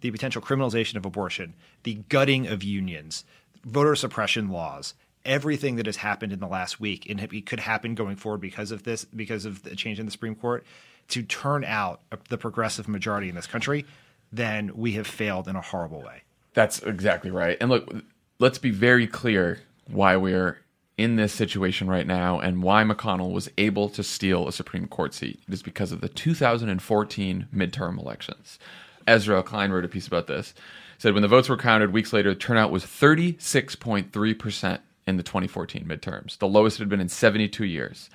the 0.00 0.10
potential 0.10 0.42
criminalization 0.42 0.96
of 0.96 1.04
abortion, 1.04 1.54
the 1.82 1.94
gutting 2.08 2.46
of 2.46 2.62
unions, 2.62 3.24
voter 3.64 3.96
suppression 3.96 4.48
laws, 4.50 4.94
everything 5.24 5.76
that 5.76 5.86
has 5.86 5.96
happened 5.96 6.32
in 6.32 6.40
the 6.40 6.46
last 6.46 6.80
week, 6.80 7.08
and 7.08 7.20
it 7.20 7.46
could 7.46 7.60
happen 7.60 7.94
going 7.94 8.16
forward 8.16 8.40
because 8.40 8.70
of 8.70 8.82
this, 8.82 9.04
because 9.04 9.44
of 9.44 9.62
the 9.62 9.74
change 9.74 9.98
in 9.98 10.06
the 10.06 10.12
Supreme 10.12 10.34
Court, 10.34 10.64
to 11.08 11.22
turn 11.22 11.64
out 11.64 12.00
the 12.28 12.38
progressive 12.38 12.88
majority 12.88 13.28
in 13.28 13.34
this 13.34 13.46
country, 13.46 13.84
then 14.32 14.70
we 14.74 14.92
have 14.92 15.06
failed 15.06 15.48
in 15.48 15.56
a 15.56 15.60
horrible 15.60 16.02
way. 16.02 16.22
That's 16.54 16.80
exactly 16.80 17.30
right. 17.30 17.56
And 17.60 17.70
look, 17.70 17.90
let's 18.38 18.58
be 18.58 18.70
very 18.70 19.06
clear 19.06 19.60
why 19.88 20.16
we're 20.16 20.58
in 20.96 21.16
this 21.16 21.32
situation 21.32 21.88
right 21.88 22.06
now 22.06 22.38
and 22.38 22.62
why 22.62 22.84
McConnell 22.84 23.32
was 23.32 23.50
able 23.58 23.88
to 23.90 24.02
steal 24.02 24.46
a 24.46 24.52
Supreme 24.52 24.86
Court 24.86 25.12
seat. 25.12 25.40
It 25.48 25.54
is 25.54 25.62
because 25.62 25.92
of 25.92 26.00
the 26.00 26.08
2014 26.08 27.48
midterm 27.54 27.98
elections. 27.98 28.58
Ezra 29.06 29.42
Klein 29.42 29.72
wrote 29.72 29.84
a 29.84 29.88
piece 29.88 30.06
about 30.06 30.26
this. 30.26 30.54
Said 30.98 31.12
when 31.12 31.22
the 31.22 31.28
votes 31.28 31.48
were 31.48 31.56
counted 31.56 31.92
weeks 31.92 32.12
later, 32.12 32.30
the 32.30 32.36
turnout 32.36 32.70
was 32.70 32.84
36.3% 32.84 34.78
in 35.06 35.16
the 35.16 35.22
2014 35.22 35.84
midterms, 35.84 36.38
the 36.38 36.48
lowest 36.48 36.78
it 36.78 36.82
had 36.82 36.88
been 36.88 37.00
in 37.00 37.08
72 37.08 37.64
years. 37.64 38.08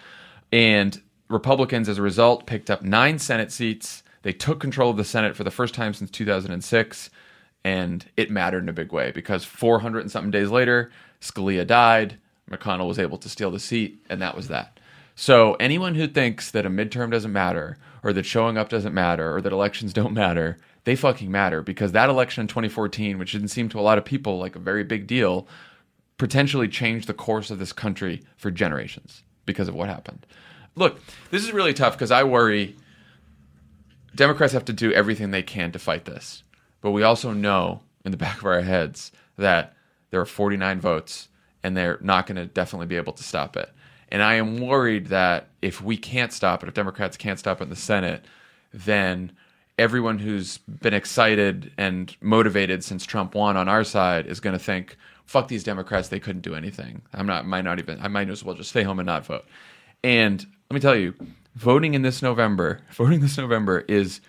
And 0.52 1.00
Republicans, 1.30 1.88
as 1.88 2.00
a 2.00 2.02
result, 2.02 2.48
picked 2.48 2.72
up 2.72 2.82
nine 2.82 3.20
Senate 3.20 3.52
seats. 3.52 4.02
They 4.24 4.34
took 4.34 4.60
control 4.60 4.90
of 4.90 4.98
the 4.98 5.04
Senate 5.04 5.36
for 5.36 5.44
the 5.44 5.52
first 5.52 5.76
time 5.76 5.94
since 5.94 6.10
2006, 6.10 7.10
and 7.64 8.06
it 8.18 8.32
mattered 8.32 8.64
in 8.64 8.70
a 8.70 8.74
big 8.74 8.92
way 8.92 9.12
because 9.12 9.46
400 9.46 10.00
and 10.00 10.12
something 10.12 10.32
days 10.32 10.50
later, 10.50 10.92
Scalia 11.22 11.68
died. 11.68 12.18
McConnell 12.50 12.88
was 12.88 13.00
able 13.00 13.18
to 13.20 13.30
steal 13.30 13.52
the 13.52 13.60
seat, 13.60 14.04
and 14.10 14.22
that 14.22 14.36
was 14.36 14.48
that. 14.48 14.80
So 15.16 15.56
anyone 15.56 15.96
who 15.96 16.08
thinks 16.08 16.50
that 16.52 16.66
a 16.66 16.70
midterm 16.70 17.12
doesn't 17.12 17.32
matter, 17.32 17.78
or 18.04 18.14
that 18.14 18.26
showing 18.26 18.58
up 18.58 18.70
doesn't 18.70 18.94
matter, 18.94 19.36
or 19.36 19.42
that 19.42 19.54
elections 19.54 19.94
don't 19.94 20.14
matter, 20.14 20.58
they 20.86 20.96
fucking 20.96 21.30
matter 21.30 21.62
because 21.62 21.92
that 21.92 22.10
election 22.10 22.42
in 22.42 22.48
2014, 22.48 23.18
which 23.18 23.34
didn't 23.34 23.50
seem 23.50 23.70
to 23.70 23.80
a 23.80 23.82
lot 23.82 23.98
of 23.98 24.06
people 24.06 24.40
like 24.40 24.56
a 24.56 24.60
very 24.60 24.84
big 24.84 25.08
deal, 25.08 25.48
potentially 26.18 26.68
changed 26.68 27.08
the 27.08 27.14
course 27.14 27.52
of 27.52 27.60
this 27.60 27.74
country 27.74 28.22
for 28.38 28.52
generations 28.52 29.24
because 29.46 29.68
of 29.68 29.76
what 29.76 29.90
happened. 29.90 30.26
Look, 30.76 31.00
this 31.32 31.44
is 31.44 31.52
really 31.52 31.74
tough 31.74 31.94
because 31.94 32.12
I 32.12 32.24
worry 32.24 32.76
Democrats 34.16 34.54
have 34.54 34.66
to 34.66 34.74
do 34.74 34.92
everything 34.92 35.32
they 35.32 35.44
can 35.44 35.72
to 35.72 35.80
fight 35.80 36.06
this. 36.06 36.44
But 36.82 36.92
we 36.92 37.04
also 37.04 37.32
know 37.32 37.82
in 38.04 38.12
the 38.12 38.18
back 38.26 38.40
of 38.40 38.46
our 38.46 38.62
heads 38.62 39.12
that 39.38 39.74
there 40.12 40.20
are 40.20 40.26
49 40.26 40.82
votes 40.82 41.29
and 41.64 41.76
they're 41.76 42.00
not 42.02 42.28
going 42.28 42.38
to 42.38 42.46
definitely 42.46 42.88
be 42.88 42.96
able 42.96 43.14
to 43.14 43.24
stop 43.24 43.58
it. 43.58 43.70
And 44.10 44.24
I 44.24 44.36
am 44.36 44.60
worried 44.60 45.08
that 45.08 45.50
if 45.62 45.82
we 45.82 45.98
can't 45.98 46.34
stop 46.34 46.64
it, 46.64 46.70
if 46.70 46.74
Democrats 46.74 47.18
can't 47.18 47.38
stop 47.38 47.62
it 47.62 47.66
in 47.66 47.70
the 47.70 47.76
Senate, 47.76 48.26
then 48.74 49.32
everyone 49.78 50.20
who's 50.20 50.58
been 50.60 50.94
excited 50.94 51.72
and 51.78 52.16
motivated 52.22 52.84
since 52.84 53.06
Trump 53.06 53.36
won 53.36 53.56
on 53.56 53.70
our 53.70 53.84
side 53.84 54.26
is 54.26 54.40
going 54.40 54.58
to 54.58 54.64
think, 54.64 54.98
fuck 55.26 55.48
these 55.48 55.64
Democrats, 55.64 56.10
they 56.10 56.20
couldn't 56.20 56.42
do 56.42 56.56
anything. 56.56 57.02
I'm 57.14 57.28
not, 57.28 57.46
might 57.46 57.64
not 57.64 57.80
even, 57.80 58.00
I 58.02 58.08
might 58.08 58.30
as 58.30 58.44
well 58.44 58.56
just 58.56 58.72
stay 58.72 58.84
home 58.84 59.00
and 59.00 59.06
not 59.06 59.26
vote. 59.26 59.46
And 60.04 60.46
let 60.70 60.74
me 60.74 60.80
tell 60.80 60.96
you, 60.96 61.14
voting 61.56 61.94
in 61.94 62.02
this 62.02 62.22
November, 62.22 62.82
voting 62.92 63.22
this 63.22 63.38
November 63.38 63.86
is, 63.88 64.22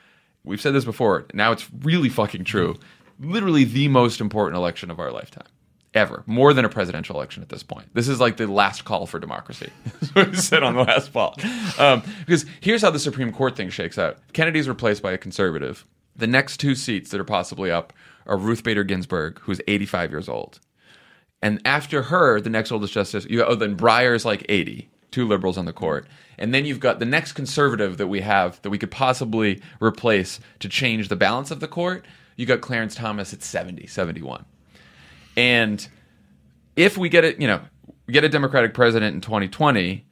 we've 0.44 0.60
said 0.60 0.74
this 0.74 0.84
before, 0.84 1.26
now 1.32 1.52
it's 1.52 1.66
really 1.80 2.10
fucking 2.10 2.44
true, 2.44 2.76
literally 3.18 3.64
the 3.64 3.88
most 3.88 4.20
important 4.20 4.56
election 4.56 4.90
of 4.90 5.00
our 5.00 5.10
lifetime 5.10 5.46
ever, 5.94 6.22
more 6.26 6.52
than 6.52 6.64
a 6.64 6.68
presidential 6.68 7.16
election 7.16 7.42
at 7.42 7.48
this 7.48 7.62
point. 7.62 7.88
This 7.94 8.08
is 8.08 8.20
like 8.20 8.36
the 8.36 8.46
last 8.46 8.84
call 8.84 9.06
for 9.06 9.18
democracy. 9.18 9.70
That's 9.84 10.14
what 10.14 10.30
we 10.30 10.36
said 10.36 10.62
on 10.62 10.74
the 10.74 10.82
last 10.82 11.10
fall. 11.10 11.36
Um, 11.78 12.02
because 12.20 12.46
here's 12.60 12.82
how 12.82 12.90
the 12.90 12.98
Supreme 12.98 13.32
Court 13.32 13.56
thing 13.56 13.70
shakes 13.70 13.98
out 13.98 14.18
Kennedy's 14.32 14.68
replaced 14.68 15.02
by 15.02 15.12
a 15.12 15.18
conservative. 15.18 15.86
The 16.16 16.26
next 16.26 16.58
two 16.58 16.74
seats 16.74 17.10
that 17.10 17.20
are 17.20 17.24
possibly 17.24 17.70
up 17.70 17.92
are 18.26 18.36
Ruth 18.36 18.62
Bader 18.62 18.84
Ginsburg, 18.84 19.38
who's 19.40 19.60
85 19.66 20.10
years 20.10 20.28
old. 20.28 20.60
And 21.42 21.60
after 21.64 22.02
her, 22.02 22.40
the 22.40 22.50
next 22.50 22.70
oldest 22.70 22.92
justice, 22.92 23.26
you 23.28 23.42
oh, 23.42 23.54
then 23.54 23.76
Breyer's 23.76 24.24
like 24.24 24.44
80, 24.48 24.90
two 25.10 25.26
liberals 25.26 25.56
on 25.56 25.64
the 25.64 25.72
court. 25.72 26.06
And 26.38 26.54
then 26.54 26.64
you've 26.64 26.80
got 26.80 26.98
the 26.98 27.06
next 27.06 27.32
conservative 27.32 27.98
that 27.98 28.08
we 28.08 28.20
have 28.20 28.60
that 28.62 28.70
we 28.70 28.78
could 28.78 28.90
possibly 28.90 29.62
replace 29.80 30.40
to 30.60 30.68
change 30.68 31.08
the 31.08 31.16
balance 31.16 31.50
of 31.50 31.60
the 31.60 31.68
court. 31.68 32.04
You 32.36 32.46
got 32.46 32.60
Clarence 32.60 32.94
Thomas 32.94 33.32
at 33.32 33.42
70, 33.42 33.86
71. 33.86 34.44
And 35.36 35.86
if 36.76 36.98
we 36.98 37.08
get 37.08 37.24
it, 37.24 37.40
you 37.40 37.46
know, 37.46 37.60
we 38.06 38.12
get 38.12 38.24
a 38.24 38.28
Democratic 38.28 38.74
president 38.74 39.14
in 39.14 39.20
2020, 39.20 40.04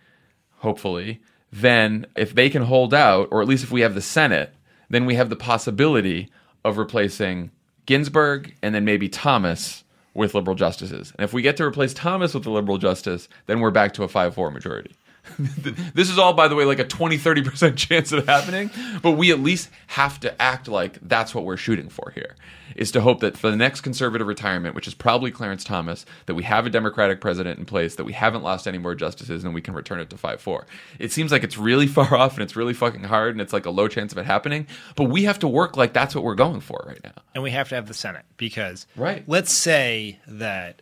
hopefully, 0.58 1.20
then 1.52 2.06
if 2.16 2.34
they 2.34 2.50
can 2.50 2.62
hold 2.62 2.92
out, 2.92 3.28
or 3.30 3.40
at 3.42 3.48
least 3.48 3.64
if 3.64 3.70
we 3.70 3.80
have 3.80 3.94
the 3.94 4.02
Senate, 4.02 4.54
then 4.90 5.06
we 5.06 5.14
have 5.14 5.30
the 5.30 5.36
possibility 5.36 6.30
of 6.64 6.78
replacing 6.78 7.50
Ginsburg 7.86 8.54
and 8.62 8.74
then 8.74 8.84
maybe 8.84 9.08
Thomas 9.08 9.84
with 10.14 10.34
liberal 10.34 10.56
justices. 10.56 11.12
And 11.16 11.24
if 11.24 11.32
we 11.32 11.42
get 11.42 11.56
to 11.58 11.64
replace 11.64 11.94
Thomas 11.94 12.34
with 12.34 12.46
a 12.46 12.50
liberal 12.50 12.78
justice, 12.78 13.28
then 13.46 13.60
we're 13.60 13.70
back 13.70 13.94
to 13.94 14.04
a 14.04 14.08
5 14.08 14.34
4 14.34 14.50
majority. 14.50 14.94
this 15.38 16.10
is 16.10 16.18
all, 16.18 16.32
by 16.32 16.48
the 16.48 16.54
way, 16.54 16.64
like 16.64 16.78
a 16.78 16.84
20, 16.84 17.18
30% 17.18 17.76
chance 17.76 18.12
of 18.12 18.26
happening, 18.26 18.70
but 19.02 19.12
we 19.12 19.30
at 19.30 19.40
least 19.40 19.68
have 19.88 20.18
to 20.20 20.40
act 20.42 20.68
like 20.68 20.98
that's 21.02 21.34
what 21.34 21.44
we're 21.44 21.56
shooting 21.56 21.88
for 21.88 22.10
here. 22.14 22.34
Is 22.76 22.92
to 22.92 23.00
hope 23.00 23.20
that 23.20 23.36
for 23.36 23.50
the 23.50 23.56
next 23.56 23.80
conservative 23.80 24.26
retirement, 24.28 24.74
which 24.76 24.86
is 24.86 24.94
probably 24.94 25.32
Clarence 25.32 25.64
Thomas, 25.64 26.06
that 26.26 26.36
we 26.36 26.44
have 26.44 26.64
a 26.64 26.70
Democratic 26.70 27.20
president 27.20 27.58
in 27.58 27.64
place, 27.64 27.96
that 27.96 28.04
we 28.04 28.12
haven't 28.12 28.42
lost 28.42 28.68
any 28.68 28.78
more 28.78 28.94
justices, 28.94 29.42
and 29.42 29.52
we 29.52 29.60
can 29.60 29.74
return 29.74 29.98
it 29.98 30.08
to 30.10 30.16
5 30.16 30.40
4. 30.40 30.66
It 31.00 31.10
seems 31.10 31.32
like 31.32 31.42
it's 31.42 31.58
really 31.58 31.86
far 31.98 32.14
off 32.14 32.34
and 32.34 32.42
it's 32.42 32.54
really 32.54 32.74
fucking 32.74 33.04
hard 33.04 33.32
and 33.34 33.40
it's 33.40 33.52
like 33.52 33.66
a 33.66 33.70
low 33.70 33.88
chance 33.88 34.12
of 34.12 34.18
it 34.18 34.26
happening, 34.26 34.66
but 34.94 35.04
we 35.04 35.24
have 35.24 35.40
to 35.40 35.48
work 35.48 35.76
like 35.76 35.92
that's 35.92 36.14
what 36.14 36.22
we're 36.22 36.36
going 36.36 36.60
for 36.60 36.84
right 36.86 37.02
now. 37.02 37.12
And 37.34 37.42
we 37.42 37.50
have 37.50 37.68
to 37.70 37.74
have 37.74 37.88
the 37.88 37.94
Senate 37.94 38.24
because, 38.36 38.86
Right. 38.94 39.24
let's 39.26 39.52
say 39.52 40.20
that 40.28 40.80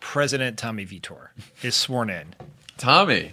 President 0.00 0.56
Tommy 0.58 0.84
Vietor 0.84 1.32
is 1.62 1.74
sworn 1.74 2.08
in. 2.10 2.34
Tommy. 2.78 3.32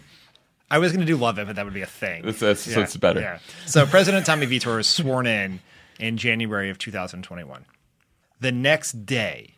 I 0.71 0.79
was 0.79 0.91
going 0.91 1.05
to 1.05 1.11
do 1.11 1.17
Lovett, 1.17 1.45
but 1.47 1.55
that 1.57 1.65
would 1.65 1.73
be 1.73 1.81
a 1.81 1.85
thing. 1.85 2.21
That's- 2.23 2.39
that's- 2.39 2.61
so 2.61 2.81
it's 2.81 2.97
better. 2.97 3.19
Yeah. 3.19 3.39
So 3.67 3.85
President 3.85 4.25
Tommy 4.25 4.45
Vietor 4.47 4.79
is 4.79 4.87
sworn 4.87 5.27
in 5.27 5.59
in 5.99 6.17
January 6.17 6.69
of 6.71 6.77
2021. 6.79 7.65
The 8.39 8.51
next 8.51 9.05
day, 9.05 9.55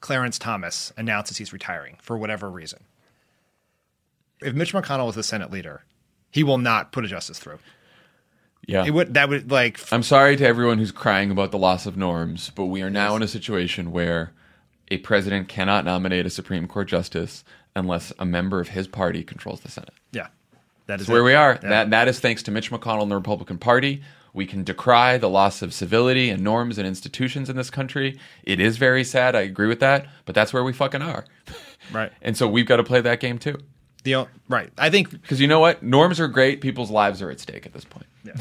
Clarence 0.00 0.38
Thomas 0.38 0.92
announces 0.96 1.38
he's 1.38 1.52
retiring 1.52 1.96
for 2.02 2.18
whatever 2.18 2.50
reason. 2.50 2.80
If 4.42 4.54
Mitch 4.54 4.72
McConnell 4.74 5.08
is 5.08 5.14
the 5.14 5.22
Senate 5.22 5.50
leader, 5.50 5.84
he 6.30 6.44
will 6.44 6.58
not 6.58 6.92
put 6.92 7.04
a 7.04 7.08
justice 7.08 7.38
through. 7.38 7.58
Yeah. 8.66 8.84
It 8.84 8.90
would 8.90 9.14
that 9.14 9.28
would 9.28 9.50
like 9.50 9.80
I'm 9.92 10.02
sorry 10.02 10.36
to 10.36 10.46
everyone 10.46 10.78
who's 10.78 10.92
crying 10.92 11.30
about 11.30 11.52
the 11.52 11.58
loss 11.58 11.86
of 11.86 11.96
norms, 11.96 12.50
but 12.54 12.64
we 12.64 12.82
are 12.82 12.90
now 12.90 13.14
in 13.16 13.22
a 13.22 13.28
situation 13.28 13.92
where 13.92 14.32
a 14.90 14.98
president 14.98 15.48
cannot 15.48 15.84
nominate 15.84 16.26
a 16.26 16.30
Supreme 16.30 16.66
Court 16.66 16.88
justice 16.88 17.44
unless 17.74 18.12
a 18.18 18.24
member 18.24 18.60
of 18.60 18.68
his 18.68 18.88
party 18.88 19.22
controls 19.22 19.60
the 19.60 19.70
Senate. 19.70 19.94
yeah. 20.12 20.26
That 20.86 21.00
is 21.00 21.08
where 21.08 21.20
it. 21.20 21.24
we 21.24 21.34
are. 21.34 21.58
Yeah. 21.62 21.68
That 21.68 21.90
that 21.90 22.08
is 22.08 22.20
thanks 22.20 22.42
to 22.44 22.50
Mitch 22.50 22.70
McConnell 22.70 23.02
and 23.02 23.10
the 23.10 23.16
Republican 23.16 23.58
Party. 23.58 24.02
We 24.32 24.44
can 24.46 24.64
decry 24.64 25.16
the 25.16 25.30
loss 25.30 25.62
of 25.62 25.72
civility 25.72 26.28
and 26.28 26.42
norms 26.44 26.76
and 26.76 26.86
institutions 26.86 27.48
in 27.48 27.56
this 27.56 27.70
country. 27.70 28.18
It 28.42 28.60
is 28.60 28.76
very 28.76 29.02
sad. 29.02 29.34
I 29.34 29.40
agree 29.40 29.66
with 29.66 29.80
that, 29.80 30.06
but 30.26 30.34
that's 30.34 30.52
where 30.52 30.62
we 30.62 30.72
fucking 30.72 31.02
are. 31.02 31.24
Right. 31.92 32.10
And 32.20 32.36
so 32.36 32.48
we've 32.48 32.66
got 32.66 32.78
to 32.78 32.82
play 32.84 33.00
that 33.00 33.20
game 33.20 33.38
too. 33.38 33.58
The 34.02 34.26
right. 34.48 34.70
I 34.76 34.90
think 34.90 35.10
Because 35.10 35.40
you 35.40 35.46
know 35.46 35.60
what? 35.60 35.84
Norms 35.84 36.18
are 36.18 36.26
great. 36.26 36.60
People's 36.60 36.90
lives 36.90 37.22
are 37.22 37.30
at 37.30 37.38
stake 37.38 37.64
at 37.64 37.72
this 37.72 37.84
point. 37.84 38.06
Yeah. 38.24 38.34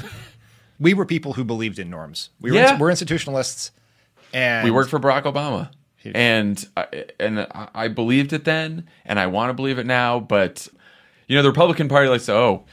we 0.79 0.95
were 0.95 1.05
people 1.05 1.34
who 1.34 1.43
believed 1.43 1.77
in 1.77 1.89
norms. 1.91 2.29
We 2.41 2.49
were 2.51 2.58
Yeah. 2.58 2.79
we're 2.79 2.89
institutionalists, 2.89 3.69
and 4.34 4.63
we 4.63 4.71
worked 4.71 4.89
for 4.89 5.00
Barack 5.00 5.23
Obama, 5.23 5.69
and 6.15 6.67
I, 6.75 7.06
and 7.19 7.46
I 7.75 7.87
believed 7.87 8.33
it 8.33 8.46
then, 8.46 8.87
and 9.06 9.19
I 9.19 9.27
want 9.27 9.50
to 9.52 9.54
believe 9.54 9.77
it 9.77 9.85
now. 9.85 10.19
But 10.19 10.67
you 11.28 11.36
know, 11.36 11.42
the 11.42 11.50
Republican 11.50 11.88
Party 11.88 12.10
likes 12.10 12.26
to 12.26 12.34
oh, 12.34 12.65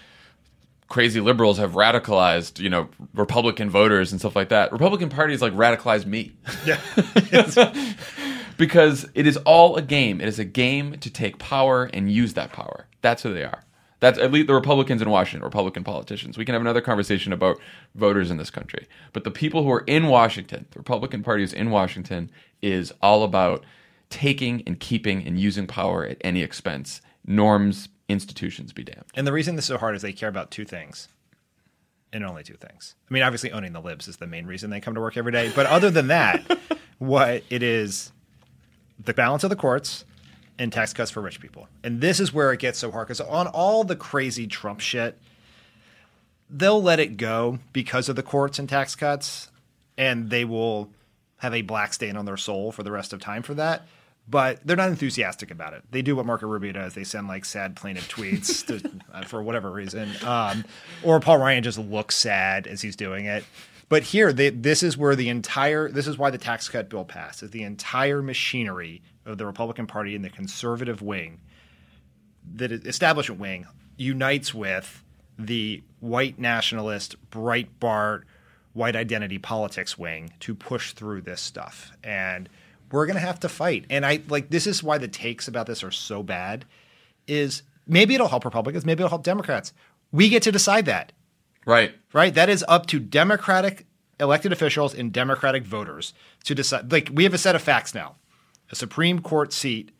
crazy 0.88 1.20
liberals 1.20 1.57
have 1.57 1.72
radicalized 1.72 2.59
you 2.59 2.68
know 2.68 2.88
Republican 3.14 3.70
voters 3.70 4.12
and 4.12 4.20
stuff 4.20 4.36
like 4.36 4.50
that. 4.50 4.72
Republican 4.72 5.09
Party 5.09 5.34
is 5.34 5.42
like 5.42 5.55
radicalized 5.55 6.07
me. 6.07 6.32
Yeah. 6.66 6.80
because 8.59 9.09
it 9.14 9.26
is 9.26 9.36
all 9.38 9.76
a 9.76 9.82
game. 9.82 10.20
It 10.20 10.28
is 10.28 10.38
a 10.38 10.44
game 10.44 10.98
to 10.98 11.11
take 11.11 11.38
power 11.38 11.84
and 11.84 12.11
use 12.12 12.34
that 12.34 12.53
power. 12.53 12.86
That's 13.00 13.22
who 13.22 13.32
they 13.32 13.44
are. 13.44 13.64
That's 14.00 14.18
at 14.18 14.32
least 14.32 14.48
the 14.48 14.55
Republicans 14.55 15.00
in 15.00 15.11
Washington, 15.11 15.44
Republican 15.44 15.84
politicians. 15.84 16.36
We 16.36 16.44
can 16.44 16.55
have 16.55 16.62
another 16.62 16.80
conversation 16.80 17.32
about 17.32 17.59
voters 17.94 18.32
in 18.32 18.36
this 18.36 18.50
country. 18.50 18.88
But 19.12 19.22
the 19.22 19.30
people 19.30 19.62
who 19.62 19.70
are 19.70 19.84
in 19.86 20.09
Washington, 20.09 20.66
the 20.72 20.80
Republican 20.80 21.22
Party 21.22 21.44
is 21.44 21.53
in 21.53 21.70
Washington, 21.70 22.28
is 22.61 22.92
all 23.00 23.22
about 23.22 23.64
taking 24.11 24.62
and 24.66 24.78
keeping 24.80 25.24
and 25.24 25.38
using 25.38 25.68
power 25.68 26.05
at 26.05 26.18
any 26.22 26.42
expense. 26.42 27.00
Norms, 27.24 27.88
institutions 28.12 28.72
be 28.72 28.84
damned. 28.84 29.04
And 29.14 29.26
the 29.26 29.32
reason 29.32 29.56
this 29.56 29.64
is 29.64 29.68
so 29.68 29.78
hard 29.78 29.96
is 29.96 30.02
they 30.02 30.12
care 30.12 30.28
about 30.28 30.50
two 30.50 30.64
things. 30.64 31.08
And 32.12 32.24
only 32.24 32.42
two 32.42 32.56
things. 32.56 32.94
I 33.10 33.14
mean, 33.14 33.22
obviously, 33.22 33.52
owning 33.52 33.72
the 33.72 33.80
libs 33.80 34.06
is 34.06 34.18
the 34.18 34.26
main 34.26 34.46
reason 34.46 34.68
they 34.68 34.80
come 34.80 34.94
to 34.94 35.00
work 35.00 35.16
every 35.16 35.32
day. 35.32 35.50
But 35.54 35.64
other 35.64 35.90
than 35.90 36.08
that, 36.08 36.58
what 36.98 37.42
it 37.48 37.62
is 37.62 38.12
the 39.02 39.14
balance 39.14 39.44
of 39.44 39.50
the 39.50 39.56
courts 39.56 40.04
and 40.58 40.72
tax 40.72 40.92
cuts 40.92 41.10
for 41.10 41.20
rich 41.20 41.40
people. 41.40 41.68
And 41.82 42.00
this 42.00 42.20
is 42.20 42.32
where 42.32 42.52
it 42.52 42.60
gets 42.60 42.78
so 42.78 42.90
hard 42.90 43.08
because 43.08 43.20
on 43.20 43.46
all 43.48 43.84
the 43.84 43.96
crazy 43.96 44.46
Trump 44.46 44.80
shit, 44.80 45.18
they'll 46.50 46.82
let 46.82 47.00
it 47.00 47.16
go 47.16 47.58
because 47.72 48.08
of 48.08 48.16
the 48.16 48.22
courts 48.22 48.58
and 48.58 48.68
tax 48.68 48.94
cuts, 48.94 49.50
and 49.96 50.30
they 50.30 50.44
will 50.44 50.90
have 51.38 51.54
a 51.54 51.62
black 51.62 51.94
stain 51.94 52.16
on 52.16 52.24
their 52.24 52.36
soul 52.36 52.70
for 52.70 52.82
the 52.82 52.92
rest 52.92 53.12
of 53.12 53.20
time 53.20 53.42
for 53.42 53.54
that. 53.54 53.86
But 54.28 54.60
they're 54.64 54.76
not 54.76 54.88
enthusiastic 54.88 55.50
about 55.50 55.72
it. 55.72 55.82
They 55.90 56.00
do 56.00 56.14
what 56.14 56.26
Marco 56.26 56.46
Rubio 56.46 56.72
does. 56.72 56.94
They 56.94 57.04
send 57.04 57.26
like 57.26 57.44
sad, 57.44 57.74
plaintive 57.76 58.08
tweets 58.08 58.64
to, 58.80 58.90
uh, 59.12 59.24
for 59.24 59.42
whatever 59.42 59.70
reason, 59.70 60.10
um, 60.24 60.64
or 61.02 61.18
Paul 61.20 61.38
Ryan 61.38 61.62
just 61.64 61.78
looks 61.78 62.16
sad 62.16 62.66
as 62.66 62.80
he's 62.80 62.96
doing 62.96 63.26
it. 63.26 63.44
But 63.88 64.04
here, 64.04 64.32
they, 64.32 64.48
this 64.48 64.82
is 64.82 64.96
where 64.96 65.14
the 65.14 65.28
entire 65.28 65.90
this 65.90 66.06
is 66.06 66.16
why 66.16 66.30
the 66.30 66.38
tax 66.38 66.68
cut 66.68 66.88
bill 66.88 67.04
passed. 67.04 67.42
Is 67.42 67.50
the 67.50 67.64
entire 67.64 68.22
machinery 68.22 69.02
of 69.26 69.38
the 69.38 69.44
Republican 69.44 69.86
Party 69.86 70.14
and 70.16 70.24
the 70.24 70.30
conservative 70.30 71.02
wing, 71.02 71.40
the 72.54 72.72
establishment 72.86 73.40
wing, 73.40 73.66
unites 73.96 74.54
with 74.54 75.04
the 75.38 75.82
white 76.00 76.38
nationalist, 76.38 77.16
Breitbart, 77.30 78.22
white 78.72 78.96
identity 78.96 79.38
politics 79.38 79.98
wing 79.98 80.32
to 80.40 80.54
push 80.54 80.92
through 80.92 81.22
this 81.22 81.40
stuff. 81.40 81.92
And 82.02 82.48
we're 82.93 83.07
going 83.07 83.16
to 83.16 83.20
have 83.20 83.40
to 83.40 83.49
fight. 83.49 83.86
And 83.90 84.07
I 84.07 84.20
like 84.28 84.51
this 84.51 84.66
is 84.66 84.82
why 84.82 84.99
the 84.99 85.09
takes 85.09 85.49
about 85.49 85.66
this 85.66 85.82
are 85.82 85.90
so 85.90 86.22
bad 86.22 86.64
is 87.26 87.62
maybe 87.86 88.14
it'll 88.14 88.28
help 88.28 88.45
Republicans, 88.45 88.84
maybe 88.84 89.01
it'll 89.01 89.09
help 89.11 89.24
Democrats. 89.24 89.72
We 90.12 90.28
get 90.28 90.43
to 90.45 90.53
decide 90.53 90.86
that. 90.86 91.12
Right. 91.64 91.95
Right? 92.12 92.34
That 92.34 92.49
is 92.49 92.64
up 92.68 92.86
to 92.86 93.01
Democratic 93.01 93.86
elected 94.20 94.53
officials 94.53 94.95
and 94.95 95.12
Democratic 95.12 95.64
voters 95.64 96.14
to 96.45 96.55
decide. 96.55 96.93
Like 96.93 97.11
we 97.12 97.24
have 97.24 97.34
a 97.34 97.38
set 97.38 97.57
of 97.57 97.62
facts 97.62 97.95
now. 97.95 98.16
A 98.70 98.74
Supreme 98.74 99.20
Court 99.20 99.53
seat 99.53 99.93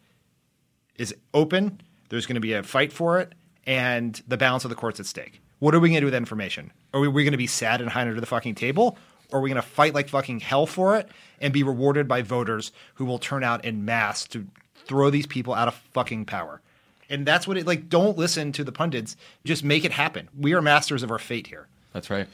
is 0.97 1.15
open. 1.35 1.81
There's 2.09 2.27
going 2.27 2.35
to 2.35 2.41
be 2.41 2.53
a 2.53 2.63
fight 2.63 2.93
for 2.93 3.21
it, 3.21 3.35
and 3.67 4.21
the 4.29 4.37
balance 4.37 4.65
of 4.65 4.71
the 4.71 4.75
court's 4.75 5.01
at 5.01 5.07
stake. 5.07 5.41
What 5.59 5.75
are 5.75 5.81
we 5.81 5.89
going 5.89 5.97
to 5.97 6.01
do 6.01 6.07
with 6.07 6.13
that 6.13 6.19
information? 6.19 6.73
Are 6.93 7.01
we, 7.01 7.09
we 7.09 7.25
going 7.25 7.33
to 7.33 7.39
be 7.39 7.47
sad 7.47 7.81
and 7.81 7.91
hide 7.91 8.09
under 8.09 8.21
the 8.21 8.27
fucking 8.27 8.55
table? 8.55 8.99
Or 9.33 9.39
are 9.39 9.43
we 9.43 9.49
going 9.49 9.57
to 9.57 9.67
fight 9.67 9.95
like 9.95 10.11
fucking 10.11 10.41
hell 10.41 10.67
for 10.67 10.97
it 10.97 11.09
and 11.41 11.53
be 11.53 11.63
rewarded 11.63 12.07
by 12.07 12.21
voters 12.21 12.71
who 12.95 13.07
will 13.07 13.19
turn 13.19 13.43
out 13.43 13.65
in 13.65 13.85
mass 13.85 14.27
to 14.29 14.47
throw 14.85 15.09
these 15.09 15.27
people 15.27 15.55
out 15.55 15.69
of 15.69 15.75
fucking 15.75 16.27
power? 16.27 16.61
And 17.09 17.27
that's 17.27 17.49
what 17.49 17.57
it 17.57 17.67
like. 17.67 17.89
Don't 17.89 18.19
listen 18.19 18.53
to 18.53 18.63
the 18.63 18.73
pundits. 18.73 19.17
Just 19.45 19.65
make 19.65 19.85
it 19.85 19.93
happen. 19.93 20.29
We 20.39 20.53
are 20.53 20.63
masters 20.63 21.03
of 21.03 21.11
our 21.11 21.19
fate 21.19 21.47
here. 21.47 21.67
That's 21.93 22.11
right. 22.11 22.29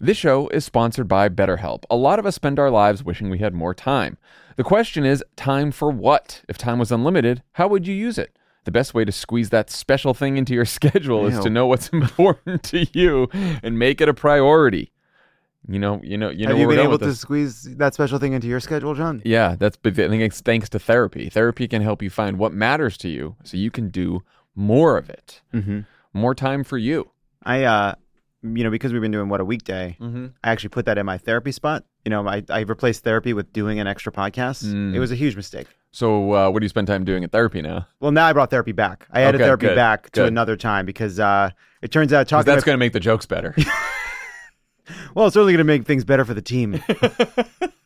This 0.00 0.18
show 0.18 0.48
is 0.48 0.64
sponsored 0.64 1.08
by 1.08 1.28
BetterHelp. 1.28 1.84
A 1.88 1.96
lot 1.96 2.18
of 2.18 2.26
us 2.26 2.34
spend 2.34 2.58
our 2.58 2.70
lives 2.70 3.02
wishing 3.02 3.30
we 3.30 3.38
had 3.38 3.54
more 3.54 3.74
time. 3.74 4.18
The 4.56 4.64
question 4.64 5.04
is, 5.04 5.24
time 5.36 5.70
for 5.70 5.90
what? 5.90 6.42
If 6.48 6.58
time 6.58 6.78
was 6.78 6.92
unlimited, 6.92 7.42
how 7.52 7.68
would 7.68 7.86
you 7.86 7.94
use 7.94 8.18
it? 8.18 8.36
The 8.64 8.70
best 8.70 8.94
way 8.94 9.04
to 9.04 9.12
squeeze 9.12 9.50
that 9.50 9.70
special 9.70 10.14
thing 10.14 10.36
into 10.36 10.54
your 10.54 10.64
schedule 10.78 11.26
is 11.26 11.38
to 11.40 11.50
know 11.50 11.66
what's 11.66 11.88
important 11.92 12.62
to 12.64 12.86
you 12.92 13.28
and 13.62 13.78
make 13.78 14.00
it 14.00 14.08
a 14.08 14.14
priority. 14.14 14.90
You 15.66 15.78
know, 15.78 16.00
you 16.02 16.18
know, 16.18 16.28
you 16.28 16.46
know. 16.46 16.52
Have 16.52 16.60
you 16.60 16.68
been 16.68 16.78
able 16.78 16.98
to 16.98 17.06
this. 17.06 17.20
squeeze 17.20 17.62
that 17.76 17.94
special 17.94 18.18
thing 18.18 18.34
into 18.34 18.46
your 18.46 18.60
schedule, 18.60 18.94
Jon? 18.94 19.22
Yeah, 19.24 19.56
that's 19.58 19.78
I 19.82 19.90
think 19.90 20.22
it's 20.22 20.42
thanks 20.42 20.68
to 20.70 20.78
therapy. 20.78 21.30
Therapy 21.30 21.66
can 21.68 21.80
help 21.80 22.02
you 22.02 22.10
find 22.10 22.38
what 22.38 22.52
matters 22.52 22.98
to 22.98 23.08
you, 23.08 23.36
so 23.44 23.56
you 23.56 23.70
can 23.70 23.88
do 23.88 24.22
more 24.54 24.98
of 24.98 25.08
it. 25.08 25.40
Mm-hmm. 25.54 25.80
More 26.12 26.34
time 26.34 26.64
for 26.64 26.76
you. 26.76 27.10
I, 27.42 27.64
uh, 27.64 27.94
you 28.42 28.62
know, 28.62 28.70
because 28.70 28.92
we've 28.92 29.00
been 29.00 29.10
doing 29.10 29.28
what 29.28 29.40
a 29.40 29.44
weekday, 29.44 29.96
Mm-hmm. 30.00 30.26
I 30.42 30.50
actually 30.50 30.68
put 30.68 30.84
that 30.84 30.98
in 30.98 31.06
my 31.06 31.18
therapy 31.18 31.52
spot. 31.52 31.84
You 32.04 32.10
know, 32.10 32.28
I, 32.28 32.42
I 32.50 32.60
replaced 32.60 33.02
therapy 33.02 33.32
with 33.32 33.52
doing 33.52 33.80
an 33.80 33.86
extra 33.86 34.12
podcast. 34.12 34.64
Mm. 34.64 34.94
It 34.94 34.98
was 34.98 35.10
a 35.12 35.16
huge 35.16 35.34
mistake. 35.34 35.66
So, 35.94 36.32
uh, 36.32 36.50
what 36.50 36.58
do 36.58 36.64
you 36.64 36.68
spend 36.68 36.88
time 36.88 37.04
doing 37.04 37.22
at 37.22 37.30
therapy 37.30 37.62
now? 37.62 37.86
Well, 38.00 38.10
now 38.10 38.26
I 38.26 38.32
brought 38.32 38.50
therapy 38.50 38.72
back. 38.72 39.06
I 39.12 39.20
added 39.20 39.40
Okay, 39.40 39.46
therapy 39.46 39.66
good, 39.68 39.76
back 39.76 40.10
to 40.10 40.24
another 40.24 40.56
time 40.56 40.86
because 40.86 41.20
uh, 41.20 41.50
it 41.82 41.92
turns 41.92 42.12
out 42.12 42.26
talking. 42.26 42.46
that's 42.46 42.56
with- 42.56 42.64
going 42.64 42.74
to 42.74 42.80
make 42.80 42.92
the 42.92 42.98
jokes 42.98 43.26
better. 43.26 43.54
well, 45.14 45.28
it's 45.28 45.34
certainly 45.34 45.52
going 45.52 45.58
to 45.58 45.64
make 45.64 45.86
things 45.86 46.04
better 46.04 46.24
for 46.24 46.34
the 46.34 46.42
team. 46.42 46.82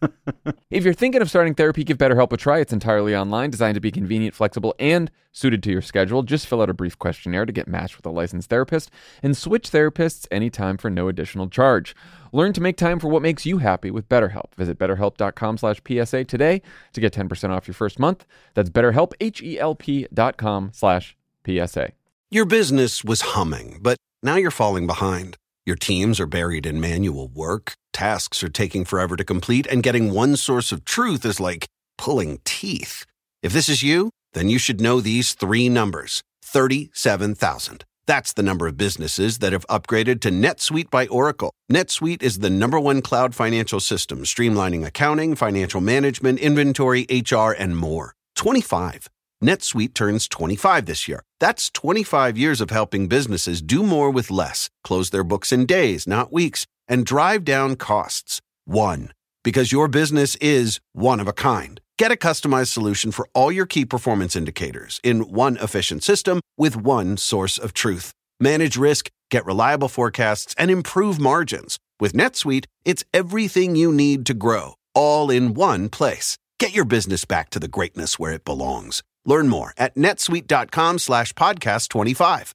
if 0.70 0.84
you're 0.84 0.94
thinking 0.94 1.20
of 1.20 1.28
starting 1.28 1.54
therapy, 1.54 1.84
give 1.84 1.98
BetterHelp 1.98 2.32
a 2.32 2.38
try. 2.38 2.60
It's 2.60 2.72
entirely 2.72 3.14
online, 3.14 3.50
designed 3.50 3.74
to 3.74 3.80
be 3.80 3.90
convenient, 3.90 4.34
flexible, 4.34 4.74
and 4.78 5.10
suited 5.32 5.62
to 5.64 5.70
your 5.70 5.82
schedule. 5.82 6.22
Just 6.22 6.46
fill 6.46 6.62
out 6.62 6.70
a 6.70 6.74
brief 6.74 6.98
questionnaire 6.98 7.44
to 7.44 7.52
get 7.52 7.68
matched 7.68 7.98
with 7.98 8.06
a 8.06 8.10
licensed 8.10 8.48
therapist 8.48 8.90
and 9.22 9.36
switch 9.36 9.70
therapists 9.70 10.26
anytime 10.30 10.78
for 10.78 10.88
no 10.88 11.08
additional 11.08 11.48
charge. 11.48 11.94
Learn 12.32 12.52
to 12.52 12.60
make 12.60 12.76
time 12.76 12.98
for 12.98 13.08
what 13.08 13.22
makes 13.22 13.46
you 13.46 13.58
happy 13.58 13.90
with 13.90 14.08
BetterHelp. 14.08 14.54
Visit 14.56 14.78
betterhelp.com 14.78 15.58
slash 15.58 15.80
PSA 15.86 16.24
today 16.24 16.62
to 16.92 17.00
get 17.00 17.12
10% 17.12 17.50
off 17.50 17.66
your 17.68 17.74
first 17.74 17.98
month. 17.98 18.26
That's 18.54 18.70
betterhelp, 18.70 19.12
H-E-L-P 19.20 20.08
dot 20.12 20.36
com 20.36 20.70
slash 20.72 21.16
PSA. 21.46 21.92
Your 22.30 22.44
business 22.44 23.02
was 23.02 23.22
humming, 23.22 23.78
but 23.80 23.96
now 24.22 24.36
you're 24.36 24.50
falling 24.50 24.86
behind. 24.86 25.36
Your 25.64 25.76
teams 25.76 26.20
are 26.20 26.26
buried 26.26 26.66
in 26.66 26.80
manual 26.80 27.28
work, 27.28 27.74
tasks 27.92 28.42
are 28.42 28.48
taking 28.48 28.84
forever 28.84 29.16
to 29.16 29.24
complete, 29.24 29.66
and 29.66 29.82
getting 29.82 30.12
one 30.12 30.36
source 30.36 30.72
of 30.72 30.84
truth 30.84 31.24
is 31.24 31.40
like 31.40 31.66
pulling 31.96 32.40
teeth. 32.44 33.04
If 33.42 33.52
this 33.52 33.68
is 33.68 33.82
you, 33.82 34.10
then 34.32 34.48
you 34.48 34.58
should 34.58 34.80
know 34.80 35.00
these 35.00 35.32
three 35.32 35.68
numbers 35.68 36.22
37,000. 36.42 37.84
That's 38.08 38.32
the 38.32 38.42
number 38.42 38.66
of 38.66 38.78
businesses 38.78 39.40
that 39.40 39.52
have 39.52 39.66
upgraded 39.66 40.22
to 40.22 40.30
NetSuite 40.30 40.88
by 40.88 41.06
Oracle. 41.08 41.52
NetSuite 41.70 42.22
is 42.22 42.38
the 42.38 42.48
number 42.48 42.80
one 42.80 43.02
cloud 43.02 43.34
financial 43.34 43.80
system, 43.80 44.20
streamlining 44.20 44.86
accounting, 44.86 45.34
financial 45.34 45.82
management, 45.82 46.38
inventory, 46.38 47.06
HR, 47.10 47.50
and 47.50 47.76
more. 47.76 48.14
25. 48.34 49.08
NetSuite 49.44 49.92
turns 49.92 50.26
25 50.26 50.86
this 50.86 51.06
year. 51.06 51.22
That's 51.38 51.68
25 51.68 52.38
years 52.38 52.62
of 52.62 52.70
helping 52.70 53.08
businesses 53.08 53.60
do 53.60 53.82
more 53.82 54.10
with 54.10 54.30
less, 54.30 54.70
close 54.82 55.10
their 55.10 55.22
books 55.22 55.52
in 55.52 55.66
days, 55.66 56.06
not 56.06 56.32
weeks, 56.32 56.64
and 56.88 57.04
drive 57.04 57.44
down 57.44 57.76
costs. 57.76 58.40
One. 58.64 59.12
Because 59.44 59.70
your 59.70 59.86
business 59.86 60.34
is 60.36 60.80
one 60.94 61.20
of 61.20 61.28
a 61.28 61.34
kind. 61.34 61.78
Get 61.98 62.12
a 62.12 62.16
customized 62.16 62.68
solution 62.68 63.10
for 63.10 63.26
all 63.34 63.50
your 63.50 63.66
key 63.66 63.84
performance 63.84 64.36
indicators 64.36 65.00
in 65.02 65.32
one 65.32 65.56
efficient 65.56 66.04
system 66.04 66.40
with 66.56 66.76
one 66.76 67.16
source 67.16 67.58
of 67.58 67.72
truth. 67.72 68.12
Manage 68.38 68.76
risk, 68.76 69.10
get 69.32 69.44
reliable 69.44 69.88
forecasts, 69.88 70.54
and 70.56 70.70
improve 70.70 71.18
margins. 71.18 71.80
With 71.98 72.12
NetSuite, 72.12 72.66
it's 72.84 73.02
everything 73.12 73.74
you 73.74 73.92
need 73.92 74.24
to 74.26 74.34
grow, 74.34 74.74
all 74.94 75.28
in 75.28 75.54
one 75.54 75.88
place. 75.88 76.38
Get 76.60 76.72
your 76.72 76.84
business 76.84 77.24
back 77.24 77.50
to 77.50 77.58
the 77.58 77.66
greatness 77.66 78.16
where 78.16 78.32
it 78.32 78.44
belongs. 78.44 79.02
Learn 79.24 79.48
more 79.48 79.72
at 79.76 79.96
netsuite.com 79.96 81.00
slash 81.00 81.32
podcast 81.32 81.88
25. 81.88 82.52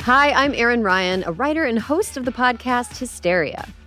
Hi, 0.00 0.30
I'm 0.30 0.54
Erin 0.54 0.82
Ryan, 0.82 1.22
a 1.26 1.32
writer 1.32 1.64
and 1.64 1.78
host 1.78 2.16
of 2.16 2.24
the 2.24 2.30
podcast 2.30 2.96
Hysteria. 2.96 3.68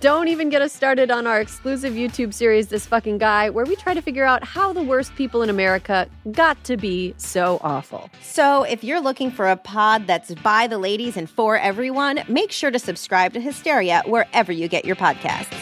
Don't 0.00 0.28
even 0.28 0.48
get 0.48 0.62
us 0.62 0.72
started 0.72 1.10
on 1.10 1.26
our 1.26 1.42
exclusive 1.42 1.92
YouTube 1.92 2.32
series, 2.32 2.68
This 2.68 2.86
Fucking 2.86 3.18
Guy, 3.18 3.50
where 3.50 3.66
we 3.66 3.76
try 3.76 3.92
to 3.92 4.00
figure 4.00 4.24
out 4.24 4.42
how 4.42 4.72
the 4.72 4.82
worst 4.82 5.14
people 5.14 5.42
in 5.42 5.50
America 5.50 6.08
got 6.32 6.64
to 6.64 6.78
be 6.78 7.12
so 7.18 7.60
awful. 7.60 8.08
So, 8.22 8.62
if 8.62 8.82
you're 8.82 9.02
looking 9.02 9.30
for 9.30 9.50
a 9.50 9.56
pod 9.56 10.06
that's 10.06 10.34
by 10.36 10.68
the 10.68 10.78
ladies 10.78 11.18
and 11.18 11.28
for 11.28 11.58
everyone, 11.58 12.20
make 12.28 12.50
sure 12.50 12.70
to 12.70 12.78
subscribe 12.78 13.34
to 13.34 13.42
Hysteria 13.42 14.02
wherever 14.06 14.50
you 14.50 14.68
get 14.68 14.86
your 14.86 14.96
podcasts. 14.96 15.54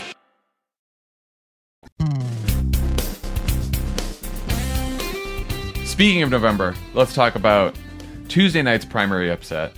Speaking 5.85 6.23
of 6.23 6.31
November, 6.31 6.77
let's 6.95 7.13
talk 7.13 7.35
about 7.35 7.75
Tuesday 8.29 8.63
night's 8.63 8.85
primary 8.85 9.33
upset. 9.33 9.73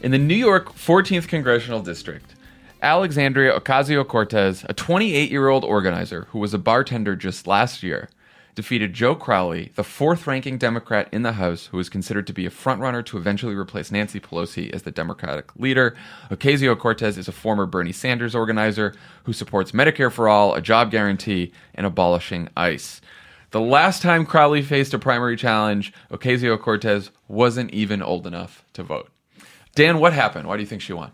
In 0.00 0.12
the 0.12 0.18
New 0.18 0.34
York 0.34 0.72
14th 0.72 1.28
Congressional 1.28 1.82
District, 1.82 2.34
Alexandria 2.80 3.58
Ocasio 3.58 4.06
Cortez, 4.06 4.64
a 4.68 4.72
28 4.72 5.32
year 5.32 5.48
old 5.48 5.64
organizer 5.64 6.28
who 6.30 6.38
was 6.38 6.54
a 6.54 6.58
bartender 6.58 7.16
just 7.16 7.48
last 7.48 7.82
year, 7.82 8.08
defeated 8.54 8.92
Joe 8.92 9.16
Crowley, 9.16 9.72
the 9.74 9.82
fourth 9.82 10.28
ranking 10.28 10.58
Democrat 10.58 11.08
in 11.10 11.22
the 11.22 11.32
House, 11.32 11.66
who 11.66 11.78
is 11.80 11.88
considered 11.88 12.28
to 12.28 12.32
be 12.32 12.46
a 12.46 12.50
frontrunner 12.50 13.04
to 13.06 13.16
eventually 13.16 13.56
replace 13.56 13.90
Nancy 13.90 14.20
Pelosi 14.20 14.72
as 14.72 14.82
the 14.82 14.92
Democratic 14.92 15.56
leader. 15.56 15.96
Ocasio 16.30 16.78
Cortez 16.78 17.18
is 17.18 17.26
a 17.26 17.32
former 17.32 17.66
Bernie 17.66 17.90
Sanders 17.90 18.36
organizer 18.36 18.94
who 19.24 19.32
supports 19.32 19.72
Medicare 19.72 20.12
for 20.12 20.28
all, 20.28 20.54
a 20.54 20.60
job 20.60 20.92
guarantee, 20.92 21.52
and 21.74 21.84
abolishing 21.84 22.48
ICE. 22.56 23.00
The 23.50 23.60
last 23.60 24.02
time 24.02 24.24
Crowley 24.24 24.62
faced 24.62 24.94
a 24.94 25.00
primary 25.00 25.36
challenge, 25.36 25.92
Ocasio 26.12 26.60
Cortez 26.60 27.10
wasn't 27.26 27.72
even 27.72 28.02
old 28.02 28.24
enough 28.24 28.64
to 28.74 28.84
vote. 28.84 29.10
Dan, 29.74 29.98
what 29.98 30.12
happened? 30.12 30.46
Why 30.46 30.56
do 30.56 30.62
you 30.62 30.68
think 30.68 30.82
she 30.82 30.92
won? 30.92 31.10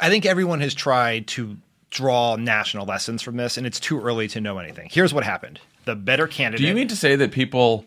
I 0.00 0.08
think 0.08 0.26
everyone 0.26 0.60
has 0.60 0.74
tried 0.74 1.26
to 1.28 1.56
draw 1.90 2.36
national 2.36 2.86
lessons 2.86 3.22
from 3.22 3.36
this, 3.36 3.56
and 3.56 3.66
it's 3.66 3.78
too 3.78 4.00
early 4.00 4.28
to 4.28 4.40
know 4.40 4.58
anything. 4.58 4.88
Here's 4.90 5.14
what 5.14 5.24
happened: 5.24 5.60
the 5.84 5.94
better 5.94 6.26
candidate. 6.26 6.62
Do 6.62 6.68
you 6.68 6.74
mean 6.74 6.88
to 6.88 6.96
say 6.96 7.16
that 7.16 7.32
people 7.32 7.84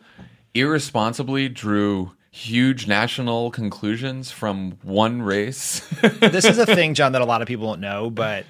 irresponsibly 0.54 1.50
drew 1.50 2.12
huge 2.32 2.88
national 2.88 3.52
conclusions 3.52 4.32
from 4.32 4.78
one 4.84 5.22
race? 5.22 5.80
this 6.20 6.46
is 6.46 6.58
a 6.58 6.66
thing, 6.76 6.94
Jon, 6.94 7.14
that 7.14 7.22
a 7.22 7.26
lot 7.26 7.42
of 7.42 7.48
people 7.48 7.68
don't 7.68 7.82
know, 7.82 8.10
but 8.10 8.46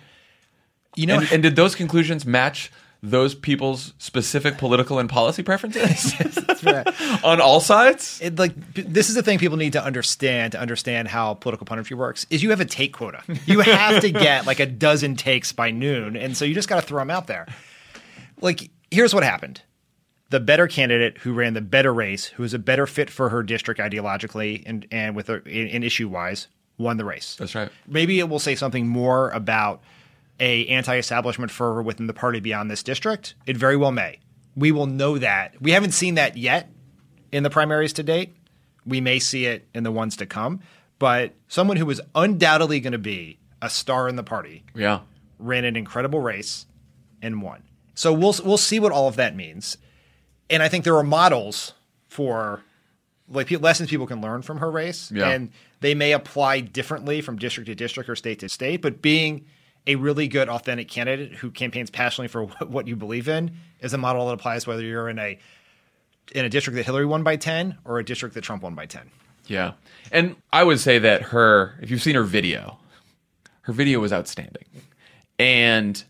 you 0.96 1.06
know, 1.06 1.20
and, 1.20 1.32
and 1.32 1.44
did 1.44 1.56
those 1.56 1.76
conclusions 1.76 2.26
match 2.26 2.72
those 3.04 3.36
people's 3.36 3.94
specific 4.00 4.58
political 4.58 5.00
and 5.00 5.10
policy 5.10 5.44
preferences 5.44 6.14
on 7.24 7.40
all 7.40 7.60
sides? 7.60 8.20
it, 8.22 8.38
like 8.38 8.54
this 8.74 9.10
is 9.10 9.16
the 9.16 9.24
thing 9.24 9.40
people 9.40 9.58
need 9.58 9.74
to 9.74 9.84
understand 9.84 10.54
to 10.54 10.60
understand 10.60 11.08
how 11.08 11.34
political 11.36 11.66
punditry 11.66 11.96
works 11.96 12.26
is 12.30 12.42
you 12.42 12.50
have 12.50 12.60
a 12.62 12.66
take 12.66 12.94
quota. 12.94 13.22
You 13.46 13.60
have 13.60 14.02
to 14.02 14.12
get 14.12 14.46
like 14.46 14.60
a 14.60 14.66
dozen 14.66 15.16
takes 15.16 15.52
by 15.52 15.72
noon, 15.72 16.16
and 16.16 16.36
so 16.36 16.46
you 16.46 16.54
just 16.54 16.70
got 16.70 16.82
to 16.82 16.88
throw 16.88 17.00
them 17.00 17.10
out 17.10 17.28
there. 17.28 17.48
Like 18.42 18.70
here's 18.92 19.14
what 19.14 19.24
happened. 19.24 19.62
The 20.30 20.40
better 20.40 20.68
candidate 20.68 21.20
who 21.20 21.34
ran 21.34 21.54
the 21.54 21.62
better 21.62 21.94
race, 21.94 22.26
who 22.26 22.44
was 22.44 22.54
a 22.54 22.60
better 22.60 22.86
fit 22.86 23.10
for 23.10 23.30
her 23.30 23.44
district 23.44 23.80
ideologically 23.80 24.64
and, 24.66 24.86
and 24.92 25.16
with 25.16 25.28
her 25.28 25.38
in, 25.38 25.68
in 25.68 25.84
issue 25.84 26.10
wise, 26.10 26.48
won 26.78 26.98
the 26.98 27.06
race. 27.06 27.36
That's 27.38 27.56
right. 27.56 27.70
Maybe 27.88 28.20
it 28.20 28.28
will 28.28 28.40
say 28.40 28.56
something 28.56 28.88
more 28.88 29.30
about 29.32 29.82
a 30.40 30.68
anti-establishment 30.68 31.52
fervor 31.52 31.82
within 31.82 32.08
the 32.08 32.14
party 32.14 32.40
beyond 32.40 32.70
this 32.70 32.84
district. 32.84 33.36
It 33.46 33.58
very 33.58 33.76
well 33.78 33.92
may. 33.92 34.20
We 34.56 34.72
will 34.72 34.86
know 34.88 35.18
that. 35.18 35.60
We 35.62 35.72
haven't 35.72 35.92
seen 35.92 36.16
that 36.16 36.38
yet 36.38 36.70
in 37.32 37.44
the 37.44 37.50
primaries 37.50 37.94
to 37.94 38.04
date. 38.04 38.36
We 38.86 39.02
may 39.02 39.20
see 39.20 39.46
it 39.46 39.68
in 39.74 39.84
the 39.84 39.92
ones 39.92 40.16
to 40.18 40.26
come. 40.26 40.62
But 41.00 41.34
someone 41.48 41.78
who 41.78 41.86
was 41.86 42.02
undoubtedly 42.16 42.80
going 42.80 42.94
to 42.94 42.98
be 42.98 43.40
a 43.62 43.70
star 43.70 44.08
in 44.10 44.16
the 44.16 44.24
party 44.24 44.64
Yeah. 44.76 45.02
ran 45.40 45.64
an 45.66 45.76
incredible 45.76 46.22
race 46.22 46.66
and 47.22 47.42
won. 47.42 47.64
So 47.96 48.14
we'll 48.14 48.36
we'll 48.44 48.58
see 48.58 48.80
what 48.80 48.92
all 48.92 49.08
of 49.08 49.16
that 49.16 49.36
means. 49.36 49.78
And 50.50 50.62
I 50.64 50.70
think 50.70 50.84
there 50.84 50.96
are 50.98 51.04
models 51.04 51.74
for 52.08 52.62
like 53.30 53.52
lessons 53.62 53.90
people 53.90 54.08
can 54.08 54.22
learn 54.22 54.42
from 54.42 54.58
her 54.60 54.72
race, 54.72 55.12
Yeah. 55.12 55.30
and 55.30 55.50
they 55.82 55.94
may 55.94 56.14
apply 56.14 56.62
differently 56.62 57.22
from 57.22 57.38
district 57.38 57.68
to 57.68 57.76
district 57.76 58.10
or 58.10 58.16
state 58.16 58.40
to 58.40 58.50
state. 58.50 58.82
But 58.82 59.02
being 59.02 59.46
a 59.88 59.96
really 59.96 60.28
good, 60.28 60.50
authentic 60.50 60.88
candidate 60.88 61.34
who 61.34 61.50
campaigns 61.50 61.90
passionately 61.90 62.28
for 62.28 62.46
what, 62.68 62.88
you 62.88 62.96
believe 62.96 63.28
in 63.28 63.52
is 63.80 63.94
a 63.94 63.98
model 63.98 64.28
that 64.28 64.34
applies 64.34 64.68
whether 64.68 64.84
you're 64.84 65.10
in 65.10 65.18
a 65.18 65.40
in 66.34 66.44
a 66.44 66.50
district 66.50 66.76
that 66.76 66.86
Hillary 66.86 67.06
won 67.06 67.24
by 67.24 67.38
ten 67.38 67.78
or 67.86 68.00
a 68.00 68.06
district 68.06 68.36
that 68.36 68.42
Trump 68.42 68.62
won 68.62 68.76
by 68.76 68.86
ten. 68.86 69.10
Yeah. 69.48 69.74
And 70.12 70.36
I 70.52 70.64
would 70.64 70.80
say 70.80 71.00
that 71.00 71.22
her, 71.24 71.76
if 71.82 71.90
you've 71.90 72.02
seen 72.02 72.16
her 72.16 72.24
video, 72.24 72.78
her 73.62 73.74
video 73.74 74.00
was 74.02 74.12
outstanding. 74.12 74.66
And 75.40 76.04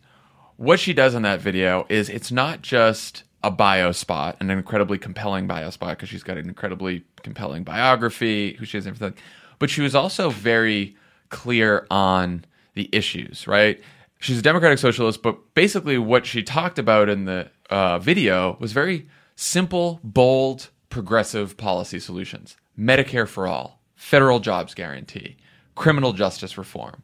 what 0.56 0.80
she 0.80 0.94
does 0.94 1.14
in 1.14 1.22
that 1.22 1.40
video 1.40 1.86
is 1.88 2.10
it's 2.10 2.32
not 2.32 2.64
just 2.64 3.24
a 3.44 3.52
bio 3.52 3.92
spot, 3.92 4.38
an 4.40 4.50
incredibly 4.50 4.98
compelling 4.98 5.46
bio 5.46 5.70
spot, 5.70 5.98
because 5.98 6.10
she's 6.10 6.24
got 6.24 6.38
an 6.38 6.48
incredibly 6.48 7.04
compelling 7.22 7.64
biography, 7.64 8.54
who 8.54 8.66
she 8.66 8.78
is, 8.78 8.88
and 8.88 8.96
everything. 8.96 9.22
But 9.60 9.70
she 9.70 9.82
was 9.82 9.94
also 9.94 10.30
very 10.30 10.96
clear 11.30 11.86
on 11.92 12.46
the 12.78 12.90
issues, 12.94 13.48
right? 13.48 13.82
She's 14.20 14.40
a 14.40 14.42
democratic 14.42 14.80
socialist, 14.80 15.22
but 15.22 15.54
basically 15.54 15.98
what 15.98 16.26
she 16.26 16.42
talked 16.44 16.80
about 16.80 17.10
in 17.10 17.26
the 17.26 17.50
uh, 17.70 18.00
video 18.00 18.56
was 18.60 18.72
very 18.72 19.08
simple, 19.36 20.00
bold, 20.04 20.70
progressive 20.90 21.58
policy 21.58 22.00
solutions. 22.00 22.56
Medicare 22.80 23.28
for 23.28 23.48
all, 23.48 23.82
federal 23.96 24.40
jobs 24.40 24.74
guarantee, 24.74 25.38
criminal 25.76 26.14
justice 26.14 26.58
reform. 26.58 27.02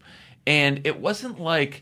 And 0.48 0.86
it 0.86 1.00
wasn't 1.00 1.40
like 1.40 1.82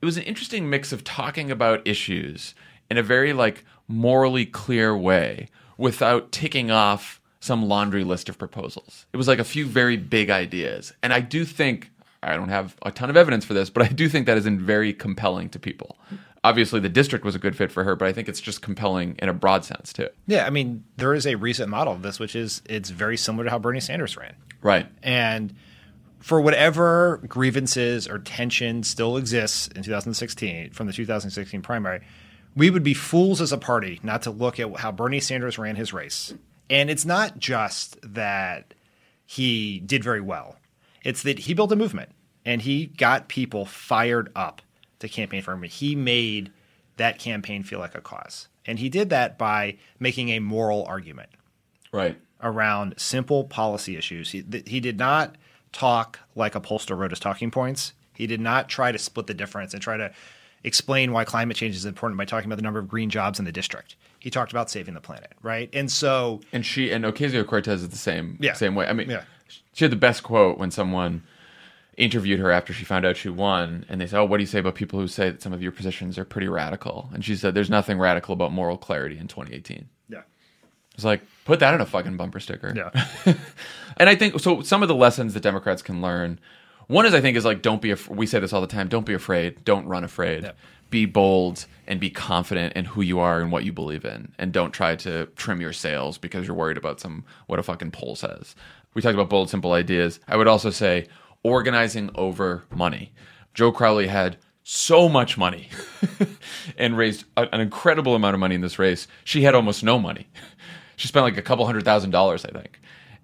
it 0.00 0.04
was 0.04 0.16
an 0.16 0.24
interesting 0.24 0.68
mix 0.68 0.92
of 0.92 1.04
talking 1.04 1.50
about 1.50 1.86
issues 1.86 2.54
in 2.90 2.98
a 2.98 3.02
very 3.02 3.32
like 3.32 3.64
morally 3.86 4.46
clear 4.46 4.96
way 4.96 5.48
without 5.76 6.32
ticking 6.32 6.70
off 6.70 7.20
some 7.40 7.68
laundry 7.68 8.04
list 8.04 8.28
of 8.28 8.38
proposals. 8.38 9.06
It 9.12 9.16
was 9.16 9.28
like 9.28 9.38
a 9.38 9.44
few 9.44 9.64
very 9.66 9.96
big 9.96 10.28
ideas. 10.28 10.92
And 11.02 11.12
I 11.12 11.20
do 11.20 11.44
think 11.44 11.90
I 12.22 12.34
don't 12.34 12.48
have 12.48 12.76
a 12.82 12.90
ton 12.90 13.10
of 13.10 13.16
evidence 13.16 13.44
for 13.44 13.54
this, 13.54 13.70
but 13.70 13.82
I 13.82 13.88
do 13.88 14.08
think 14.08 14.26
that 14.26 14.36
is 14.36 14.46
very 14.46 14.92
compelling 14.92 15.48
to 15.50 15.58
people. 15.58 15.98
Obviously 16.44 16.80
the 16.80 16.88
district 16.88 17.24
was 17.24 17.34
a 17.34 17.38
good 17.38 17.56
fit 17.56 17.70
for 17.70 17.84
her, 17.84 17.96
but 17.96 18.08
I 18.08 18.12
think 18.12 18.28
it's 18.28 18.40
just 18.40 18.62
compelling 18.62 19.16
in 19.18 19.28
a 19.28 19.32
broad 19.32 19.64
sense 19.64 19.92
too. 19.92 20.08
Yeah, 20.26 20.46
I 20.46 20.50
mean 20.50 20.84
there 20.96 21.14
is 21.14 21.26
a 21.26 21.36
recent 21.36 21.68
model 21.68 21.92
of 21.92 22.02
this, 22.02 22.18
which 22.18 22.34
is 22.34 22.62
it's 22.66 22.90
very 22.90 23.16
similar 23.16 23.44
to 23.44 23.50
how 23.50 23.58
Bernie 23.58 23.80
Sanders 23.80 24.16
ran. 24.16 24.34
Right. 24.62 24.86
And 25.02 25.54
for 26.20 26.40
whatever 26.40 27.20
grievances 27.28 28.08
or 28.08 28.18
tension 28.18 28.82
still 28.82 29.16
exists 29.16 29.68
in 29.68 29.82
2016 29.82 30.70
from 30.70 30.86
the 30.86 30.92
2016 30.92 31.62
primary, 31.62 32.00
we 32.56 32.70
would 32.70 32.82
be 32.82 32.94
fools 32.94 33.40
as 33.40 33.52
a 33.52 33.58
party 33.58 34.00
not 34.02 34.22
to 34.22 34.30
look 34.30 34.58
at 34.58 34.76
how 34.78 34.90
Bernie 34.90 35.20
Sanders 35.20 35.58
ran 35.58 35.76
his 35.76 35.92
race. 35.92 36.34
And 36.70 36.90
it's 36.90 37.04
not 37.04 37.38
just 37.38 37.96
that 38.02 38.74
he 39.24 39.80
did 39.80 40.02
very 40.02 40.20
well. 40.20 40.57
It's 41.08 41.22
that 41.22 41.38
he 41.40 41.54
built 41.54 41.72
a 41.72 41.76
movement 41.76 42.10
and 42.44 42.60
he 42.60 42.86
got 42.86 43.28
people 43.28 43.64
fired 43.64 44.30
up 44.36 44.60
to 44.98 45.08
campaign 45.08 45.40
for 45.40 45.52
him. 45.52 45.62
He 45.62 45.94
made 45.96 46.52
that 46.98 47.18
campaign 47.18 47.62
feel 47.62 47.78
like 47.78 47.94
a 47.94 48.00
cause. 48.02 48.48
And 48.66 48.78
he 48.78 48.90
did 48.90 49.08
that 49.08 49.38
by 49.38 49.78
making 49.98 50.28
a 50.28 50.38
moral 50.40 50.84
argument 50.84 51.30
Right. 51.92 52.18
around 52.42 52.94
simple 52.98 53.44
policy 53.44 53.96
issues. 53.96 54.32
He, 54.32 54.42
th- 54.42 54.68
he 54.68 54.80
did 54.80 54.98
not 54.98 55.36
talk 55.72 56.18
like 56.36 56.54
a 56.54 56.60
pollster 56.60 56.94
wrote 56.96 57.12
his 57.12 57.20
talking 57.20 57.50
points. 57.50 57.94
He 58.12 58.26
did 58.26 58.40
not 58.40 58.68
try 58.68 58.92
to 58.92 58.98
split 58.98 59.26
the 59.28 59.34
difference 59.34 59.72
and 59.72 59.82
try 59.82 59.96
to 59.96 60.12
explain 60.62 61.12
why 61.12 61.24
climate 61.24 61.56
change 61.56 61.74
is 61.74 61.86
important 61.86 62.18
by 62.18 62.26
talking 62.26 62.46
about 62.48 62.56
the 62.56 62.62
number 62.62 62.80
of 62.80 62.86
green 62.88 63.08
jobs 63.08 63.38
in 63.38 63.46
the 63.46 63.52
district. 63.52 63.96
He 64.18 64.28
talked 64.28 64.50
about 64.52 64.68
saving 64.68 64.92
the 64.92 65.00
planet, 65.00 65.32
right? 65.40 65.70
And 65.72 65.90
so 65.90 66.40
And 66.52 66.66
she 66.66 66.90
and 66.90 67.04
Ocasio 67.06 67.46
Cortez 67.46 67.80
is 67.82 67.88
the 67.88 67.96
same 67.96 68.36
Yeah. 68.40 68.52
same 68.52 68.74
way. 68.74 68.86
I 68.86 68.92
mean, 68.92 69.08
Yeah. 69.08 69.22
She 69.78 69.84
had 69.84 69.92
the 69.92 69.96
best 69.96 70.24
quote 70.24 70.58
when 70.58 70.72
someone 70.72 71.22
interviewed 71.96 72.40
her 72.40 72.50
after 72.50 72.72
she 72.72 72.84
found 72.84 73.04
out 73.06 73.16
she 73.16 73.28
won, 73.28 73.84
and 73.88 74.00
they 74.00 74.06
said, 74.08 74.18
"Oh, 74.18 74.24
what 74.24 74.38
do 74.38 74.42
you 74.42 74.48
say 74.48 74.58
about 74.58 74.74
people 74.74 74.98
who 74.98 75.06
say 75.06 75.30
that 75.30 75.40
some 75.40 75.52
of 75.52 75.62
your 75.62 75.70
positions 75.70 76.18
are 76.18 76.24
pretty 76.24 76.48
radical?" 76.48 77.08
And 77.14 77.24
she 77.24 77.36
said, 77.36 77.54
"There's 77.54 77.70
nothing 77.70 77.96
radical 78.00 78.32
about 78.32 78.50
moral 78.50 78.76
clarity 78.76 79.18
in 79.18 79.28
2018." 79.28 79.88
yeah, 80.08 80.22
It's 80.94 81.04
like 81.04 81.22
put 81.44 81.60
that 81.60 81.74
in 81.74 81.80
a 81.80 81.86
fucking 81.86 82.16
bumper 82.16 82.40
sticker. 82.40 82.72
yeah, 82.74 83.04
And 83.98 84.08
I 84.08 84.16
think 84.16 84.40
so. 84.40 84.62
Some 84.62 84.82
of 84.82 84.88
the 84.88 84.96
lessons 84.96 85.34
that 85.34 85.44
Democrats 85.44 85.80
can 85.82 86.02
learn, 86.02 86.40
one 86.88 87.06
is 87.06 87.14
I 87.14 87.20
think 87.20 87.36
is 87.36 87.44
like 87.44 87.62
don't 87.62 87.80
be. 87.80 87.92
Af- 87.92 88.08
we 88.08 88.26
say 88.26 88.40
this 88.40 88.52
all 88.52 88.60
the 88.60 88.66
time. 88.66 88.88
Don't 88.88 89.06
be 89.06 89.14
afraid. 89.14 89.64
Don't 89.64 89.86
run 89.86 90.02
afraid. 90.02 90.42
Yep. 90.42 90.56
Be 90.90 91.04
bold 91.04 91.66
and 91.86 92.00
be 92.00 92.08
confident 92.08 92.72
in 92.72 92.86
who 92.86 93.02
you 93.02 93.18
are 93.20 93.42
and 93.42 93.52
what 93.52 93.62
you 93.62 93.74
believe 93.74 94.06
in, 94.06 94.32
and 94.38 94.52
don't 94.54 94.70
try 94.72 94.96
to 94.96 95.26
trim 95.36 95.60
your 95.60 95.72
sails 95.74 96.16
because 96.16 96.46
you're 96.46 96.56
worried 96.56 96.78
about 96.78 96.98
some 96.98 97.24
what 97.46 97.58
a 97.58 97.62
fucking 97.62 97.90
poll 97.90 98.16
says. 98.16 98.54
We 98.94 99.02
talked 99.02 99.14
about 99.14 99.30
bold, 99.30 99.50
simple 99.50 99.72
ideas. 99.72 100.20
I 100.26 100.36
would 100.36 100.48
also 100.48 100.70
say 100.70 101.06
organizing 101.42 102.10
over 102.14 102.64
money. 102.74 103.12
Joe 103.54 103.72
Crowley 103.72 104.06
had 104.08 104.38
so 104.62 105.08
much 105.08 105.38
money 105.38 105.68
and 106.78 106.96
raised 106.96 107.24
a- 107.36 107.52
an 107.54 107.60
incredible 107.60 108.14
amount 108.14 108.34
of 108.34 108.40
money 108.40 108.54
in 108.54 108.60
this 108.60 108.78
race. 108.78 109.06
She 109.24 109.42
had 109.42 109.54
almost 109.54 109.82
no 109.82 109.98
money. 109.98 110.26
She 110.96 111.08
spent 111.08 111.24
like 111.24 111.36
a 111.36 111.42
couple 111.42 111.64
hundred 111.64 111.84
thousand 111.84 112.10
dollars, 112.10 112.44
I 112.44 112.50
think. 112.50 112.80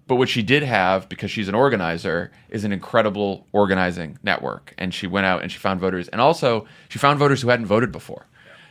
But 0.06 0.16
what 0.16 0.28
she 0.28 0.42
did 0.42 0.62
have, 0.62 1.08
because 1.08 1.30
she's 1.30 1.48
an 1.48 1.54
organizer, 1.54 2.30
is 2.50 2.64
an 2.64 2.72
incredible 2.72 3.46
organizing 3.52 4.18
network. 4.22 4.74
And 4.76 4.92
she 4.92 5.06
went 5.06 5.24
out 5.26 5.42
and 5.42 5.50
she 5.50 5.58
found 5.58 5.80
voters. 5.80 6.08
And 6.08 6.20
also, 6.20 6.66
she 6.90 6.98
found 6.98 7.18
voters 7.18 7.40
who 7.40 7.48
hadn't 7.48 7.66
voted 7.66 7.90
before. 7.90 8.26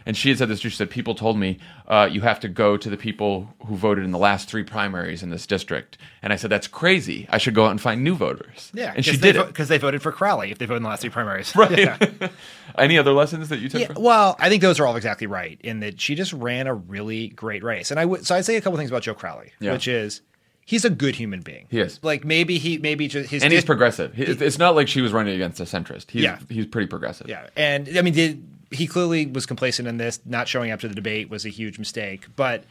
And 0.05 0.17
she 0.17 0.29
had 0.29 0.37
said 0.37 0.49
this, 0.49 0.59
she 0.59 0.69
said, 0.69 0.89
People 0.89 1.15
told 1.15 1.37
me 1.37 1.59
uh, 1.87 2.09
you 2.11 2.21
have 2.21 2.39
to 2.41 2.49
go 2.49 2.75
to 2.77 2.89
the 2.89 2.97
people 2.97 3.53
who 3.65 3.75
voted 3.75 4.03
in 4.03 4.11
the 4.11 4.17
last 4.17 4.49
three 4.49 4.63
primaries 4.63 5.23
in 5.23 5.29
this 5.29 5.47
district. 5.47 5.97
And 6.21 6.33
I 6.33 6.35
said, 6.35 6.49
That's 6.49 6.67
crazy. 6.67 7.25
I 7.29 7.37
should 7.37 7.53
go 7.55 7.65
out 7.65 7.71
and 7.71 7.79
find 7.81 8.03
new 8.03 8.15
voters. 8.15 8.71
yeah. 8.73 8.93
And 8.95 9.05
she 9.05 9.15
did 9.17 9.35
because 9.47 9.67
they 9.69 9.77
voted 9.77 10.01
for 10.01 10.11
Crowley 10.11 10.51
if 10.51 10.57
they 10.57 10.65
voted 10.65 10.77
in 10.77 10.83
the 10.83 10.89
last 10.89 11.01
three 11.01 11.09
primaries, 11.09 11.55
Right. 11.55 11.77
Yeah. 11.79 11.97
Any 12.77 12.97
other 12.97 13.11
lessons 13.13 13.49
that 13.49 13.59
you 13.59 13.69
took 13.69 13.81
Yeah, 13.81 13.87
from 13.93 14.01
well, 14.03 14.35
I 14.39 14.49
think 14.49 14.61
those 14.61 14.79
are 14.79 14.87
all 14.87 14.95
exactly 14.95 15.27
right 15.27 15.59
in 15.61 15.81
that 15.81 16.01
she 16.01 16.15
just 16.15 16.33
ran 16.33 16.67
a 16.67 16.73
really 16.73 17.27
great 17.29 17.63
race. 17.63 17.91
And 17.91 17.99
I 17.99 18.05
would 18.05 18.25
so 18.25 18.35
I'd 18.35 18.45
say 18.45 18.55
a 18.55 18.61
couple 18.61 18.77
things 18.77 18.89
about 18.89 19.03
Joe 19.03 19.13
Crowley, 19.13 19.51
Yeah. 19.59 19.73
which 19.73 19.87
is 19.87 20.21
he's 20.65 20.83
a 20.85 20.89
good 20.89 21.15
human 21.15 21.41
being. 21.41 21.67
He 21.69 21.79
is. 21.79 21.99
Like 22.01 22.25
maybe 22.25 22.57
he 22.57 22.77
maybe 22.79 23.07
just 23.07 23.29
his 23.29 23.43
and 23.43 23.51
he's 23.53 23.61
dis- 23.61 23.65
progressive. 23.65 24.13
He- 24.15 24.23
It's 24.23 24.57
not 24.57 24.75
like 24.75 24.87
she 24.87 25.01
was 25.01 25.11
running 25.13 25.35
against 25.35 25.59
a 25.59 25.63
centrist. 25.63 26.09
He's, 26.11 26.23
Yeah. 26.23 26.39
he's 26.49 26.65
pretty 26.65 26.87
progressive. 26.87 27.27
Yeah, 27.29 27.47
and 27.55 27.89
I 27.97 28.01
mean, 28.01 28.13
did, 28.13 28.43
he 28.73 28.87
clearly 28.87 29.25
was 29.25 29.45
complacent 29.45 29.87
in 29.87 29.97
this. 29.97 30.19
Not 30.25 30.47
showing 30.47 30.71
up 30.71 30.79
to 30.81 30.87
the 30.87 30.95
debate 30.95 31.29
was 31.29 31.45
a 31.45 31.49
huge 31.49 31.79
mistake, 31.79 32.25
but 32.35 32.63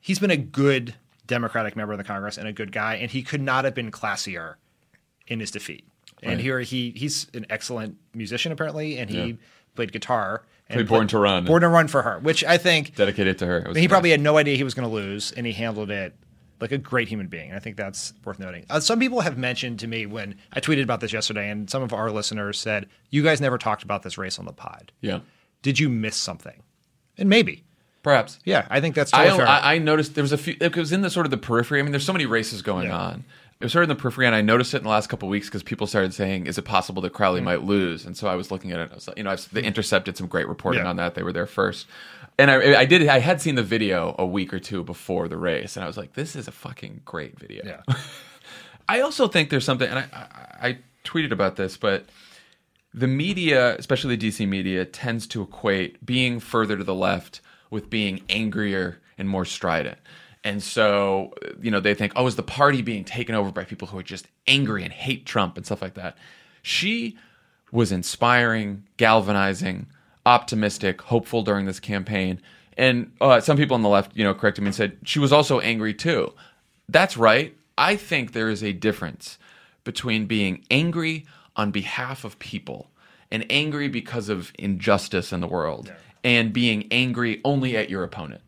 he's 0.00 0.18
been 0.18 0.30
a 0.30 0.36
good 0.36 0.94
Democratic 1.26 1.76
member 1.76 1.92
of 1.92 1.98
the 1.98 2.04
Congress 2.04 2.36
and 2.38 2.46
a 2.48 2.52
good 2.52 2.72
guy, 2.72 2.94
and 2.96 3.10
he 3.10 3.22
could 3.22 3.40
not 3.40 3.64
have 3.64 3.74
been 3.74 3.90
classier 3.90 4.54
in 5.28 5.40
his 5.40 5.50
defeat. 5.50 5.84
And 6.22 6.40
here 6.40 6.60
he 6.60 6.90
he's 6.90 7.28
an 7.34 7.46
excellent 7.48 7.96
musician 8.14 8.52
apparently, 8.52 8.98
and 8.98 9.08
he 9.08 9.22
Yeah. 9.22 9.32
played 9.74 9.92
guitar. 9.92 10.42
And 10.68 10.76
Played 10.76 10.88
Born 10.88 11.08
to 11.08 11.18
Run. 11.18 11.44
Born 11.46 11.62
to 11.62 11.68
Run 11.68 11.88
for 11.88 12.02
her, 12.02 12.18
which 12.20 12.44
I 12.44 12.56
think 12.58 12.94
Dedicated 12.94 13.38
to 13.38 13.46
her. 13.46 13.64
He 13.68 13.72
nice. 13.80 13.88
probably 13.88 14.10
had 14.10 14.20
no 14.20 14.36
idea 14.36 14.56
he 14.56 14.62
was 14.64 14.74
going 14.74 14.88
to 14.88 14.94
lose, 14.94 15.32
and 15.32 15.46
he 15.46 15.52
handled 15.52 15.90
it 15.90 16.14
like 16.60 16.72
a 16.72 16.78
great 16.78 17.08
human 17.08 17.26
being. 17.28 17.48
And 17.48 17.56
I 17.56 17.60
think 17.60 17.76
that's 17.76 18.12
worth 18.24 18.38
noting. 18.38 18.66
Uh, 18.70 18.80
some 18.80 18.98
people 19.00 19.20
have 19.20 19.38
mentioned 19.38 19.78
to 19.80 19.86
me 19.86 20.06
when 20.06 20.36
I 20.52 20.60
tweeted 20.60 20.82
about 20.82 21.00
this 21.00 21.12
yesterday, 21.12 21.48
and 21.50 21.68
some 21.70 21.82
of 21.82 21.92
our 21.92 22.10
listeners 22.10 22.58
said, 22.58 22.88
"You 23.10 23.22
guys 23.22 23.40
never 23.40 23.58
talked 23.58 23.82
about 23.82 24.02
this 24.02 24.18
race 24.18 24.38
on 24.38 24.44
the 24.44 24.52
pod. 24.52 24.92
Yeah. 25.00 25.20
Did 25.62 25.78
you 25.78 25.88
miss 25.88 26.16
something?" 26.16 26.62
And 27.18 27.28
maybe, 27.28 27.64
Perhaps. 28.02 28.38
yeah, 28.44 28.66
I 28.70 28.80
think 28.80 28.94
that's 28.94 29.12
I, 29.12 29.28
fair. 29.36 29.46
I, 29.46 29.74
I 29.74 29.78
noticed 29.78 30.14
there 30.14 30.24
was 30.24 30.32
a 30.32 30.38
few. 30.38 30.56
It 30.60 30.76
was 30.76 30.92
in 30.92 31.02
the 31.02 31.10
sort 31.10 31.26
of 31.26 31.30
the 31.30 31.36
periphery. 31.38 31.80
I 31.80 31.82
mean, 31.82 31.92
there's 31.92 32.04
so 32.06 32.12
many 32.12 32.26
races 32.26 32.62
going 32.62 32.88
Yeah. 32.88 32.96
on. 32.98 33.24
It 33.60 33.64
was 33.64 33.72
sort 33.72 33.84
of 33.84 33.90
in 33.90 33.94
the 33.96 34.00
periphery, 34.00 34.24
and 34.24 34.34
I 34.34 34.40
noticed 34.40 34.72
it 34.72 34.78
in 34.78 34.84
the 34.84 34.88
last 34.88 35.08
couple 35.10 35.28
of 35.28 35.30
weeks 35.30 35.48
because 35.48 35.62
people 35.62 35.86
started 35.86 36.14
saying, 36.14 36.46
"Is 36.46 36.56
it 36.56 36.62
possible 36.62 37.02
that. 37.02 37.12
Crowley 37.12 37.42
might 37.42 37.62
lose?" 37.62 38.06
And 38.06 38.16
so 38.16 38.26
I 38.26 38.34
was 38.34 38.50
looking 38.50 38.72
at 38.72 38.80
it. 38.80 38.88
I 38.90 38.94
was 38.94 39.06
like, 39.06 39.18
you 39.18 39.24
know, 39.24 39.30
I've, 39.30 39.50
the 39.52 39.62
Intercept 39.62 40.06
did 40.06 40.16
some 40.16 40.28
great 40.28 40.48
reporting 40.48 40.82
Yeah. 40.84 40.88
on 40.88 40.96
that. 40.96 41.14
They 41.14 41.22
were 41.22 41.32
there 41.34 41.46
first, 41.46 41.86
and 42.40 42.50
I, 42.50 42.80
I 42.80 42.84
did. 42.84 43.06
I 43.08 43.18
had 43.18 43.40
seen 43.40 43.54
the 43.54 43.62
video 43.62 44.14
a 44.18 44.26
week 44.26 44.52
or 44.52 44.58
two 44.58 44.82
before 44.82 45.28
the 45.28 45.36
race, 45.36 45.76
and 45.76 45.84
I 45.84 45.86
was 45.86 45.96
like, 45.96 46.14
"This 46.14 46.34
is 46.34 46.48
a 46.48 46.52
fucking 46.52 47.02
great 47.04 47.38
video." 47.38 47.64
yeah, 47.64 47.94
I 48.88 49.00
also 49.00 49.28
think 49.28 49.50
there's 49.50 49.64
something, 49.64 49.88
and 49.88 49.98
I, 49.98 50.06
I, 50.12 50.68
I 50.68 50.78
tweeted 51.04 51.32
about 51.32 51.56
this, 51.56 51.76
but 51.76 52.06
the 52.92 53.06
media, 53.06 53.76
especially 53.76 54.16
the 54.16 54.28
DC 54.28 54.48
media, 54.48 54.84
tends 54.84 55.26
to 55.28 55.42
equate 55.42 56.04
being 56.04 56.40
further 56.40 56.76
to 56.76 56.84
the 56.84 56.94
left 56.94 57.40
with 57.70 57.88
being 57.88 58.22
angrier 58.28 59.00
and 59.16 59.28
more 59.28 59.44
strident. 59.44 59.98
And 60.42 60.62
so, 60.62 61.34
you 61.60 61.70
know, 61.70 61.80
they 61.80 61.94
think, 61.94 62.12
oh, 62.16 62.26
is 62.26 62.36
the 62.36 62.42
party 62.42 62.82
being 62.82 63.04
taken 63.04 63.34
over 63.34 63.52
by 63.52 63.64
people 63.64 63.88
who 63.88 63.98
are 63.98 64.02
just 64.02 64.26
angry 64.46 64.82
and 64.82 64.92
hate 64.92 65.26
Trump 65.26 65.56
and 65.56 65.66
stuff 65.66 65.82
like 65.82 65.94
that? 65.94 66.16
She 66.62 67.18
was 67.70 67.92
inspiring, 67.92 68.84
galvanizing, 68.96 69.86
optimistic, 70.26 71.02
hopeful 71.02 71.42
during 71.42 71.66
this 71.66 71.80
campaign. 71.80 72.40
And 72.76 73.12
uh, 73.20 73.40
some 73.40 73.56
people 73.56 73.74
on 73.74 73.82
the 73.82 73.88
left, 73.88 74.16
you 74.16 74.24
know, 74.24 74.34
corrected 74.34 74.62
me 74.62 74.68
and 74.68 74.74
said 74.74 74.98
she 75.04 75.18
was 75.18 75.32
also 75.32 75.60
angry 75.60 75.94
too. 75.94 76.32
That's 76.88 77.16
right. 77.16 77.56
I 77.76 77.96
think 77.96 78.32
there 78.32 78.50
is 78.50 78.62
a 78.62 78.72
difference 78.72 79.38
between 79.84 80.26
being 80.26 80.64
angry 80.70 81.26
on 81.56 81.70
behalf 81.70 82.24
of 82.24 82.38
people 82.38 82.90
and 83.30 83.44
angry 83.50 83.88
because 83.88 84.28
of 84.28 84.52
injustice 84.58 85.32
in 85.32 85.40
the 85.40 85.46
world 85.46 85.92
and 86.22 86.52
being 86.52 86.86
angry 86.90 87.40
only 87.44 87.76
at 87.76 87.88
your 87.88 88.04
opponent 88.04 88.42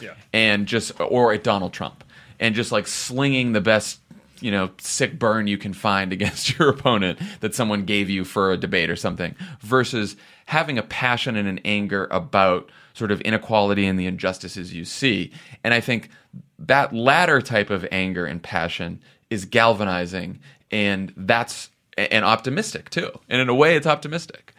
yeah. 0.00 0.14
and 0.32 0.66
just 0.66 0.92
or 1.00 1.32
at 1.32 1.42
Donald 1.42 1.72
Trump 1.72 2.04
and 2.38 2.54
just 2.54 2.72
like 2.72 2.86
slinging 2.86 3.52
the 3.52 3.60
best 3.60 4.00
you 4.40 4.50
know 4.50 4.70
sick 4.78 5.18
burn 5.18 5.46
you 5.46 5.58
can 5.58 5.72
find 5.72 6.12
against 6.12 6.58
your 6.58 6.68
opponent 6.68 7.18
that 7.40 7.54
someone 7.54 7.84
gave 7.84 8.10
you 8.10 8.24
for 8.24 8.52
a 8.52 8.56
debate 8.56 8.90
or 8.90 8.96
something 8.96 9.34
versus 9.60 10.16
having 10.46 10.78
a 10.78 10.82
passion 10.82 11.36
and 11.36 11.48
an 11.48 11.60
anger 11.64 12.06
about 12.10 12.70
sort 12.94 13.10
of 13.10 13.20
inequality 13.22 13.86
and 13.86 13.98
the 13.98 14.06
injustices 14.06 14.72
you 14.72 14.84
see. 14.84 15.30
And 15.62 15.74
i 15.74 15.80
think 15.80 16.10
that 16.58 16.94
latter 16.94 17.40
type 17.40 17.70
of 17.70 17.86
anger 17.92 18.24
and 18.26 18.42
passion 18.42 19.00
is 19.30 19.44
galvanizing 19.44 20.40
and 20.70 21.12
that's 21.16 21.70
and 21.96 22.24
optimistic 22.24 22.90
too. 22.90 23.10
And 23.28 23.40
in 23.40 23.48
a 23.48 23.54
way 23.54 23.76
it's 23.76 23.86
optimistic. 23.86 24.52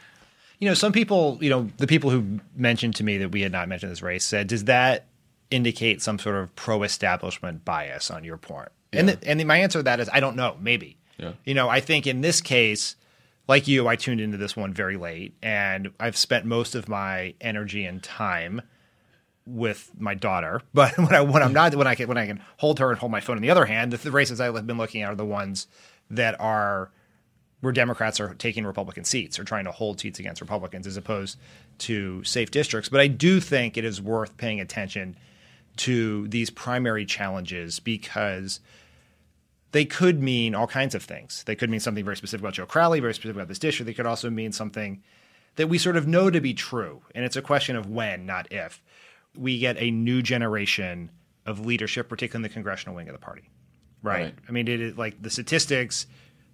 You 0.59 0.67
know, 0.67 0.73
some 0.73 0.91
people, 0.91 1.38
you 1.39 1.51
know, 1.51 1.69
the 1.78 1.86
people 1.86 2.09
who 2.09 2.39
mentioned 2.55 2.95
to 2.95 3.03
me 3.03 3.19
that 3.19 3.32
we 3.32 3.41
had 3.41 3.51
not 3.51 3.67
mentioned 3.67 3.91
this 3.91 4.01
race 4.01 4.23
said, 4.23 4.47
does 4.47 4.63
that 4.63 5.05
indicate 5.51 6.01
some 6.01 6.17
sort 6.17 6.36
of 6.36 6.55
pro-establishment 6.55 7.63
bias 7.63 8.09
on 8.09 8.23
your 8.23 8.38
part? 8.38 8.71
And 8.94 9.10
the, 9.10 9.20
and 9.28 9.46
my 9.46 9.58
answer 9.58 9.80
to 9.80 9.84
that 9.84 10.00
is, 10.00 10.10
I 10.12 10.20
don't 10.20 10.36
know. 10.36 10.58
Maybe. 10.60 10.98
Yeah. 11.18 11.34
You 11.46 11.54
know, 11.54 11.68
I 11.68 11.80
think 11.80 12.08
in 12.08 12.22
this 12.22 12.42
case, 12.42 12.96
like 13.48 13.68
you, 13.68 13.88
I 13.88 13.96
tuned 13.96 14.22
into 14.22 14.38
this 14.38 14.56
one 14.56 14.74
very 14.74 14.98
late, 14.98 15.34
and 15.42 15.92
I've 16.00 16.18
spent 16.18 16.46
most 16.46 16.76
of 16.76 16.88
my 16.88 17.34
energy 17.42 17.86
and 17.86 18.04
time 18.04 18.62
with 19.46 19.92
my 19.98 20.14
daughter. 20.14 20.62
But 20.74 20.98
when 20.98 21.14
I 21.14 21.22
when 21.22 21.42
I'm 21.42 21.54
not 21.54 21.74
when 21.76 21.88
I 21.88 21.96
can 21.96 22.08
when 22.08 22.18
I 22.18 22.28
can 22.28 22.42
hold 22.58 22.80
her 22.80 22.90
and 22.92 23.00
hold 23.00 23.12
my 23.12 23.22
phone 23.22 23.38
in 23.38 23.42
the 23.42 23.50
other 23.50 23.66
hand, 23.66 23.94
the, 23.94 23.98
the 23.98 24.12
races 24.12 24.40
I've 24.40 24.68
been 24.68 24.78
looking 24.78 25.02
at 25.02 25.12
are 25.12 25.16
the 25.16 25.26
ones 25.26 25.68
that 26.10 26.40
are 26.40 26.92
where 27.62 27.74
Democrats 27.74 28.20
are 28.20 28.36
taking 28.36 28.66
Republican 28.66 29.04
seats 29.04 29.40
or 29.40 29.44
trying 29.44 29.66
to 29.66 29.72
hold 29.72 30.00
seats 30.00 30.20
against 30.20 30.42
Republicans 30.42 30.86
as 30.86 30.96
opposed 30.96 31.38
to 31.80 32.24
safe 32.24 32.52
districts. 32.52 32.90
But 32.90 33.00
I 33.00 33.08
do 33.08 33.40
think 33.40 33.78
it 33.78 33.86
is 33.86 34.00
worth 34.00 34.38
paying 34.38 34.62
attention 34.62 35.18
to 35.78 36.28
these 36.28 36.50
primary 36.50 37.06
challenges 37.06 37.80
because 37.80 38.60
they 39.72 39.86
could 39.86 40.22
mean 40.22 40.55
all 40.55 40.68
kinds 40.68 40.95
of 40.95 41.03
things. 41.03 41.43
They 41.45 41.55
could 41.55 41.70
mean 41.70 41.80
something 41.80 42.03
very 42.03 42.18
specific 42.18 42.43
about 42.43 42.53
Joe 42.53 42.65
Crowley, 42.65 42.99
very 42.99 43.13
specific 43.13 43.36
about 43.36 43.47
this 43.47 43.59
dish, 43.59 43.80
or 43.82 43.84
They 43.84 43.93
could 43.93 44.05
also 44.05 44.30
mean 44.30 44.51
something 44.51 45.03
that 45.55 45.68
we 45.68 45.78
sort 45.78 45.97
of 45.97 46.07
know 46.07 46.30
to 46.30 46.39
be 46.39 46.53
true. 46.53 47.01
And 47.13 47.26
it's 47.26 47.36
a 47.36 47.41
question 47.41 47.76
of 47.76 47.89
when, 47.89 48.26
not 48.26 48.51
if. 48.51 48.82
We 49.36 49.59
get 49.59 49.78
a 49.78 49.91
new 49.91 50.22
generation 50.22 51.11
of 51.45 51.65
leadership, 51.65 52.09
particularly 52.09 52.45
in 52.45 52.49
the 52.49 52.53
congressional 52.53 52.95
wing 52.95 53.09
of 53.09 53.13
the 53.13 53.20
party. 53.20 53.49
Right. 54.01 54.26
Right. 54.26 54.36
I 54.47 54.51
mean, 54.51 54.68
it 54.68 54.82
is 54.82 54.97
like 54.97 55.22
the 55.22 55.30
statistics 55.30 56.07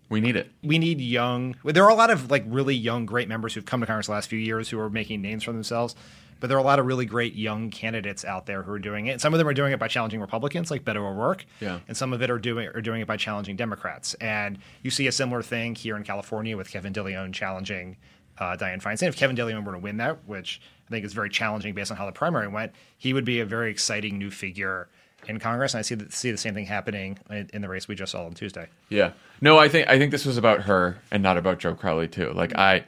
we 0.10 0.22
need 0.22 0.36
it 0.36 0.52
we 0.62 0.78
need 0.78 1.02
young. 1.02 1.56
There 1.64 1.84
are 1.84 1.90
a 1.90 1.96
lot 1.96 2.10
of 2.10 2.30
like 2.30 2.44
really 2.48 2.76
young, 2.76 3.06
great 3.06 3.28
members 3.28 3.54
who've 3.54 3.66
come 3.66 3.80
to 3.80 3.88
Congress 3.88 4.08
the 4.08 4.12
last 4.12 4.30
few 4.30 4.40
years 4.40 4.70
who 4.70 4.80
are 4.80 4.90
making 4.90 5.22
names 5.22 5.44
for 5.44 5.52
themselves. 5.52 5.96
But 6.44 6.50
there 6.50 6.58
are 6.58 6.60
a 6.60 6.64
lot 6.66 6.78
of 6.78 6.86
really 6.86 7.06
great 7.06 7.36
young 7.36 7.70
candidates 7.70 8.26
out 8.26 8.48
there 8.48 8.64
who 8.64 8.74
are 8.74 8.78
doing 8.80 9.08
it. 9.08 9.22
Some 9.22 9.34
of 9.34 9.38
them 9.38 9.48
are 9.48 9.54
doing 9.54 9.72
it 9.72 9.80
by 9.80 9.88
challenging 9.88 10.20
Republicans, 10.20 10.70
like 10.70 10.84
Beto 10.84 10.98
O'Rourke, 10.98 11.46
Yeah. 11.62 11.80
and 11.88 11.96
some 11.96 12.12
of 12.12 12.22
it 12.22 12.30
are 12.30 12.38
doing 12.38 12.68
are 12.68 12.82
doing 12.82 13.00
it 13.00 13.08
by 13.08 13.16
challenging 13.16 13.56
Democrats. 13.56 14.14
And 14.16 14.60
you 14.82 14.92
see 14.92 15.08
a 15.08 15.12
similar 15.14 15.42
thing 15.42 15.74
here 15.74 15.96
in 15.96 16.04
California 16.04 16.58
with 16.58 16.70
Kevin 16.70 16.92
DeLeon 16.92 17.32
challenging 17.32 17.96
uh, 18.40 18.58
Dianne 18.60 18.82
Feinstein. 18.84 19.08
If 19.08 19.16
Kevin 19.16 19.38
DeLeon 19.38 19.64
were 19.64 19.72
to 19.72 19.80
win 19.80 19.96
that, 19.98 20.18
which 20.28 20.60
I 20.86 20.90
think 20.90 21.06
is 21.06 21.14
very 21.14 21.30
challenging 21.30 21.74
based 21.76 21.92
on 21.92 21.96
how 21.98 22.06
the 22.06 22.12
primary 22.12 22.50
went, 22.50 22.74
he 22.98 23.14
would 23.14 23.24
be 23.24 23.40
a 23.40 23.46
very 23.46 23.72
exciting 23.72 24.18
new 24.18 24.30
figure 24.30 24.90
in 25.30 25.40
Congress. 25.40 25.74
And 25.74 25.80
I 25.80 25.82
see 25.84 25.96
the, 25.96 26.12
see 26.12 26.30
the 26.30 26.38
same 26.38 26.54
thing 26.54 26.66
happening 26.66 27.20
in, 27.30 27.50
in 27.54 27.62
the 27.62 27.70
race 27.70 27.88
we 27.88 27.96
just 27.96 28.12
saw 28.12 28.26
on 28.26 28.34
Tuesday. 28.34 28.68
Yeah. 28.90 29.12
No, 29.40 29.58
I 29.60 29.70
think 29.70 29.88
I 29.88 29.98
think 29.98 30.12
this 30.12 30.26
was 30.26 30.36
about 30.36 30.64
her 30.64 30.98
and 31.10 31.24
not 31.24 31.38
about 31.38 31.60
Joe 31.60 31.74
Crowley 31.74 32.10
too. 32.10 32.34
Like 32.34 32.54
I 32.58 32.84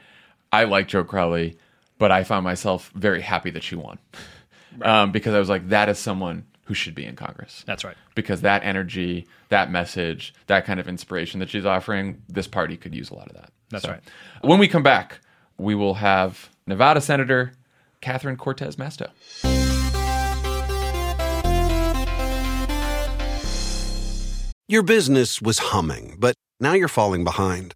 I 0.52 0.66
like 0.66 0.90
Joe 0.90 1.06
Crowley, 1.06 1.58
but 1.98 2.12
I 2.12 2.24
found 2.24 2.44
myself 2.44 2.92
very 2.96 3.22
happy 3.22 3.52
that 3.52 3.64
she 3.64 3.76
won. 3.76 4.00
Um, 4.82 5.12
because 5.12 5.34
I 5.34 5.40
was 5.40 5.50
like, 5.50 5.70
that 5.70 5.88
is 5.88 5.98
someone 5.98 6.46
who 6.66 6.74
should 6.74 6.96
be 6.96 7.06
in 7.06 7.16
Congress. 7.16 7.64
That's 7.66 7.84
right. 7.84 7.96
Because 8.16 8.42
that 8.42 8.64
energy, 8.64 9.28
that 9.50 9.72
message, 9.72 10.34
that 10.48 10.66
kind 10.66 10.80
of 10.80 10.88
inspiration 10.88 11.40
that 11.40 11.50
she's 11.50 11.66
offering, 11.66 12.22
this 12.28 12.48
party 12.48 12.76
could 12.76 12.94
use 12.94 13.10
a 13.10 13.16
lot 13.16 13.28
of 13.28 13.36
that. 13.36 13.52
That's 13.70 13.88
right. 13.88 14.02
When 14.42 14.60
we 14.60 14.68
come 14.68 14.84
back, 14.84 15.20
we 15.58 15.76
will 15.76 15.96
have 15.96 16.50
Nevada 16.68 17.02
Senator 17.02 17.54
Catherine 18.02 18.38
Cortez 18.38 18.76
Masto. 18.76 19.10
Your 24.68 24.82
business 24.82 25.42
was 25.42 25.60
humming, 25.60 26.16
but 26.20 26.36
now 26.60 26.74
you're 26.74 26.88
falling 26.88 27.24
behind. 27.24 27.76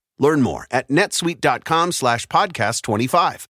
Learn 0.21 0.41
more 0.43 0.67
at 0.69 0.87
netsuite.com 0.87 1.91
slash 1.91 2.27
podcast 2.27 2.83
25. 2.83 3.47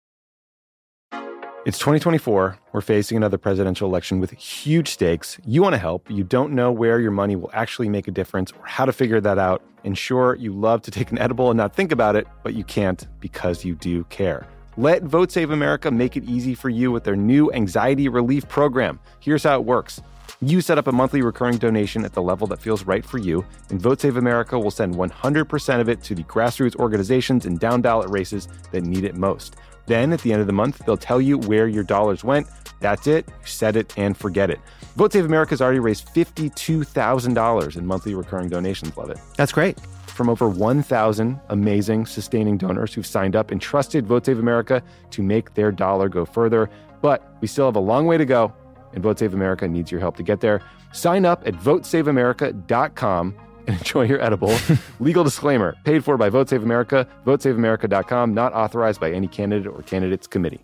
It's 1.66 1.80
2024. 1.80 2.58
We're 2.72 2.82
facing 2.82 3.18
another 3.18 3.40
presidential 3.40 3.90
election 3.90 4.20
with 4.20 4.32
huge 4.32 4.88
stakes. 4.88 5.40
You 5.46 5.64
want 5.64 5.74
to 5.74 5.80
help. 5.80 6.10
You 6.10 6.24
don't 6.24 6.54
know 6.54 6.72
where 6.72 7.00
your 7.00 7.12
money 7.12 7.36
will 7.36 7.50
actually 7.54 7.90
make 7.90 8.08
a 8.08 8.12
difference 8.12 8.52
or 8.52 8.66
how 8.66 8.86
to 8.86 8.94
figure 8.94 9.20
that 9.20 9.40
out. 9.40 9.64
And 9.84 9.98
sure, 9.98 10.36
you 10.36 10.54
love 10.54 10.84
to 10.84 10.92
take 10.92 11.12
an 11.12 11.18
edible 11.18 11.50
and 11.50 11.58
not 11.58 11.76
think 11.76 11.92
about 11.92 12.16
it, 12.16 12.28
but 12.44 12.54
you 12.54 12.64
can't 12.64 13.08
because 13.20 13.66
you 13.66 13.74
do 13.74 14.04
care. 14.06 14.48
Let 14.78 15.04
Vote 15.04 15.32
Save 15.32 15.50
America 15.50 15.90
make 15.90 16.16
it 16.16 16.24
easy 16.24 16.54
for 16.54 16.70
you 16.70 16.92
with 16.92 17.04
their 17.04 17.16
new 17.16 17.52
anxiety 17.52 18.08
relief 18.08 18.48
program. 18.48 19.00
Here's 19.20 19.44
how 19.44 19.56
it 19.56 19.66
works. 19.66 20.02
You 20.42 20.62
set 20.62 20.78
up 20.78 20.88
a 20.88 20.92
monthly 20.94 21.22
recurring 21.22 21.58
donation 21.58 22.06
at 22.06 22.14
the 22.14 22.22
level 22.22 22.48
that 22.48 22.62
feels 22.62 22.86
right 22.86 23.06
for 23.06 23.18
you, 23.18 23.46
and 23.70 23.82
Vote 23.82 24.00
Save 24.00 24.16
America 24.16 24.58
will 24.58 24.72
send 24.72 24.96
100% 24.96 25.82
of 25.82 25.90
it 25.90 26.02
to 26.04 26.16
the 26.16 26.24
grassroots 26.24 26.78
organizations 26.78 27.46
and 27.46 27.60
down 27.60 27.82
ballot 27.82 28.10
races 28.10 28.48
that 28.72 28.84
need 28.84 29.04
it 29.04 29.16
most. 29.16 29.58
Then 29.86 30.14
at 30.14 30.22
the 30.22 30.32
end 30.32 30.40
of 30.40 30.48
the 30.48 30.54
month, 30.54 30.82
they'll 30.86 30.96
tell 30.96 31.20
you 31.20 31.38
where 31.40 31.68
your 31.68 31.84
dollars 31.84 32.24
went. 32.24 32.48
That's 32.80 33.06
it. 33.06 33.28
You 33.28 33.48
set 33.48 33.76
it 33.76 33.94
and 33.98 34.16
forget 34.16 34.50
it. 34.50 34.62
Vote 34.96 35.12
Save 35.12 35.26
America 35.26 35.50
has 35.50 35.62
already 35.62 35.80
raised 35.80 36.08
$52,000 36.08 37.76
in 37.76 37.86
monthly 37.86 38.16
recurring 38.16 38.48
donations. 38.48 38.96
Love 38.96 39.10
it. 39.10 39.20
That's 39.36 39.52
great. 39.52 39.78
From 40.08 40.30
over 40.30 40.48
1,000 40.48 41.38
amazing 41.50 42.06
sustaining 42.06 42.58
donors 42.58 42.94
who've 42.94 43.06
signed 43.06 43.36
up 43.36 43.52
and 43.52 43.60
trusted 43.60 44.08
Vote 44.08 44.26
Save 44.26 44.40
America 44.40 44.82
to 45.12 45.22
make 45.22 45.54
their 45.56 45.74
dollar 45.74 46.08
go 46.08 46.24
further. 46.24 46.70
But 47.02 47.30
we 47.42 47.48
still 47.50 47.66
have 47.66 47.76
a 47.76 47.82
long 47.82 48.06
way 48.06 48.18
to 48.18 48.26
go, 48.26 48.54
and 48.94 49.04
Vote 49.04 49.20
Save 49.20 49.34
America 49.34 49.68
needs 49.68 49.92
your 49.92 50.00
help 50.00 50.18
to 50.18 50.24
get 50.24 50.42
there. 50.42 50.62
Sign 50.94 51.26
up 51.26 51.46
at 51.46 51.54
votesaveamerica.com 51.56 53.36
and 53.68 53.78
enjoy 53.78 54.06
your 54.06 54.22
edible. 54.22 54.56
Legal 55.00 55.24
disclaimer 55.24 55.76
paid 55.84 56.04
for 56.04 56.18
by 56.18 56.30
Vote 56.30 56.50
Save 56.50 56.64
America, 56.64 57.08
votesaveamerica.com, 57.26 58.34
not 58.34 58.54
authorized 58.54 59.00
by 59.00 59.12
any 59.12 59.28
candidate 59.28 59.68
or 59.68 59.82
candidates 59.84 60.28
committee. 60.28 60.64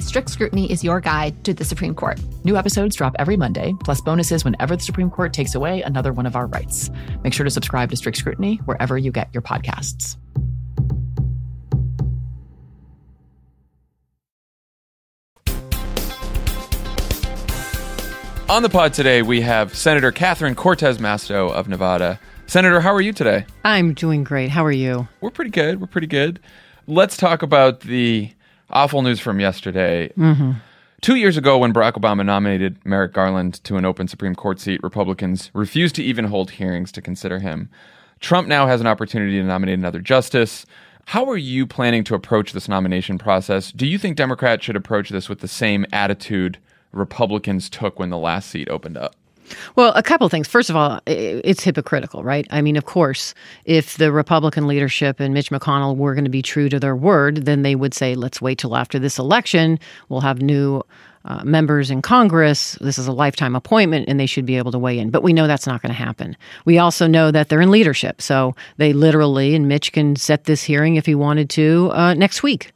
Strict 0.00 0.30
Scrutiny 0.30 0.70
is 0.70 0.82
your 0.82 1.00
guide 1.00 1.44
to 1.44 1.52
the 1.52 1.64
Supreme 1.64 1.94
Court. 1.94 2.20
New 2.44 2.56
episodes 2.56 2.96
drop 2.96 3.14
every 3.18 3.36
Monday, 3.36 3.74
plus 3.84 4.00
bonuses 4.00 4.44
whenever 4.44 4.76
the 4.76 4.82
Supreme 4.82 5.10
Court 5.10 5.32
takes 5.32 5.54
away 5.54 5.82
another 5.82 6.12
one 6.12 6.26
of 6.26 6.34
our 6.34 6.46
rights. 6.46 6.90
Make 7.22 7.32
sure 7.34 7.44
to 7.44 7.50
subscribe 7.50 7.90
to 7.90 7.96
Strict 7.96 8.16
Scrutiny 8.16 8.56
wherever 8.64 8.96
you 8.96 9.10
get 9.12 9.28
your 9.32 9.42
podcasts. 9.42 10.16
On 18.48 18.62
the 18.62 18.70
pod 18.70 18.94
today, 18.94 19.20
we 19.20 19.42
have 19.42 19.76
Senator 19.76 20.10
Catherine 20.10 20.54
Cortez 20.54 20.96
Masto 20.96 21.52
of 21.52 21.68
Nevada. 21.68 22.18
Senator, 22.46 22.80
how 22.80 22.94
are 22.94 23.00
you 23.02 23.12
today? 23.12 23.44
I'm 23.62 23.92
doing 23.92 24.24
great. 24.24 24.48
How 24.48 24.64
are 24.64 24.72
you? 24.72 25.06
We're 25.20 25.28
pretty 25.28 25.50
good. 25.50 25.82
We're 25.82 25.86
pretty 25.86 26.06
good. 26.06 26.40
Let's 26.86 27.18
talk 27.18 27.42
about 27.42 27.80
the 27.80 28.30
awful 28.70 29.02
news 29.02 29.20
from 29.20 29.40
yesterday. 29.40 30.10
Mm-hmm. 30.16 30.52
Two 31.00 31.14
years 31.14 31.36
ago, 31.36 31.58
when 31.58 31.72
Barack 31.72 31.92
Obama 31.92 32.26
nominated 32.26 32.84
Merrick 32.84 33.12
Garland 33.12 33.62
to 33.64 33.76
an 33.76 33.84
open 33.84 34.08
Supreme 34.08 34.34
Court 34.34 34.58
seat, 34.58 34.82
Republicans 34.82 35.50
refused 35.54 35.94
to 35.94 36.02
even 36.02 36.24
hold 36.24 36.50
hearings 36.50 36.90
to 36.92 37.00
consider 37.00 37.38
him. 37.38 37.68
Trump 38.20 38.48
now 38.48 38.66
has 38.66 38.80
an 38.80 38.88
opportunity 38.88 39.38
to 39.38 39.44
nominate 39.44 39.78
another 39.78 40.00
justice. 40.00 40.66
How 41.06 41.24
are 41.30 41.36
you 41.36 41.66
planning 41.66 42.02
to 42.04 42.14
approach 42.14 42.52
this 42.52 42.68
nomination 42.68 43.16
process? 43.16 43.70
Do 43.70 43.86
you 43.86 43.96
think 43.96 44.16
Democrats 44.16 44.64
should 44.64 44.76
approach 44.76 45.10
this 45.10 45.28
with 45.28 45.38
the 45.38 45.48
same 45.48 45.86
attitude 45.92 46.58
Republicans 46.92 47.70
took 47.70 47.98
when 47.98 48.10
the 48.10 48.18
last 48.18 48.50
seat 48.50 48.68
opened 48.68 48.96
up? 48.96 49.14
Well, 49.76 49.92
a 49.94 50.02
couple 50.02 50.28
things. 50.28 50.48
First 50.48 50.70
of 50.70 50.76
all, 50.76 51.00
it's 51.06 51.62
hypocritical, 51.62 52.22
right? 52.22 52.46
I 52.50 52.62
mean, 52.62 52.76
of 52.76 52.84
course, 52.84 53.34
if 53.64 53.96
the 53.96 54.12
Republican 54.12 54.66
leadership 54.66 55.20
and 55.20 55.34
Mitch 55.34 55.50
McConnell 55.50 55.96
were 55.96 56.14
going 56.14 56.24
to 56.24 56.30
be 56.30 56.42
true 56.42 56.68
to 56.68 56.80
their 56.80 56.96
word, 56.96 57.44
then 57.44 57.62
they 57.62 57.74
would 57.74 57.94
say, 57.94 58.14
let's 58.14 58.40
wait 58.40 58.58
till 58.58 58.76
after 58.76 58.98
this 58.98 59.18
election. 59.18 59.78
We'll 60.08 60.20
have 60.20 60.40
new 60.40 60.82
uh, 61.24 61.42
members 61.44 61.90
in 61.90 62.00
Congress. 62.00 62.78
This 62.80 62.98
is 62.98 63.06
a 63.06 63.12
lifetime 63.12 63.54
appointment 63.54 64.08
and 64.08 64.18
they 64.18 64.26
should 64.26 64.46
be 64.46 64.56
able 64.56 64.72
to 64.72 64.78
weigh 64.78 64.98
in. 64.98 65.10
But 65.10 65.22
we 65.22 65.32
know 65.32 65.46
that's 65.46 65.66
not 65.66 65.82
going 65.82 65.90
to 65.90 65.98
happen. 65.98 66.36
We 66.64 66.78
also 66.78 67.06
know 67.06 67.30
that 67.30 67.48
they're 67.48 67.60
in 67.60 67.70
leadership. 67.70 68.22
So 68.22 68.54
they 68.78 68.92
literally, 68.92 69.54
and 69.54 69.68
Mitch 69.68 69.92
can 69.92 70.16
set 70.16 70.44
this 70.44 70.62
hearing 70.62 70.96
if 70.96 71.06
he 71.06 71.14
wanted 71.14 71.50
to 71.50 71.90
uh, 71.92 72.14
next 72.14 72.42
week. 72.42 72.72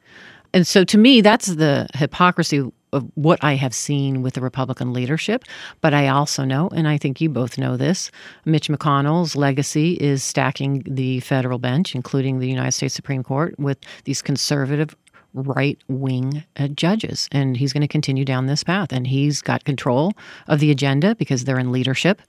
And 0.52 0.66
so 0.66 0.84
to 0.84 0.98
me, 0.98 1.22
that's 1.22 1.46
the 1.46 1.88
hypocrisy 1.94 2.70
of 2.92 3.10
what 3.14 3.42
I 3.42 3.54
have 3.54 3.74
seen 3.74 4.22
with 4.22 4.34
the 4.34 4.40
Republican 4.40 4.92
leadership. 4.92 5.44
But 5.80 5.94
I 5.94 6.08
also 6.08 6.44
know, 6.44 6.68
and 6.74 6.86
I 6.86 6.98
think 6.98 7.20
you 7.20 7.28
both 7.28 7.58
know 7.58 7.76
this, 7.76 8.10
Mitch 8.44 8.68
McConnell's 8.68 9.34
legacy 9.36 9.94
is 9.94 10.22
stacking 10.22 10.82
the 10.86 11.20
federal 11.20 11.58
bench, 11.58 11.94
including 11.94 12.38
the 12.38 12.48
United 12.48 12.72
States 12.72 12.94
Supreme 12.94 13.22
Court, 13.22 13.58
with 13.58 13.78
these 14.04 14.22
conservative 14.22 14.94
right 15.34 15.78
wing 15.88 16.44
uh, 16.58 16.68
judges. 16.68 17.28
And 17.32 17.56
he's 17.56 17.72
going 17.72 17.80
to 17.80 17.88
continue 17.88 18.24
down 18.24 18.46
this 18.46 18.62
path. 18.62 18.92
And 18.92 19.06
he's 19.06 19.40
got 19.40 19.64
control 19.64 20.12
of 20.46 20.60
the 20.60 20.70
agenda 20.70 21.14
because 21.14 21.44
they're 21.44 21.58
in 21.58 21.72
leadership 21.72 22.20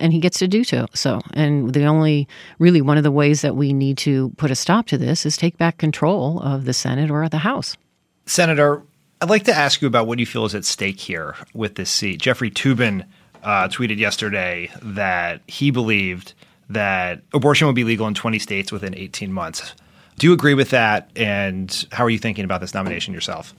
and 0.00 0.12
he 0.12 0.18
gets 0.18 0.38
to 0.38 0.48
do 0.48 0.64
so. 0.64 0.86
So, 0.94 1.20
and 1.34 1.72
the 1.72 1.84
only 1.84 2.28
really 2.58 2.80
one 2.80 2.96
of 2.96 3.02
the 3.02 3.10
ways 3.10 3.42
that 3.42 3.56
we 3.56 3.72
need 3.72 3.98
to 3.98 4.30
put 4.36 4.50
a 4.50 4.54
stop 4.54 4.86
to 4.88 4.98
this 4.98 5.26
is 5.26 5.36
take 5.36 5.58
back 5.58 5.78
control 5.78 6.40
of 6.40 6.64
the 6.64 6.72
Senate 6.72 7.10
or 7.10 7.28
the 7.28 7.38
House. 7.38 7.76
Senator, 8.26 8.82
I'd 9.20 9.30
like 9.30 9.44
to 9.44 9.54
ask 9.54 9.80
you 9.80 9.88
about 9.88 10.06
what 10.06 10.18
you 10.18 10.26
feel 10.26 10.44
is 10.44 10.54
at 10.54 10.64
stake 10.66 11.00
here 11.00 11.36
with 11.54 11.76
this 11.76 11.90
seat. 11.90 12.20
Jeffrey 12.20 12.50
Toobin 12.50 13.06
uh, 13.42 13.68
tweeted 13.68 13.96
yesterday 13.96 14.70
that 14.82 15.40
he 15.46 15.70
believed 15.70 16.34
that 16.68 17.22
abortion 17.32 17.66
would 17.66 17.76
be 17.76 17.84
legal 17.84 18.06
in 18.06 18.12
20 18.12 18.38
states 18.38 18.70
within 18.70 18.94
18 18.94 19.32
months. 19.32 19.74
Do 20.18 20.26
you 20.26 20.34
agree 20.34 20.52
with 20.52 20.70
that? 20.70 21.10
And 21.16 21.86
how 21.92 22.04
are 22.04 22.10
you 22.10 22.18
thinking 22.18 22.44
about 22.44 22.60
this 22.60 22.74
nomination 22.74 23.14
yourself? 23.14 23.54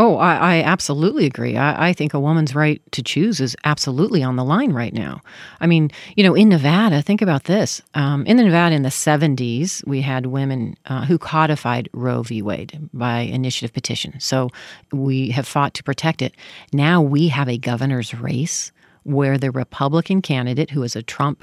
Oh, 0.00 0.16
I, 0.16 0.58
I 0.58 0.62
absolutely 0.62 1.26
agree. 1.26 1.56
I, 1.56 1.88
I, 1.88 1.92
think 1.92 2.14
a 2.14 2.20
woman's 2.20 2.54
right 2.54 2.80
to 2.92 3.02
choose 3.02 3.40
is 3.40 3.56
absolutely 3.64 4.22
on 4.22 4.36
the 4.36 4.44
line 4.44 4.72
right 4.72 4.94
now. 4.94 5.22
I 5.60 5.66
mean, 5.66 5.90
you 6.14 6.22
know, 6.22 6.34
in 6.34 6.48
Nevada, 6.48 7.02
think 7.02 7.20
about 7.20 7.44
this. 7.44 7.82
Um, 7.94 8.24
in 8.24 8.36
Nevada 8.36 8.76
in 8.76 8.82
the 8.82 8.90
70s, 8.90 9.84
we 9.88 10.00
had 10.00 10.26
women 10.26 10.76
uh, 10.86 11.04
who 11.04 11.18
codified 11.18 11.88
Roe 11.92 12.22
v. 12.22 12.42
Wade 12.42 12.88
by 12.94 13.20
initiative 13.20 13.74
petition. 13.74 14.20
So 14.20 14.50
we 14.92 15.30
have 15.30 15.48
fought 15.48 15.74
to 15.74 15.82
protect 15.82 16.22
it. 16.22 16.32
Now 16.72 17.02
we 17.02 17.26
have 17.28 17.48
a 17.48 17.58
governor's 17.58 18.14
race 18.14 18.70
where 19.02 19.36
the 19.36 19.50
Republican 19.50 20.22
candidate, 20.22 20.70
who 20.70 20.84
is 20.84 20.94
a 20.94 21.02
Trump 21.02 21.42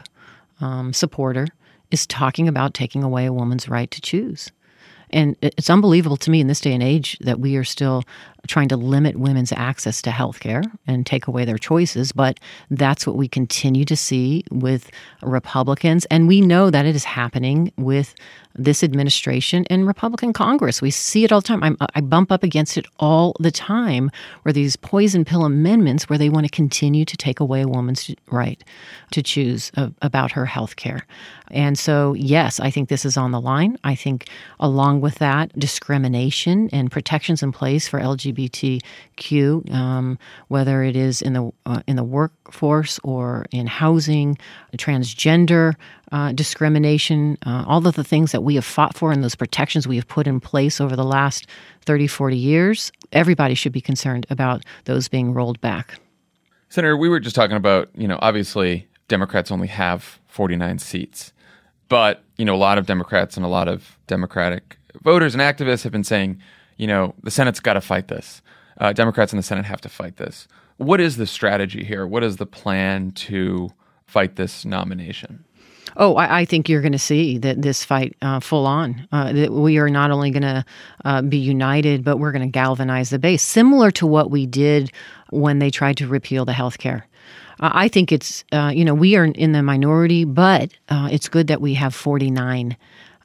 um, 0.62 0.94
supporter, 0.94 1.48
is 1.92 2.08
talking 2.08 2.48
about 2.48 2.74
taking 2.74 3.04
away 3.04 3.26
a 3.26 3.34
woman's 3.34 3.68
right 3.68 3.92
to 3.92 4.00
choose. 4.00 4.50
And 5.12 5.36
it's 5.42 5.70
unbelievable 5.70 6.18
to 6.18 6.32
me 6.32 6.42
in 6.42 6.48
this 6.48 6.60
day 6.60 6.74
and 6.74 6.84
age 6.84 7.18
that 7.20 7.40
we 7.40 7.56
are 7.56 7.64
still 7.64 8.04
trying 8.48 8.68
to 8.70 8.78
limit 8.78 9.18
women's 9.18 9.52
access 9.52 10.02
to 10.04 10.12
health 10.12 10.40
care 10.40 10.64
and 10.88 11.06
take 11.06 11.28
away 11.28 11.46
their 11.46 11.58
choices. 11.58 12.12
But 12.12 12.40
that's 12.70 13.06
what 13.06 13.16
we 13.16 13.28
continue 13.28 13.86
to 13.86 13.96
see 13.96 14.44
with 14.52 14.90
Republicans. 15.22 16.06
And 16.06 16.28
we 16.28 16.42
know 16.42 16.70
that 16.70 16.86
it 16.86 16.96
is 16.96 17.04
happening 17.04 17.72
with 17.78 18.16
this 18.58 18.84
administration 18.84 19.66
and 19.70 19.86
Republican 19.86 20.34
Congress. 20.34 20.82
We 20.82 20.92
see 20.92 21.24
it 21.24 21.32
all 21.32 21.42
the 21.42 21.48
time. 21.48 21.64
I'm, 21.64 21.78
i 21.94 22.02
bump 22.02 22.32
up 22.32 22.44
against 22.44 22.78
it 22.78 22.86
all 23.00 23.36
the 23.40 23.52
time 23.52 24.10
where 24.44 24.54
these 24.54 24.76
poison 24.76 25.26
pill 25.26 25.44
amendments 25.44 26.10
where 26.10 26.18
they 26.18 26.30
want 26.30 26.46
to 26.46 26.52
continue 26.52 27.06
to 27.06 27.18
take 27.18 27.40
away 27.40 27.62
a 27.62 27.68
woman's 27.68 28.10
right 28.32 28.64
to 29.12 29.22
choose 29.22 29.72
uh, 29.76 29.90
about 30.02 30.32
her 30.32 30.46
health 30.46 30.78
care. 30.78 31.06
And 31.52 31.78
so, 31.78 32.14
yes, 32.14 32.60
I 32.60 32.72
think 32.72 32.90
this 32.90 33.06
is 33.06 33.18
on 33.18 33.32
the 33.32 33.42
line. 33.42 33.78
I 33.84 33.96
think, 33.96 34.30
along 34.60 35.02
with 35.02 35.16
that, 35.16 35.58
discrimination 35.60 36.70
and 36.72 36.92
protections 36.92 37.44
in 37.44 37.52
place 37.52 37.88
for 37.88 38.00
LGBT 38.00 38.35
LGBTQ, 38.36 39.74
um, 39.74 40.18
whether 40.48 40.84
it 40.84 40.96
is 40.96 41.22
in 41.22 41.34
the 41.34 41.52
uh, 41.66 41.82
in 41.88 41.96
the 41.96 42.04
workforce 42.04 43.00
or 43.04 43.46
in 43.52 43.68
housing, 43.68 44.38
transgender 44.78 45.76
uh, 46.12 46.32
discrimination, 46.32 47.38
uh, 47.46 47.66
all 47.68 47.86
of 47.86 47.96
the 47.96 48.04
things 48.04 48.32
that 48.32 48.42
we 48.42 48.56
have 48.56 48.66
fought 48.66 48.96
for 48.96 49.12
and 49.12 49.24
those 49.24 49.36
protections 49.36 49.88
we 49.88 49.96
have 49.96 50.08
put 50.08 50.28
in 50.28 50.40
place 50.40 50.80
over 50.80 50.96
the 50.96 51.04
last 51.04 51.48
30, 51.86 52.08
40 52.08 52.38
years, 52.38 52.92
everybody 53.12 53.56
should 53.56 53.72
be 53.72 53.82
concerned 53.82 54.26
about 54.30 54.64
those 54.86 55.08
being 55.08 55.34
rolled 55.34 55.60
back. 55.62 56.00
Senator, 56.70 56.98
we 56.98 57.10
were 57.10 57.20
just 57.20 57.36
talking 57.36 57.56
about, 57.56 57.90
you 57.96 58.08
know, 58.08 58.20
obviously 58.22 58.88
Democrats 59.08 59.52
only 59.52 59.68
have 59.68 60.20
49 60.28 60.80
seats, 60.80 61.32
but, 61.90 62.24
you 62.38 62.46
know, 62.46 62.56
a 62.56 62.58
lot 62.58 62.78
of 62.78 62.86
Democrats 62.86 63.38
and 63.38 63.46
a 63.46 63.50
lot 63.50 63.68
of 63.68 63.98
Democratic 64.08 64.78
voters 65.02 65.36
and 65.36 65.42
activists 65.42 65.84
have 65.84 65.92
been 65.92 66.04
saying, 66.04 66.42
you 66.78 66.88
know, 66.88 67.14
the 67.24 67.32
Senate's 67.32 67.60
got 67.60 67.74
to 67.74 67.82
fight 67.82 68.08
this. 68.08 68.42
Uh, 68.78 68.94
Democrats 68.94 69.32
in 69.32 69.38
the 69.38 69.44
Senate 69.44 69.66
have 69.66 69.82
to 69.82 69.90
fight 69.90 70.18
this. 70.18 70.48
What 70.78 71.00
is 71.00 71.18
the 71.18 71.28
strategy 71.28 71.84
here? 71.84 72.06
What 72.06 72.24
is 72.24 72.38
the 72.38 72.46
plan 72.46 73.12
to 73.12 73.70
fight 74.06 74.36
this 74.36 74.66
nomination? 74.66 75.46
Oh, 75.98 76.16
I, 76.16 76.40
I, 76.40 76.46
think 76.46 76.68
you're 76.68 76.82
going 76.82 76.92
to 76.92 77.00
see 77.00 77.38
that 77.38 77.62
this 77.62 77.86
fight 77.86 78.18
uh, 78.22 78.42
full 78.42 78.66
on. 78.66 79.08
Uh, 79.14 79.32
that 79.32 79.54
we 79.54 79.78
are 79.78 79.90
not 79.90 80.12
only 80.12 80.30
going 80.30 80.44
to 80.44 80.66
uh, 81.06 81.22
be 81.22 81.38
united, 81.38 82.04
but 82.04 82.18
we're 82.18 82.34
going 82.34 82.42
to 82.42 82.52
galvanize 82.52 83.12
the 83.12 83.20
base, 83.20 83.42
similar 83.42 83.92
to 83.92 84.06
what 84.06 84.30
we 84.30 84.46
did 84.46 84.92
when 85.30 85.60
they 85.60 85.70
tried 85.70 85.96
to 85.98 86.08
repeal 86.08 86.44
the 86.44 86.54
health 86.54 86.80
care. 86.80 87.08
Uh, 87.62 87.72
I 87.74 87.88
think 87.88 88.12
it's, 88.12 88.44
uh, 88.52 88.72
you 88.74 88.84
know, 88.84 88.94
we 88.94 89.16
are 89.16 89.26
in 89.26 89.54
the 89.54 89.64
minority, 89.64 90.26
but 90.26 90.72
uh, 90.90 91.08
it's 91.12 91.30
good 91.30 91.48
that 91.48 91.62
we 91.62 91.76
have 91.76 91.96
49 91.96 92.76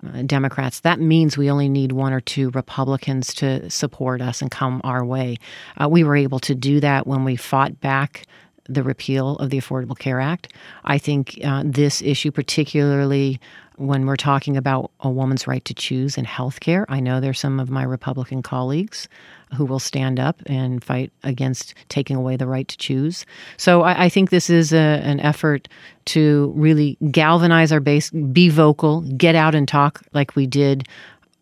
Uh, 0.07 0.23
Democrats. 0.23 0.81
That 0.81 0.99
means 0.99 1.37
we 1.37 1.51
only 1.51 1.69
need 1.69 1.93
one 1.93 2.15
or 2.15 2.23
two 2.23 2.49
Republicans 2.53 3.35
to 3.35 3.69
support 3.69 4.23
us 4.23 4.41
and 4.41 4.51
come 4.51 4.81
our 4.83 5.05
way. 5.05 5.37
Uh, 5.77 5.91
we 5.91 6.05
were 6.05 6.17
able 6.17 6.39
to 6.41 6.55
do 6.55 6.81
that 6.81 7.07
when 7.07 7.23
we 7.23 7.37
fought 7.37 7.81
back 7.81 8.25
the 8.71 8.83
repeal 8.83 9.37
of 9.37 9.51
the 9.51 9.59
Affordable 9.59 9.99
Care 9.99 10.21
Act. 10.21 10.53
I 10.85 10.99
think 10.99 11.39
uh, 11.45 11.63
this 11.67 12.01
issue, 12.03 12.31
particularly 12.31 13.41
when 13.77 14.05
we're 14.05 14.17
talking 14.17 14.59
about 14.59 14.91
a 15.01 15.11
woman's 15.11 15.47
right 15.47 15.65
to 15.65 15.73
choose 15.73 16.19
in 16.19 16.25
health 16.25 16.61
care, 16.61 16.85
I 16.91 17.01
know 17.01 17.19
there's 17.19 17.41
some 17.41 17.59
of 17.59 17.71
my 17.71 17.83
Republican 17.83 18.43
colleagues 18.43 19.09
who 19.57 19.65
will 19.65 19.79
stand 19.79 20.21
up 20.21 20.37
and 20.47 20.85
fight 20.85 21.11
against 21.25 21.75
taking 21.89 22.15
away 22.15 22.37
the 22.37 22.47
right 22.47 22.69
to 22.69 22.77
choose. 22.77 23.25
So 23.57 23.83
I, 23.83 24.05
I 24.05 24.09
think 24.09 24.31
this 24.31 24.51
is 24.51 24.73
a, 24.73 24.77
an 24.77 25.19
effort 25.21 25.67
to 26.07 26.53
really 26.55 26.99
galvanize 27.11 27.73
our 27.73 27.81
base, 27.81 28.11
be 28.11 28.51
vocal, 28.51 29.01
get 29.17 29.35
out 29.35 29.55
and 29.55 29.67
talk 29.67 30.03
like 30.13 30.37
we 30.37 30.47
did 30.47 30.87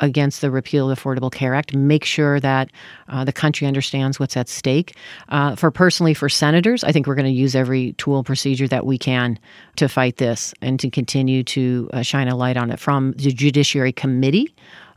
against 0.01 0.41
the 0.41 0.51
repeal 0.51 0.91
of 0.91 0.97
the 0.97 1.03
Affordable 1.03 1.31
Care 1.33 1.55
Act, 1.55 1.75
make 1.75 2.05
sure 2.05 2.41
that 2.41 2.71
uh, 3.09 3.25
the 3.25 3.33
country 3.33 3.67
understands 3.67 4.21
what's 4.21 4.37
at 4.37 4.49
stake. 4.49 4.95
Uh, 5.29 5.57
for 5.57 5.71
personally, 5.71 6.15
for 6.15 6.29
senators, 6.29 6.85
I 6.85 6.93
think 6.93 7.07
we're 7.07 7.15
going 7.15 7.27
to 7.27 7.31
use 7.31 7.55
every 7.55 7.93
tool 7.95 8.23
procedure 8.25 8.69
that 8.69 8.87
we 8.87 8.99
can 8.99 9.39
to 9.77 9.89
fight 9.89 10.17
this 10.17 10.55
and 10.61 10.79
to 10.81 10.91
continue 10.91 11.43
to 11.45 11.91
uh, 11.93 12.03
shine 12.03 12.29
a 12.29 12.37
light 12.37 12.57
on 12.57 12.71
it 12.71 12.79
from 12.79 13.13
the 13.13 13.33
Judiciary 13.33 13.93
Committee. 13.93 14.55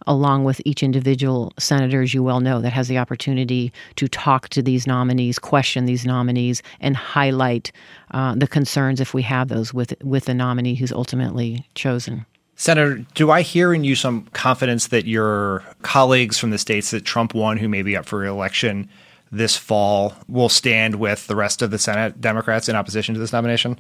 Along 0.08 0.44
with 0.44 0.60
each 0.66 0.82
individual 0.82 1.54
senator, 1.60 2.02
as 2.02 2.12
you 2.12 2.24
well 2.24 2.40
know, 2.40 2.60
that 2.60 2.74
has 2.74 2.88
the 2.88 2.98
opportunity 2.98 3.72
to 3.98 4.08
talk 4.08 4.50
to 4.50 4.64
these 4.64 4.88
nominees, 4.88 5.38
question 5.38 5.86
these 5.86 6.08
nominees, 6.08 6.64
and 6.80 6.98
highlight 6.98 7.72
uh, 8.10 8.34
the 8.34 8.48
concerns, 8.48 9.00
if 9.00 9.14
we 9.14 9.22
have 9.22 9.50
those, 9.50 9.76
with 9.76 9.94
with 10.04 10.26
the 10.26 10.34
nominee 10.34 10.74
who's 10.74 10.92
ultimately 10.92 11.68
chosen. 11.76 12.26
Senator, 12.62 13.04
do 13.16 13.32
I 13.32 13.42
hear 13.42 13.74
in 13.74 13.84
you 13.84 13.96
some 13.96 14.28
confidence 14.34 14.90
that 14.90 15.08
your 15.08 15.64
colleagues 15.82 16.38
from 16.38 16.52
the 16.52 16.60
states 16.60 16.92
that 16.92 17.04
Trump 17.04 17.34
won, 17.34 17.58
who 17.58 17.68
may 17.68 17.82
be 17.82 17.98
up 17.98 18.06
for 18.06 18.20
reelection 18.20 18.88
this 19.32 19.58
fall, 19.58 20.14
will 20.28 20.48
stand 20.48 20.94
with 20.94 21.26
the 21.26 21.36
rest 21.36 21.64
of 21.64 21.72
the 21.72 21.80
Senate 21.80 22.22
Democrats 22.22 22.70
in 22.70 22.76
opposition 22.76 23.16
to 23.16 23.20
this 23.20 23.34
nomination? 23.34 23.80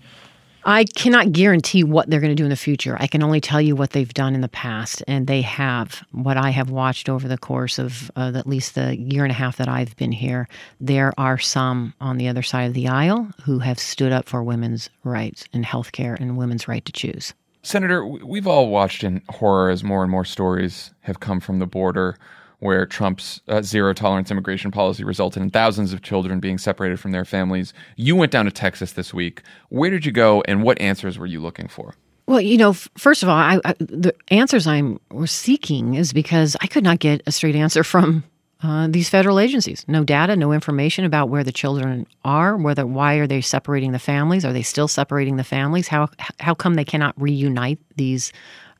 I 0.65 0.85
cannot 0.85 1.31
guarantee 1.31 1.83
what 1.83 2.09
they're 2.09 2.19
going 2.19 2.31
to 2.31 2.35
do 2.35 2.43
in 2.43 2.49
the 2.49 2.55
future. 2.55 2.97
I 2.99 3.05
can 3.05 3.21
only 3.21 3.39
tell 3.39 3.61
you 3.61 3.75
what 3.75 3.91
they've 3.91 4.11
done 4.11 4.33
in 4.33 4.41
the 4.41 4.49
past, 4.49 5.03
and 5.07 5.27
they 5.27 5.43
have. 5.43 6.03
What 6.11 6.37
I 6.37 6.49
have 6.49 6.71
watched 6.71 7.07
over 7.07 7.27
the 7.27 7.37
course 7.37 7.77
of 7.77 8.09
uh, 8.15 8.31
at 8.33 8.47
least 8.47 8.73
the 8.73 8.97
year 8.97 9.21
and 9.21 9.31
a 9.31 9.35
half 9.35 9.57
that 9.57 9.69
I've 9.69 9.95
been 9.95 10.11
here, 10.11 10.47
there 10.79 11.13
are 11.19 11.37
some 11.37 11.93
on 12.01 12.17
the 12.17 12.27
other 12.27 12.41
side 12.41 12.63
of 12.63 12.73
the 12.73 12.87
aisle 12.87 13.29
who 13.43 13.59
have 13.59 13.77
stood 13.77 14.11
up 14.11 14.27
for 14.27 14.41
women's 14.41 14.89
rights 15.03 15.45
and 15.53 15.67
health 15.67 15.91
care 15.91 16.15
and 16.15 16.35
women's 16.35 16.67
right 16.67 16.83
to 16.83 16.91
choose. 16.91 17.35
Senator, 17.63 18.05
we've 18.05 18.47
all 18.47 18.69
watched 18.69 19.03
in 19.03 19.21
horror 19.29 19.69
as 19.69 19.83
more 19.83 20.01
and 20.01 20.11
more 20.11 20.25
stories 20.25 20.91
have 21.01 21.19
come 21.19 21.39
from 21.39 21.59
the 21.59 21.67
border 21.67 22.17
where 22.59 22.85
Trump's 22.85 23.41
uh, 23.47 23.61
zero 23.61 23.91
tolerance 23.93 24.29
immigration 24.29 24.69
policy 24.69 25.03
resulted 25.03 25.41
in 25.41 25.49
thousands 25.49 25.93
of 25.93 26.03
children 26.03 26.39
being 26.39 26.59
separated 26.59 26.99
from 26.99 27.11
their 27.11 27.25
families. 27.25 27.73
You 27.95 28.15
went 28.15 28.31
down 28.31 28.45
to 28.45 28.51
Texas 28.51 28.93
this 28.93 29.13
week. 29.13 29.41
Where 29.69 29.89
did 29.89 30.05
you 30.05 30.11
go 30.11 30.43
and 30.47 30.63
what 30.63 30.79
answers 30.79 31.17
were 31.17 31.25
you 31.25 31.39
looking 31.39 31.67
for? 31.67 31.95
Well, 32.27 32.39
you 32.39 32.57
know, 32.57 32.73
first 32.73 33.23
of 33.23 33.29
all, 33.29 33.35
I, 33.35 33.59
I, 33.65 33.73
the 33.79 34.15
answers 34.29 34.67
I'm 34.67 34.99
seeking 35.25 35.95
is 35.95 36.13
because 36.13 36.55
I 36.61 36.67
could 36.67 36.83
not 36.83 36.99
get 36.99 37.23
a 37.25 37.31
straight 37.31 37.55
answer 37.55 37.83
from 37.83 38.23
uh, 38.63 38.87
these 38.87 39.09
federal 39.09 39.39
agencies. 39.39 39.83
No 39.87 40.03
data, 40.03 40.35
no 40.35 40.51
information 40.51 41.03
about 41.03 41.29
where 41.29 41.43
the 41.43 41.51
children 41.51 42.05
are. 42.23 42.55
Whether 42.55 42.85
why 42.85 43.15
are 43.15 43.27
they 43.27 43.41
separating 43.41 43.91
the 43.91 43.99
families? 43.99 44.45
Are 44.45 44.53
they 44.53 44.61
still 44.61 44.87
separating 44.87 45.37
the 45.37 45.43
families? 45.43 45.87
How 45.87 46.09
how 46.39 46.53
come 46.53 46.75
they 46.75 46.85
cannot 46.85 47.19
reunite 47.19 47.79
these 47.95 48.31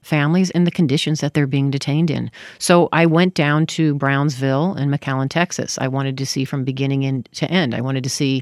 families 0.02 0.50
and 0.52 0.66
the 0.66 0.72
conditions 0.72 1.22
that 1.22 1.34
they're 1.34 1.48
being 1.48 1.70
detained 1.70 2.10
in. 2.10 2.32
So 2.58 2.90
I 2.92 3.06
went 3.06 3.34
down 3.34 3.66
to 3.68 3.96
Brownsville 3.96 4.74
and 4.74 4.92
McAllen, 4.92 5.30
Texas. 5.30 5.78
I 5.80 5.88
wanted 5.88 6.18
to 6.18 6.26
see 6.26 6.44
from 6.46 6.64
beginning 6.64 7.04
in, 7.04 7.24
to 7.34 7.50
end. 7.52 7.76
I 7.76 7.82
wanted 7.82 8.04
to 8.04 8.10
see 8.10 8.42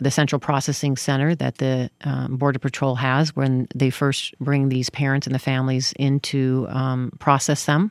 the 0.00 0.10
central 0.10 0.38
processing 0.38 0.96
center 0.96 1.34
that 1.34 1.58
the 1.58 1.90
um, 2.02 2.36
Border 2.36 2.58
Patrol 2.58 2.94
has 2.96 3.34
when 3.34 3.68
they 3.74 3.90
first 3.90 4.38
bring 4.38 4.68
these 4.68 4.90
parents 4.90 5.26
and 5.26 5.34
the 5.34 5.40
families 5.40 5.94
in 5.98 6.20
to 6.20 6.66
um, 6.70 7.12
process 7.18 7.64
them. 7.64 7.90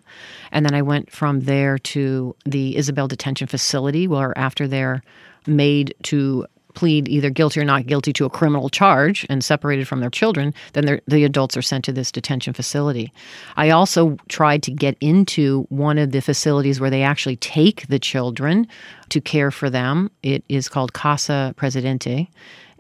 And 0.52 0.66
then 0.66 0.76
I 0.76 0.82
went 0.82 1.12
from 1.12 1.42
there 1.42 1.78
to 1.80 2.36
the 2.46 2.78
Isabel 2.78 3.08
Detention 3.08 3.48
Facility, 3.48 4.08
where 4.08 4.38
after 4.38 4.68
they're 4.68 5.02
made 5.48 5.96
to 6.04 6.46
plead 6.78 7.10
either 7.10 7.32
guilty 7.32 7.60
or 7.60 7.66
not 7.66 7.88
guilty 7.88 8.14
to 8.14 8.24
a 8.24 8.30
criminal 8.30 8.70
charge 8.70 9.26
and 9.32 9.44
separated 9.44 9.88
from 9.88 10.00
their 10.00 10.12
children, 10.12 10.54
then 10.74 11.02
the 11.08 11.24
adults 11.24 11.58
are 11.58 11.62
sent 11.64 11.84
to 11.86 11.92
this 11.92 12.12
detention 12.12 12.54
facility. 12.54 13.12
I 13.56 13.72
also 13.72 14.16
tried 14.30 14.62
to 14.62 14.72
get 14.72 14.96
into 15.02 15.66
one 15.70 15.98
of 15.98 16.12
the 16.12 16.22
facilities 16.22 16.80
where 16.80 16.92
they 16.92 17.02
actually 17.02 17.38
take 17.38 17.88
the 17.88 17.98
children 17.98 18.68
to 19.10 19.20
care 19.20 19.50
for 19.50 19.72
them. 19.72 20.12
It 20.22 20.44
is 20.50 20.70
called 20.70 20.94
Casa 20.94 21.56
Presidente 21.58 22.30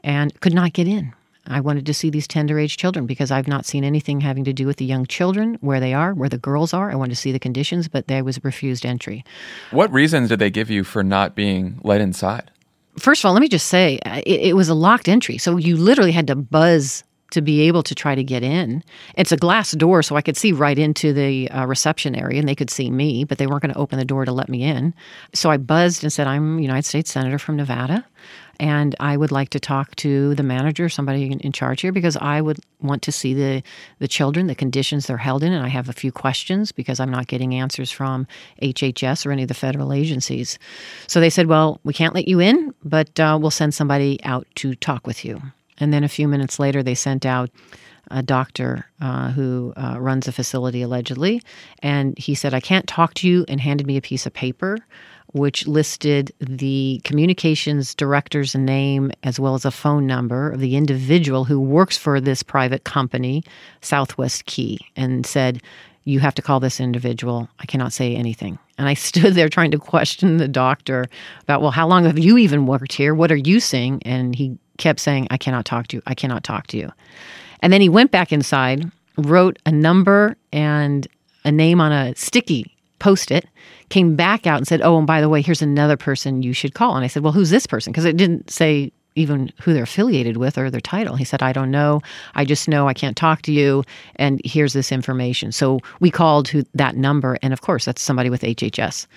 and 0.04 0.40
could 0.42 0.54
not 0.54 0.74
get 0.74 0.88
in. 0.88 1.12
I 1.48 1.60
wanted 1.60 1.88
to 1.88 1.94
see 1.94 2.12
these 2.12 2.28
tender 2.28 2.60
age 2.60 2.78
children 2.78 3.08
because 3.08 3.32
I've 3.32 3.48
not 3.48 3.66
seen 3.66 3.84
anything 3.84 4.22
having 4.22 4.44
to 4.44 4.54
do 4.54 4.68
with 4.68 4.78
the 4.78 4.86
young 4.86 5.08
children, 5.08 5.58
where 5.62 5.80
they 5.80 5.96
are, 5.96 6.14
where 6.14 6.30
the 6.30 6.38
girls 6.38 6.72
are. 6.72 6.92
I 6.92 6.96
wanted 6.96 7.16
to 7.16 7.16
see 7.16 7.32
the 7.32 7.40
conditions, 7.40 7.88
but 7.88 8.08
they 8.08 8.22
was 8.22 8.44
refused 8.44 8.86
entry. 8.86 9.26
What 9.72 9.92
reasons 9.92 10.30
did 10.30 10.38
they 10.38 10.52
give 10.52 10.70
you 10.70 10.84
for 10.84 11.04
not 11.04 11.36
being 11.36 11.80
let 11.84 12.00
inside? 12.02 12.52
First 13.00 13.22
of 13.22 13.28
all, 13.28 13.34
let 13.34 13.42
me 13.42 13.48
just 13.48 13.68
say 13.68 14.00
uh, 14.06 14.22
it, 14.26 14.42
it, 14.42 14.56
was 14.56 14.70
a 14.70 14.74
locked 14.74 15.08
entry. 15.08 15.38
So 15.38 15.58
you 15.58 15.78
literally 15.78 16.12
had 16.12 16.28
to 16.28 16.36
buzz 16.36 17.04
to 17.32 17.42
be 17.42 17.62
able 17.62 17.84
to 17.84 17.94
try 17.94 18.16
to 18.16 18.24
get 18.24 18.42
in. 18.42 18.84
It's 19.16 19.32
a 19.32 19.38
glass 19.38 19.72
door, 19.74 20.02
so 20.02 20.16
I 20.16 20.22
could 20.22 20.38
see 20.38 20.54
right 20.54 20.80
into 20.80 21.12
the 21.12 21.50
uh, 21.52 21.66
reception 21.66 22.16
area 22.16 22.40
and 22.40 22.48
they 22.48 22.56
could 22.56 22.70
see 22.70 22.90
me, 22.90 23.26
but 23.26 23.38
they 23.38 23.48
weren't 23.48 23.62
going 23.62 23.74
to 23.74 23.80
open 23.80 24.00
the 24.00 24.06
door 24.06 24.24
to 24.24 24.32
let 24.32 24.48
me 24.48 24.64
in. 24.64 24.94
So 25.34 25.50
I 25.50 25.58
buzzed 25.58 26.04
and 26.04 26.14
said, 26.14 26.28
I'm 26.28 26.60
United 26.60 26.86
States 26.86 27.12
Senator 27.12 27.38
from 27.38 27.58
Nevada 27.58 28.06
and 28.60 28.96
I 29.00 29.18
would 29.18 29.32
like 29.32 29.50
to 29.50 29.60
talk 29.60 29.96
to 29.98 30.36
the 30.36 30.44
manager, 30.44 30.90
somebody 30.90 31.32
in 31.32 31.52
charge 31.52 31.82
here, 31.82 31.92
because 31.92 32.18
I 32.18 32.42
would 32.42 32.60
want 32.82 33.02
to 33.04 33.12
see 33.12 33.34
the 33.34 33.64
the 34.00 34.08
children, 34.08 34.48
the 34.48 34.56
conditions 34.56 35.08
they're 35.08 35.18
held 35.18 35.44
in, 35.44 35.54
and 35.54 35.64
I 35.64 35.70
have 35.70 35.90
a 35.90 35.94
few 35.94 36.12
questions 36.12 36.72
because 36.72 37.00
I'm 37.00 37.12
not 37.12 37.28
getting 37.28 37.54
answers 37.54 37.92
from 37.92 38.28
HHS 38.62 39.26
or 39.26 39.32
any 39.32 39.44
of 39.44 39.48
the 39.48 39.54
federal 39.54 39.94
agencies. 39.94 40.58
So 41.08 41.20
they 41.20 41.30
said, 41.30 41.48
"Well, 41.48 41.80
we 41.84 41.94
can't 41.94 42.16
let 42.16 42.28
you 42.28 42.40
in, 42.40 42.74
but 42.84 43.20
uh, 43.20 43.38
we'll 43.40 43.52
send 43.52 43.74
somebody 43.74 44.20
out 44.24 44.48
to 44.56 44.76
talk 44.76 45.06
with 45.06 45.24
you." 45.24 45.42
And 45.80 45.94
then 45.94 46.04
a 46.04 46.10
few 46.10 46.28
minutes 46.28 46.60
later, 46.60 46.82
they 46.82 46.96
sent 46.96 47.26
out 47.26 47.50
a 48.10 48.24
doctor 48.24 48.86
uh, 49.02 49.32
who 49.32 49.74
uh, 49.76 49.98
runs 50.00 50.28
a 50.28 50.32
facility 50.32 50.82
allegedly, 50.82 51.42
and 51.80 52.18
he 52.18 52.36
said, 52.36 52.54
"I 52.54 52.60
can't 52.60 52.88
talk 52.88 53.14
to 53.16 53.28
you," 53.28 53.46
and 53.48 53.62
handed 53.62 53.86
me 53.86 53.98
a 53.98 54.02
piece 54.02 54.26
of 54.26 54.34
paper 54.34 54.80
which 55.34 55.68
listed 55.68 56.32
the 56.40 57.02
communications 57.04 57.94
director's 57.94 58.56
name 58.56 59.12
as 59.24 59.40
well 59.40 59.56
as 59.56 59.66
a 59.66 59.72
phone 59.72 60.08
number 60.08 60.52
of 60.52 60.60
the 60.60 60.76
individual 60.76 61.44
who 61.44 61.60
works 61.60 61.98
for 61.98 62.22
this 62.22 62.44
private 62.44 62.84
company, 62.84 63.44
Southwest 63.82 64.46
Key, 64.46 64.80
and 64.96 65.26
said, 65.26 65.62
You 66.06 66.20
have 66.20 66.36
to 66.36 66.42
call 66.42 66.60
this 66.60 66.80
individual. 66.80 67.50
I 67.60 67.66
cannot 67.66 67.94
say 67.94 68.16
anything. 68.16 68.58
And 68.78 68.88
I 68.88 68.94
stood 68.96 69.36
there 69.36 69.50
trying 69.50 69.72
to 69.72 69.80
question 69.80 70.38
the 70.38 70.48
doctor 70.48 71.06
about, 71.42 71.62
Well, 71.62 71.72
how 71.72 71.88
long 71.88 72.06
have 72.06 72.20
you 72.20 72.38
even 72.38 72.66
worked 72.66 72.94
here? 72.94 73.14
What 73.14 73.32
are 73.32 73.36
you 73.36 73.60
seeing? 73.60 74.02
And 74.04 74.36
he 74.36 74.58
kept 74.78 75.00
saying, 75.00 75.28
I 75.30 75.38
cannot 75.38 75.66
talk 75.66 75.88
to 75.88 75.98
you. 75.98 76.04
I 76.06 76.14
cannot 76.14 76.44
talk 76.44 76.68
to 76.68 76.78
you. 76.78 76.92
And 77.62 77.74
then 77.74 77.82
he 77.82 77.90
went 77.90 78.12
back 78.12 78.32
inside, 78.32 78.90
wrote 79.18 79.58
a 79.66 79.72
number 79.72 80.38
and 80.54 81.08
a 81.44 81.52
name 81.52 81.82
on 81.82 81.92
a 81.92 82.16
sticky 82.16 82.77
post 83.00 83.32
it, 83.32 83.46
came 83.90 84.16
back 84.16 84.48
out 84.48 84.58
and 84.58 84.68
said, 84.68 84.82
Oh, 84.82 84.98
and 84.98 85.08
by 85.08 85.22
the 85.22 85.30
way, 85.30 85.42
here's 85.42 85.62
another 85.62 85.98
person 85.98 86.42
you 86.42 86.54
should 86.54 86.74
call. 86.74 86.96
And 86.96 87.04
I 87.04 87.08
said, 87.08 87.24
Well, 87.24 87.34
who's 87.34 87.50
this 87.50 87.68
person? 87.68 87.92
Because 87.92 88.06
it 88.06 88.18
didn't 88.18 88.50
say 88.50 88.92
even 89.18 89.52
who 89.62 89.74
they're 89.74 89.84
affiliated 89.84 90.38
with 90.38 90.58
or 90.58 90.70
their 90.70 90.80
title. 90.80 91.16
He 91.16 91.26
said, 91.26 91.42
I 91.42 91.52
don't 91.52 91.72
know. 91.72 92.02
I 92.36 92.46
just 92.46 92.68
know 92.68 92.88
I 92.88 92.94
can't 92.94 93.18
talk 93.18 93.42
to 93.44 93.52
you. 93.52 93.84
And 94.16 94.40
here's 94.46 94.74
this 94.74 94.92
information. 94.92 95.52
So 95.52 95.80
we 96.00 96.12
called 96.12 96.48
who, 96.48 96.64
that 96.76 96.96
number. 96.96 97.38
And 97.42 97.54
of 97.54 97.62
course, 97.62 97.86
that's 97.86 98.02
somebody 98.02 98.30
with 98.30 98.42
HHS, 98.42 99.08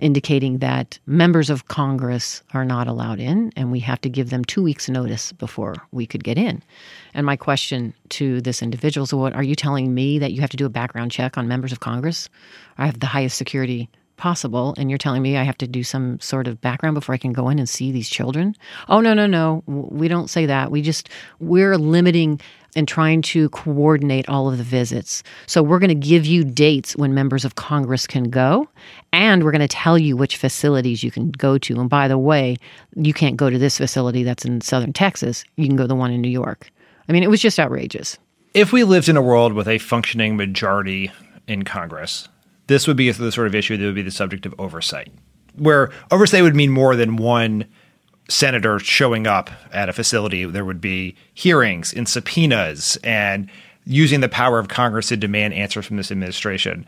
indicating 0.00 0.58
that 0.58 0.98
members 1.06 1.50
of 1.50 1.68
Congress 1.68 2.42
are 2.54 2.64
not 2.64 2.86
allowed 2.86 3.18
in. 3.20 3.52
And 3.56 3.72
we 3.72 3.80
have 3.80 4.00
to 4.02 4.08
give 4.08 4.30
them 4.30 4.44
two 4.44 4.62
weeks' 4.62 4.88
notice 4.88 5.32
before 5.32 5.74
we 5.92 6.06
could 6.06 6.24
get 6.24 6.38
in. 6.38 6.62
And 7.14 7.26
my 7.26 7.36
question 7.36 7.92
to 8.10 8.40
this 8.40 8.62
individual 8.62 9.04
is, 9.04 9.12
what 9.12 9.34
are 9.34 9.42
you 9.42 9.54
telling 9.54 9.94
me 9.94 10.18
that 10.18 10.32
you 10.32 10.40
have 10.40 10.50
to 10.50 10.56
do 10.56 10.66
a 10.66 10.70
background 10.70 11.10
check 11.10 11.36
on 11.36 11.48
members 11.48 11.72
of 11.72 11.80
Congress? 11.80 12.28
I 12.78 12.86
have 12.86 13.00
the 13.00 13.06
highest 13.06 13.36
security 13.36 13.88
possible 14.18 14.74
and 14.76 14.90
you're 14.90 14.98
telling 14.98 15.22
me 15.22 15.36
I 15.36 15.44
have 15.44 15.58
to 15.58 15.66
do 15.66 15.82
some 15.82 16.20
sort 16.20 16.46
of 16.46 16.60
background 16.60 16.94
before 16.94 17.14
I 17.14 17.18
can 17.18 17.32
go 17.32 17.48
in 17.48 17.58
and 17.58 17.68
see 17.68 17.90
these 17.90 18.08
children? 18.08 18.54
Oh 18.88 19.00
no, 19.00 19.14
no, 19.14 19.26
no. 19.26 19.62
We 19.66 20.08
don't 20.08 20.28
say 20.28 20.44
that. 20.46 20.70
We 20.70 20.82
just 20.82 21.08
we're 21.40 21.78
limiting 21.78 22.40
and 22.76 22.86
trying 22.86 23.22
to 23.22 23.48
coordinate 23.50 24.28
all 24.28 24.50
of 24.50 24.58
the 24.58 24.64
visits. 24.64 25.22
So 25.46 25.62
we're 25.62 25.78
going 25.78 25.88
to 25.88 25.94
give 25.94 26.26
you 26.26 26.44
dates 26.44 26.94
when 26.96 27.14
members 27.14 27.44
of 27.44 27.54
Congress 27.54 28.06
can 28.06 28.24
go 28.24 28.68
and 29.12 29.42
we're 29.42 29.52
going 29.52 29.62
to 29.62 29.68
tell 29.68 29.98
you 29.98 30.16
which 30.16 30.36
facilities 30.36 31.02
you 31.02 31.10
can 31.10 31.30
go 31.30 31.58
to. 31.58 31.80
And 31.80 31.88
by 31.88 32.08
the 32.08 32.18
way, 32.18 32.56
you 32.94 33.14
can't 33.14 33.36
go 33.36 33.48
to 33.50 33.58
this 33.58 33.78
facility 33.78 34.22
that's 34.22 34.44
in 34.44 34.60
southern 34.60 34.92
Texas. 34.92 35.44
You 35.56 35.66
can 35.66 35.76
go 35.76 35.84
to 35.84 35.88
the 35.88 35.94
one 35.94 36.12
in 36.12 36.20
New 36.20 36.28
York. 36.28 36.70
I 37.08 37.12
mean, 37.12 37.22
it 37.22 37.30
was 37.30 37.40
just 37.40 37.58
outrageous. 37.58 38.18
If 38.54 38.72
we 38.72 38.84
lived 38.84 39.08
in 39.08 39.16
a 39.16 39.22
world 39.22 39.54
with 39.54 39.68
a 39.68 39.78
functioning 39.78 40.36
majority 40.36 41.10
in 41.46 41.64
Congress, 41.64 42.28
this 42.68 42.86
would 42.86 42.96
be 42.96 43.10
the 43.10 43.32
sort 43.32 43.46
of 43.46 43.54
issue 43.54 43.76
that 43.76 43.84
would 43.84 43.94
be 43.94 44.02
the 44.02 44.10
subject 44.10 44.46
of 44.46 44.54
oversight, 44.58 45.10
where 45.56 45.90
oversight 46.10 46.42
would 46.42 46.54
mean 46.54 46.70
more 46.70 46.94
than 46.94 47.16
one 47.16 47.64
senator 48.28 48.78
showing 48.78 49.26
up 49.26 49.50
at 49.72 49.88
a 49.88 49.92
facility. 49.92 50.44
There 50.44 50.64
would 50.64 50.80
be 50.80 51.16
hearings 51.34 51.92
and 51.92 52.08
subpoenas 52.08 52.96
and 53.02 53.50
using 53.84 54.20
the 54.20 54.28
power 54.28 54.58
of 54.58 54.68
Congress 54.68 55.08
to 55.08 55.16
demand 55.16 55.54
answers 55.54 55.86
from 55.86 55.96
this 55.96 56.12
administration. 56.12 56.86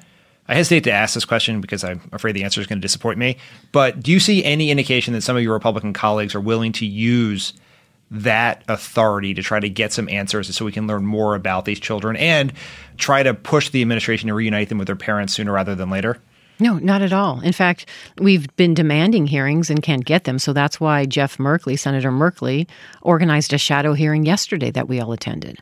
I 0.49 0.55
hesitate 0.55 0.85
to 0.85 0.93
ask 0.93 1.15
this 1.15 1.25
question 1.25 1.61
because 1.61 1.83
I'm 1.83 2.01
afraid 2.13 2.33
the 2.33 2.45
answer 2.45 2.61
is 2.61 2.67
going 2.67 2.79
to 2.79 2.83
disappoint 2.83 3.19
me. 3.19 3.39
But 3.73 4.01
do 4.01 4.13
you 4.13 4.21
see 4.21 4.45
any 4.45 4.71
indication 4.71 5.15
that 5.15 5.23
some 5.23 5.37
of 5.37 5.43
your 5.43 5.55
Republican 5.55 5.93
colleagues 5.93 6.35
are 6.35 6.41
willing 6.41 6.73
to 6.73 6.87
use 6.87 7.55
that 8.11 8.63
authority 8.69 9.35
to 9.35 9.43
try 9.43 9.61
to 9.61 9.69
get 9.69 9.93
some 9.93 10.09
answers 10.09 10.55
so 10.55 10.65
we 10.65 10.73
can 10.73 10.87
learn 10.87 11.07
more 11.07 11.35
about 11.35 11.65
these 11.65 11.79
children 11.79 12.17
and 12.17 12.53
try 12.97 13.23
to 13.23 13.35
push 13.35 13.71
the 13.71 13.83
administration 13.83 14.29
to 14.29 14.35
reunite 14.35 14.69
them 14.69 14.79
with 14.79 14.87
their 14.87 14.97
parents 14.97 15.35
sooner 15.35 15.53
rather 15.53 15.75
than 15.75 15.91
later? 15.91 16.19
No, 16.59 16.75
not 16.79 17.01
at 17.01 17.13
all. 17.13 17.41
In 17.41 17.53
fact, 17.53 17.87
we've 18.19 18.55
been 18.57 18.75
demanding 18.75 19.27
hearings 19.27 19.71
and 19.71 19.83
can't 19.83 20.05
get 20.05 20.25
them. 20.25 20.39
So 20.39 20.53
that's 20.53 20.79
why 20.79 21.07
Jeff 21.07 21.39
Merkley, 21.39 21.79
Senator 21.79 22.11
Merkley, 22.11 22.69
organized 23.01 23.55
a 23.55 23.59
shadow 23.59 23.95
hearing 23.95 24.27
yesterday 24.27 24.71
that 24.73 24.87
we 24.87 25.01
all 25.01 25.13
attended 25.13 25.59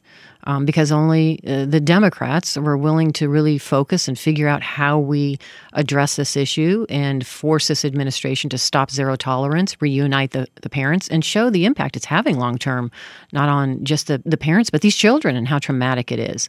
um, 0.48 0.64
because 0.64 0.90
only 0.90 1.40
uh, 1.46 1.66
the 1.66 1.78
Democrats 1.78 2.56
were 2.56 2.76
willing 2.76 3.12
to 3.12 3.28
really 3.28 3.58
focus 3.58 4.08
and 4.08 4.18
figure 4.18 4.48
out 4.48 4.62
how 4.62 4.98
we 4.98 5.38
address 5.74 6.16
this 6.16 6.36
issue 6.36 6.86
and 6.88 7.26
force 7.26 7.68
this 7.68 7.84
administration 7.84 8.48
to 8.48 8.56
stop 8.56 8.90
zero 8.90 9.14
tolerance, 9.14 9.76
reunite 9.80 10.30
the, 10.30 10.48
the 10.62 10.70
parents, 10.70 11.06
and 11.08 11.22
show 11.22 11.50
the 11.50 11.66
impact 11.66 11.96
it's 11.96 12.06
having 12.06 12.38
long 12.38 12.56
term, 12.56 12.90
not 13.30 13.50
on 13.50 13.84
just 13.84 14.06
the, 14.06 14.22
the 14.24 14.38
parents, 14.38 14.70
but 14.70 14.80
these 14.80 14.96
children 14.96 15.36
and 15.36 15.46
how 15.46 15.58
traumatic 15.58 16.10
it 16.10 16.18
is. 16.18 16.48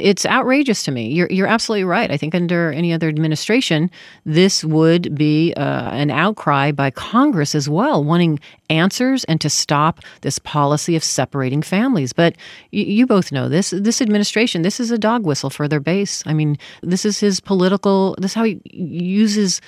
It's 0.00 0.26
outrageous 0.26 0.82
to 0.84 0.90
me. 0.90 1.08
You're, 1.08 1.28
you're 1.30 1.46
absolutely 1.46 1.84
right. 1.84 2.10
I 2.10 2.16
think 2.16 2.34
under 2.34 2.72
any 2.72 2.92
other 2.92 3.08
administration, 3.08 3.90
this 4.24 4.64
would 4.64 5.14
be 5.14 5.52
uh, 5.56 5.90
an 5.90 6.10
outcry 6.10 6.72
by 6.72 6.90
Congress 6.90 7.54
as 7.54 7.68
well, 7.68 8.02
wanting 8.02 8.40
answers 8.68 9.24
and 9.24 9.40
to 9.40 9.50
stop 9.50 10.00
this 10.22 10.38
policy 10.38 10.96
of 10.96 11.04
separating 11.04 11.62
families. 11.62 12.12
But 12.12 12.36
you, 12.70 12.84
you 12.84 13.06
both 13.06 13.32
know 13.32 13.48
this. 13.48 13.70
This 13.70 14.00
administration, 14.00 14.62
this 14.62 14.80
is 14.80 14.90
a 14.90 14.98
dog 14.98 15.24
whistle 15.24 15.50
for 15.50 15.68
their 15.68 15.80
base. 15.80 16.22
I 16.26 16.32
mean, 16.32 16.56
this 16.82 17.04
is 17.04 17.20
his 17.20 17.40
political. 17.40 18.16
This 18.18 18.32
is 18.32 18.34
how 18.34 18.44
he 18.44 18.60
uses 18.72 19.60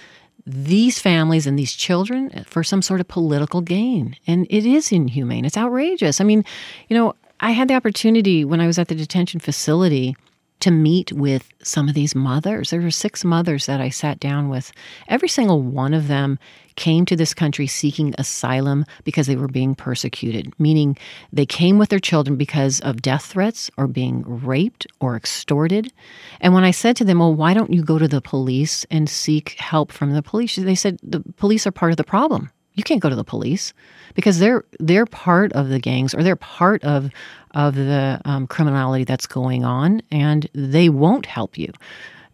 these 0.44 0.98
families 0.98 1.46
and 1.46 1.58
these 1.58 1.72
children 1.72 2.44
for 2.46 2.64
some 2.64 2.82
sort 2.82 3.00
of 3.00 3.06
political 3.06 3.60
gain. 3.60 4.16
And 4.26 4.46
it 4.50 4.66
is 4.66 4.90
inhumane. 4.90 5.44
It's 5.44 5.56
outrageous. 5.56 6.20
I 6.20 6.24
mean, 6.24 6.44
you 6.88 6.96
know, 6.96 7.14
I 7.42 7.50
had 7.50 7.66
the 7.66 7.74
opportunity 7.74 8.44
when 8.44 8.60
I 8.60 8.68
was 8.68 8.78
at 8.78 8.86
the 8.86 8.94
detention 8.94 9.40
facility 9.40 10.14
to 10.60 10.70
meet 10.70 11.10
with 11.10 11.48
some 11.60 11.88
of 11.88 11.94
these 11.94 12.14
mothers. 12.14 12.70
There 12.70 12.80
were 12.80 12.92
six 12.92 13.24
mothers 13.24 13.66
that 13.66 13.80
I 13.80 13.88
sat 13.88 14.20
down 14.20 14.48
with. 14.48 14.70
Every 15.08 15.26
single 15.26 15.60
one 15.60 15.92
of 15.92 16.06
them 16.06 16.38
came 16.76 17.04
to 17.06 17.16
this 17.16 17.34
country 17.34 17.66
seeking 17.66 18.14
asylum 18.16 18.84
because 19.02 19.26
they 19.26 19.34
were 19.34 19.48
being 19.48 19.74
persecuted, 19.74 20.54
meaning 20.60 20.96
they 21.32 21.44
came 21.44 21.78
with 21.78 21.88
their 21.88 21.98
children 21.98 22.36
because 22.36 22.78
of 22.82 23.02
death 23.02 23.24
threats 23.24 23.72
or 23.76 23.88
being 23.88 24.22
raped 24.24 24.86
or 25.00 25.16
extorted. 25.16 25.92
And 26.40 26.54
when 26.54 26.62
I 26.62 26.70
said 26.70 26.94
to 26.98 27.04
them, 27.04 27.18
Well, 27.18 27.34
why 27.34 27.54
don't 27.54 27.72
you 27.72 27.82
go 27.82 27.98
to 27.98 28.06
the 28.06 28.20
police 28.20 28.86
and 28.88 29.10
seek 29.10 29.56
help 29.58 29.90
from 29.90 30.12
the 30.12 30.22
police? 30.22 30.54
They 30.54 30.76
said, 30.76 31.00
The 31.02 31.24
police 31.38 31.66
are 31.66 31.72
part 31.72 31.90
of 31.90 31.96
the 31.96 32.04
problem. 32.04 32.52
You 32.74 32.82
can't 32.82 33.00
go 33.00 33.08
to 33.08 33.16
the 33.16 33.24
police 33.24 33.72
because 34.14 34.38
they're 34.38 34.64
they're 34.78 35.06
part 35.06 35.52
of 35.52 35.68
the 35.68 35.78
gangs 35.78 36.14
or 36.14 36.22
they're 36.22 36.36
part 36.36 36.82
of 36.84 37.10
of 37.52 37.74
the 37.74 38.20
um, 38.24 38.46
criminality 38.46 39.04
that's 39.04 39.26
going 39.26 39.64
on, 39.64 40.02
and 40.10 40.48
they 40.54 40.88
won't 40.88 41.26
help 41.26 41.58
you. 41.58 41.72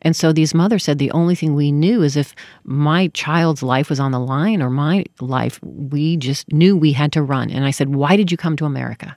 And 0.02 0.14
so 0.14 0.32
these 0.32 0.54
mothers 0.54 0.84
said 0.84 0.98
the 0.98 1.10
only 1.10 1.34
thing 1.34 1.54
we 1.54 1.72
knew 1.72 2.02
is 2.02 2.16
if 2.16 2.34
my 2.64 3.08
child's 3.08 3.62
life 3.62 3.90
was 3.90 3.98
on 3.98 4.12
the 4.12 4.20
line 4.20 4.62
or 4.62 4.70
my 4.70 5.04
life, 5.20 5.58
we 5.62 6.16
just 6.16 6.52
knew 6.52 6.76
we 6.76 6.92
had 6.92 7.12
to 7.12 7.22
run. 7.22 7.50
And 7.50 7.64
I 7.64 7.72
said, 7.72 7.94
Why 7.94 8.16
did 8.16 8.30
you 8.30 8.36
come 8.36 8.56
to 8.56 8.64
America? 8.64 9.16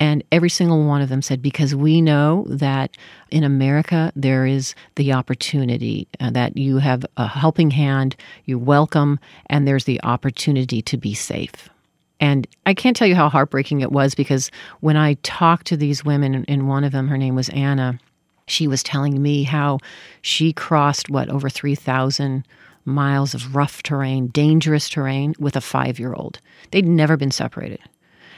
And 0.00 0.24
every 0.32 0.48
single 0.48 0.82
one 0.84 1.02
of 1.02 1.10
them 1.10 1.20
said, 1.20 1.42
because 1.42 1.74
we 1.74 2.00
know 2.00 2.46
that 2.48 2.96
in 3.30 3.44
America 3.44 4.10
there 4.16 4.46
is 4.46 4.74
the 4.96 5.12
opportunity 5.12 6.08
uh, 6.18 6.30
that 6.30 6.56
you 6.56 6.78
have 6.78 7.04
a 7.18 7.28
helping 7.28 7.70
hand, 7.70 8.16
you're 8.46 8.58
welcome, 8.58 9.20
and 9.46 9.68
there's 9.68 9.84
the 9.84 10.02
opportunity 10.02 10.80
to 10.80 10.96
be 10.96 11.12
safe. 11.12 11.68
And 12.18 12.46
I 12.64 12.72
can't 12.72 12.96
tell 12.96 13.06
you 13.06 13.14
how 13.14 13.28
heartbreaking 13.28 13.82
it 13.82 13.92
was 13.92 14.14
because 14.14 14.50
when 14.80 14.96
I 14.96 15.14
talked 15.22 15.66
to 15.68 15.76
these 15.76 16.04
women, 16.04 16.46
and 16.48 16.68
one 16.68 16.84
of 16.84 16.92
them, 16.92 17.08
her 17.08 17.18
name 17.18 17.34
was 17.34 17.50
Anna, 17.50 17.98
she 18.46 18.66
was 18.66 18.82
telling 18.82 19.22
me 19.22 19.42
how 19.42 19.78
she 20.22 20.52
crossed, 20.52 21.10
what, 21.10 21.28
over 21.28 21.48
3,000 21.48 22.46
miles 22.86 23.34
of 23.34 23.54
rough 23.54 23.82
terrain, 23.82 24.28
dangerous 24.28 24.88
terrain 24.88 25.34
with 25.38 25.56
a 25.56 25.60
five 25.60 25.98
year 25.98 26.14
old. 26.14 26.40
They'd 26.70 26.86
never 26.86 27.16
been 27.16 27.30
separated. 27.30 27.80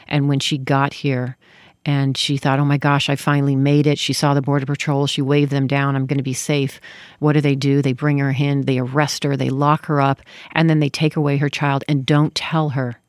And 0.09 0.29
when 0.29 0.41
she 0.41 0.59
got 0.59 0.93
here, 0.93 1.37
and 1.85 2.17
she 2.17 2.37
thought, 2.37 2.61
oh 2.61 2.65
my 2.65 2.79
gosh, 2.79 3.09
I 3.09 3.17
finally 3.17 3.57
made 3.57 3.87
it. 3.87 3.99
She 3.99 4.13
saw 4.13 4.35
the 4.35 4.43
Border 4.43 4.67
Patrol. 4.67 5.07
She 5.07 5.23
waved 5.23 5.51
them 5.51 5.67
down. 5.67 5.97
I'm 5.97 6.07
going 6.07 6.19
to 6.19 6.23
be 6.23 6.33
safe. 6.33 6.81
What 7.19 7.33
do 7.33 7.41
they 7.41 7.57
do? 7.57 7.83
They 7.83 7.93
bring 7.93 8.19
her 8.19 8.31
in, 8.31 8.63
they 8.63 8.79
arrest 8.79 9.25
her, 9.25 9.37
they 9.37 9.51
lock 9.51 9.87
her 9.87 10.01
up, 10.01 10.21
and 10.53 10.71
then 10.71 10.81
they 10.81 10.89
take 10.89 11.17
away 11.17 11.39
her 11.39 11.49
child 11.49 11.85
and 11.89 12.07
don't 12.07 12.35
tell 12.35 12.71
her 12.71 13.01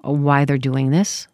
why 0.00 0.44
they're 0.44 0.58
doing 0.58 0.90
this. 0.90 1.26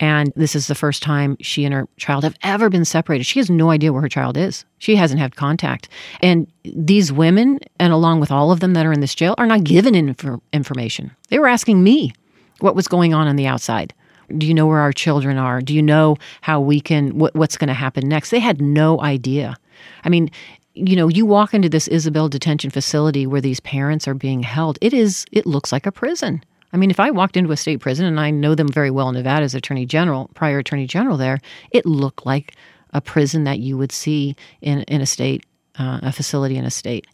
And 0.00 0.32
this 0.34 0.56
is 0.56 0.66
the 0.66 0.74
first 0.74 1.02
time 1.02 1.36
she 1.40 1.64
and 1.64 1.72
her 1.72 1.86
child 1.96 2.24
have 2.24 2.34
ever 2.42 2.68
been 2.68 2.84
separated. 2.84 3.24
She 3.24 3.38
has 3.38 3.48
no 3.48 3.70
idea 3.70 3.92
where 3.92 4.02
her 4.02 4.08
child 4.08 4.36
is. 4.36 4.64
She 4.78 4.96
hasn't 4.96 5.20
had 5.20 5.36
contact. 5.36 5.88
And 6.20 6.50
these 6.64 7.12
women, 7.12 7.60
and 7.78 7.92
along 7.92 8.18
with 8.18 8.32
all 8.32 8.50
of 8.50 8.60
them 8.60 8.72
that 8.74 8.84
are 8.84 8.92
in 8.92 9.00
this 9.00 9.14
jail, 9.14 9.36
are 9.38 9.46
not 9.46 9.62
given 9.62 9.94
inf- 9.94 10.40
information. 10.52 11.12
They 11.28 11.38
were 11.38 11.46
asking 11.46 11.84
me 11.84 12.14
what 12.58 12.74
was 12.74 12.88
going 12.88 13.14
on 13.14 13.28
on 13.28 13.36
the 13.36 13.46
outside. 13.46 13.94
Do 14.38 14.46
you 14.46 14.54
know 14.54 14.66
where 14.66 14.80
our 14.80 14.92
children 14.92 15.38
are? 15.38 15.60
Do 15.60 15.74
you 15.74 15.82
know 15.82 16.16
how 16.40 16.60
we 16.60 16.80
can, 16.80 17.18
what, 17.18 17.34
what's 17.34 17.56
going 17.56 17.68
to 17.68 17.74
happen 17.74 18.08
next? 18.08 18.30
They 18.30 18.38
had 18.38 18.60
no 18.60 19.00
idea. 19.00 19.56
I 20.04 20.08
mean, 20.08 20.30
you 20.74 20.96
know, 20.96 21.08
you 21.08 21.26
walk 21.26 21.52
into 21.54 21.68
this 21.68 21.88
Isabel 21.88 22.28
detention 22.28 22.70
facility 22.70 23.26
where 23.26 23.40
these 23.40 23.60
parents 23.60 24.08
are 24.08 24.14
being 24.14 24.42
held. 24.42 24.78
It 24.80 24.94
is, 24.94 25.26
it 25.32 25.46
looks 25.46 25.72
like 25.72 25.86
a 25.86 25.92
prison. 25.92 26.42
I 26.72 26.78
mean, 26.78 26.90
if 26.90 26.98
I 26.98 27.10
walked 27.10 27.36
into 27.36 27.52
a 27.52 27.56
state 27.56 27.80
prison 27.80 28.06
and 28.06 28.18
I 28.18 28.30
know 28.30 28.54
them 28.54 28.68
very 28.68 28.90
well 28.90 29.08
in 29.10 29.14
Nevada 29.14 29.44
as 29.44 29.54
Attorney 29.54 29.84
General, 29.84 30.30
prior 30.34 30.58
Attorney 30.58 30.86
General 30.86 31.18
there, 31.18 31.38
it 31.70 31.84
looked 31.84 32.24
like 32.24 32.54
a 32.94 33.00
prison 33.00 33.44
that 33.44 33.58
you 33.58 33.76
would 33.76 33.92
see 33.92 34.34
in, 34.62 34.82
in 34.84 35.02
a 35.02 35.06
state, 35.06 35.44
uh, 35.78 36.00
a 36.02 36.12
facility 36.12 36.56
in 36.56 36.64
a 36.64 36.70
state. 36.70 37.06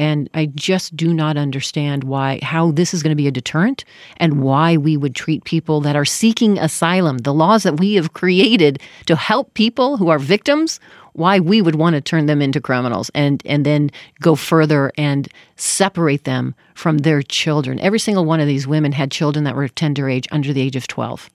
And 0.00 0.30
I 0.32 0.46
just 0.46 0.96
do 0.96 1.12
not 1.12 1.36
understand 1.36 2.04
why, 2.04 2.38
how 2.42 2.70
this 2.70 2.94
is 2.94 3.02
going 3.02 3.10
to 3.10 3.22
be 3.22 3.28
a 3.28 3.30
deterrent 3.30 3.84
and 4.16 4.40
why 4.40 4.78
we 4.78 4.96
would 4.96 5.14
treat 5.14 5.44
people 5.44 5.82
that 5.82 5.94
are 5.94 6.06
seeking 6.06 6.58
asylum, 6.58 7.18
the 7.18 7.34
laws 7.34 7.64
that 7.64 7.78
we 7.78 7.96
have 7.96 8.14
created 8.14 8.80
to 9.04 9.14
help 9.14 9.52
people 9.52 9.98
who 9.98 10.08
are 10.08 10.18
victims, 10.18 10.80
why 11.12 11.38
we 11.38 11.60
would 11.60 11.74
want 11.74 11.96
to 11.96 12.00
turn 12.00 12.24
them 12.24 12.40
into 12.40 12.62
criminals 12.62 13.10
and, 13.14 13.42
and 13.44 13.66
then 13.66 13.90
go 14.22 14.34
further 14.34 14.90
and 14.96 15.28
separate 15.56 16.24
them 16.24 16.54
from 16.74 16.98
their 16.98 17.20
children. 17.20 17.78
Every 17.78 17.98
single 17.98 18.24
one 18.24 18.40
of 18.40 18.46
these 18.46 18.66
women 18.66 18.92
had 18.92 19.10
children 19.10 19.44
that 19.44 19.54
were 19.54 19.68
tender 19.68 20.08
age, 20.08 20.26
under 20.32 20.54
the 20.54 20.62
age 20.62 20.76
of 20.76 20.88
12. 20.88 21.28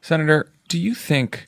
Senator, 0.00 0.50
do 0.66 0.80
you 0.80 0.96
think 0.96 1.46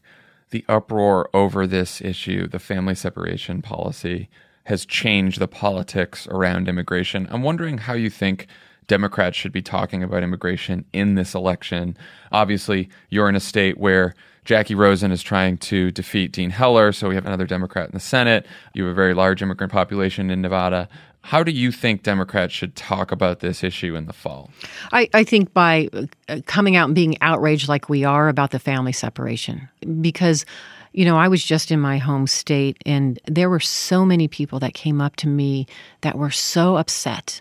the 0.51 0.65
uproar 0.69 1.29
over 1.35 1.67
this 1.67 2.01
issue, 2.01 2.47
the 2.47 2.61
family 2.61 2.95
separation 2.95 3.63
policy, 3.63 4.29
has 4.67 4.85
changed 4.85 5.39
the 5.39 5.49
politics 5.49 6.27
around 6.27 6.69
immigration. 6.69 7.27
I'm 7.31 7.43
wondering 7.43 7.79
how 7.79 7.95
you 7.95 8.11
think 8.11 8.49
Democrats 8.89 9.37
should 9.37 9.53
be 9.53 9.63
talking 9.63 10.03
about 10.03 10.23
immigration 10.23 10.85
in 10.93 11.15
this 11.15 11.35
election. 11.35 11.97
Obviously, 12.33 12.89
you're 13.09 13.29
in 13.29 13.37
a 13.37 13.41
state 13.41 13.79
where 13.79 14.15
Jackie 14.45 14.75
Rosen 14.75 15.11
is 15.13 15.23
trying 15.23 15.59
to 15.59 15.91
defeat 15.91 16.33
Dean 16.33 16.51
Heller, 16.51 16.93
so 16.93 17.09
we 17.09 17.15
have 17.15 17.27
another 17.27 17.47
Democrat 17.47 17.87
in 17.87 17.95
the 17.95 18.01
Senate. 18.01 18.47
You 18.75 18.85
have 18.85 18.93
a 18.93 18.95
very 18.95 19.15
large 19.15 19.41
immigrant 19.41 19.73
population 19.73 20.31
in 20.31 20.41
Nevada. 20.41 20.89
How 21.23 21.43
do 21.43 21.51
you 21.51 21.73
think 21.73 22.05
Democrats 22.05 22.53
should 22.53 22.77
talk 22.77 23.11
about 23.11 23.41
this 23.41 23.65
issue 23.65 23.97
in 23.97 24.07
the 24.07 24.13
fall? 24.13 24.51
I, 24.93 25.09
I 25.13 25.25
think 25.25 25.53
by 25.53 25.89
uh, 26.29 26.41
coming 26.47 26.77
out 26.77 26.87
and 26.87 26.95
being 26.95 27.21
outraged 27.21 27.69
like 27.69 27.89
we 27.89 28.05
are 28.05 28.29
about 28.29 28.53
the 28.53 28.61
family 28.61 28.93
separation, 28.93 29.69
because 30.01 30.45
you 30.93 31.05
know, 31.05 31.17
I 31.17 31.29
was 31.29 31.43
just 31.43 31.71
in 31.71 31.81
my 31.81 31.99
home 31.99 32.27
state, 32.27 32.77
and 32.87 33.19
there 33.27 33.51
were 33.51 33.61
so 33.61 34.05
many 34.05 34.29
people 34.29 34.59
that 34.61 34.75
came 34.75 35.01
up 35.01 35.17
to 35.17 35.29
me 35.29 35.67
that 36.01 36.19
were 36.19 36.31
so 36.31 36.77
upset 36.77 37.41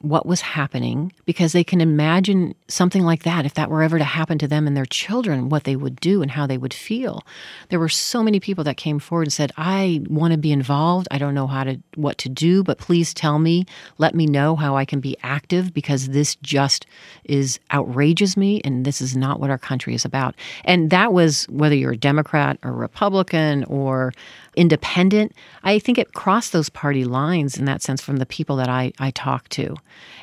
what 0.00 0.24
was 0.24 0.40
happening 0.40 1.12
because 1.26 1.52
they 1.52 1.62
can 1.62 1.80
imagine 1.80 2.54
something 2.68 3.02
like 3.02 3.22
that 3.24 3.44
if 3.44 3.54
that 3.54 3.68
were 3.68 3.82
ever 3.82 3.98
to 3.98 4.04
happen 4.04 4.38
to 4.38 4.48
them 4.48 4.66
and 4.66 4.76
their 4.76 4.86
children 4.86 5.50
what 5.50 5.64
they 5.64 5.76
would 5.76 5.96
do 6.00 6.22
and 6.22 6.30
how 6.30 6.46
they 6.46 6.56
would 6.56 6.72
feel. 6.72 7.22
There 7.68 7.78
were 7.78 7.88
so 7.88 8.22
many 8.22 8.40
people 8.40 8.64
that 8.64 8.76
came 8.76 8.98
forward 8.98 9.26
and 9.26 9.32
said 9.32 9.52
i 9.56 10.00
want 10.08 10.32
to 10.32 10.38
be 10.38 10.52
involved. 10.52 11.06
I 11.10 11.18
don't 11.18 11.34
know 11.34 11.46
how 11.46 11.64
to 11.64 11.78
what 11.96 12.16
to 12.18 12.28
do 12.28 12.62
but 12.62 12.78
please 12.78 13.12
tell 13.12 13.38
me 13.38 13.66
let 13.98 14.14
me 14.14 14.26
know 14.26 14.56
how 14.56 14.76
i 14.76 14.84
can 14.84 15.00
be 15.00 15.16
active 15.22 15.74
because 15.74 16.08
this 16.08 16.36
just 16.36 16.86
is 17.24 17.60
outrages 17.70 18.36
me 18.36 18.60
and 18.64 18.84
this 18.84 19.00
is 19.00 19.16
not 19.16 19.38
what 19.38 19.50
our 19.50 19.58
country 19.58 19.94
is 19.94 20.04
about. 20.04 20.34
And 20.64 20.90
that 20.90 21.12
was 21.12 21.44
whether 21.50 21.74
you're 21.74 21.92
a 21.92 21.96
democrat 21.96 22.58
or 22.62 22.72
republican 22.72 23.64
or 23.64 24.12
independent. 24.56 25.32
I 25.62 25.78
think 25.78 25.98
it 25.98 26.12
crossed 26.14 26.52
those 26.52 26.68
party 26.68 27.04
lines 27.04 27.56
in 27.56 27.64
that 27.66 27.82
sense 27.82 28.00
from 28.02 28.16
the 28.16 28.26
people 28.26 28.56
that 28.56 28.68
I, 28.68 28.92
I 28.98 29.10
talk 29.10 29.48
to. 29.50 29.76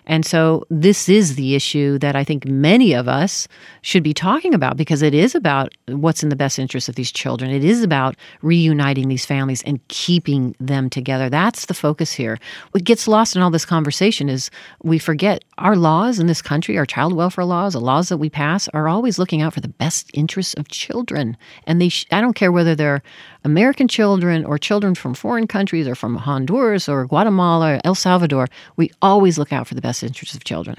And 0.06 0.26
so 0.26 0.66
this 0.70 1.10
is 1.10 1.36
the 1.36 1.56
issue 1.56 2.00
that 2.00 2.16
I 2.16 2.24
think 2.24 2.46
many 2.46 2.94
of 2.94 3.08
us 3.08 3.48
should 3.82 4.04
be 4.04 4.14
talking 4.14 4.54
about 4.54 4.78
because 4.78 5.02
it 5.02 5.14
is 5.14 5.36
about 5.36 5.74
what's 5.88 6.24
in 6.24 6.30
the 6.30 6.36
best 6.36 6.58
interest 6.60 6.88
of 6.88 6.96
these 6.96 7.12
children. 7.12 7.52
It 7.52 7.64
is 7.64 7.84
about 7.84 8.16
reuniting 8.42 9.10
these 9.10 9.26
families 9.26 9.62
and 9.64 9.86
keeping 9.90 10.56
them 10.60 10.90
together. 10.90 11.30
That's 11.30 11.66
the 11.66 11.74
focus 11.74 12.14
here. 12.14 12.38
What 12.72 12.86
gets 12.86 13.08
lost 13.08 13.36
in 13.36 13.42
all 13.42 13.52
this 13.52 13.66
conversation 13.66 14.30
is 14.30 14.50
we 14.84 14.98
forget 14.98 15.44
our 15.58 15.76
laws 15.76 16.20
in 16.20 16.28
this 16.28 16.42
country, 16.42 16.78
our 16.78 16.86
child 16.86 17.14
welfare 17.14 17.46
laws, 17.46 17.74
the 17.74 17.82
laws 17.82 18.10
that 18.10 18.18
we 18.18 18.30
pass 18.30 18.68
are 18.70 18.88
always 18.88 19.20
looking 19.20 19.42
out 19.42 19.54
for 19.54 19.62
the 19.62 19.68
best 19.68 20.10
interests 20.14 20.54
of 20.54 20.70
children. 20.70 21.36
And 21.66 21.82
they 21.82 21.90
sh- 21.90 22.06
I 22.12 22.22
don't 22.22 22.34
care 22.34 22.52
whether 22.52 22.76
they're 22.76 23.04
American 23.48 23.88
children 23.88 24.44
or 24.44 24.58
children 24.58 24.94
from 24.94 25.14
foreign 25.14 25.48
countries 25.48 25.88
or 25.88 25.96
from 25.96 26.16
Honduras 26.16 26.90
or 26.90 27.08
Guatemala 27.08 27.76
or 27.76 27.82
El 27.86 27.96
Salvador, 27.96 28.50
we 28.76 28.92
always 29.02 29.38
look 29.38 29.54
out 29.54 29.68
for 29.68 29.74
the 29.74 29.82
best 29.82 30.04
interests 30.04 30.36
of 30.36 30.44
children. 30.44 30.76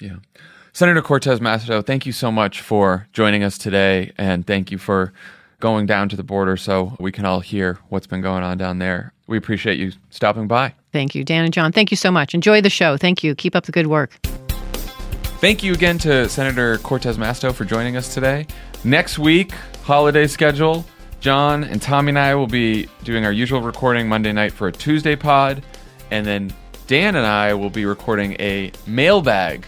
Yeah. 0.00 0.16
Senator 0.72 1.02
Cortez 1.02 1.40
Masto, 1.40 1.84
thank 1.84 2.06
you 2.06 2.12
so 2.12 2.30
much 2.30 2.60
for 2.60 3.08
joining 3.12 3.42
us 3.42 3.58
today, 3.58 4.12
and 4.16 4.46
thank 4.46 4.70
you 4.70 4.78
for 4.78 5.12
going 5.58 5.84
down 5.84 6.08
to 6.10 6.16
the 6.16 6.22
border 6.22 6.56
so 6.56 6.96
we 7.00 7.10
can 7.10 7.24
all 7.24 7.40
hear 7.40 7.78
what's 7.88 8.06
been 8.06 8.20
going 8.22 8.44
on 8.44 8.56
down 8.56 8.78
there. 8.78 9.12
We 9.26 9.36
appreciate 9.36 9.80
you 9.80 9.90
stopping 10.10 10.46
by. 10.46 10.74
Thank 10.92 11.16
you, 11.16 11.24
Dan 11.24 11.44
and 11.44 11.52
Jon. 11.52 11.72
Thank 11.72 11.90
you 11.90 11.96
so 11.96 12.12
much. 12.12 12.34
Enjoy 12.34 12.60
the 12.60 12.70
show. 12.70 12.96
Thank 12.96 13.24
you. 13.24 13.34
Keep 13.34 13.56
up 13.56 13.66
the 13.66 13.72
good 13.72 13.88
work. 13.88 14.18
Thank 15.40 15.64
you 15.64 15.72
again 15.72 15.98
to 15.98 16.28
Senator 16.28 16.78
Cortez 16.78 17.18
Masto 17.18 17.52
for 17.52 17.64
joining 17.64 17.96
us 17.96 18.14
today. 18.14 18.46
Next 18.84 19.18
week, 19.18 19.52
holiday 19.82 20.28
schedule. 20.28 20.84
Jon 21.22 21.62
and 21.62 21.80
Tommy 21.80 22.08
and 22.08 22.18
I 22.18 22.34
will 22.34 22.48
be 22.48 22.88
doing 23.04 23.24
our 23.24 23.30
usual 23.30 23.60
recording 23.60 24.08
Monday 24.08 24.32
night 24.32 24.50
for 24.52 24.66
a 24.66 24.72
Tuesday 24.72 25.14
pod. 25.14 25.62
And 26.10 26.26
then 26.26 26.52
Dan 26.88 27.14
and 27.14 27.24
I 27.24 27.54
will 27.54 27.70
be 27.70 27.84
recording 27.84 28.32
a 28.40 28.72
mailbag 28.88 29.64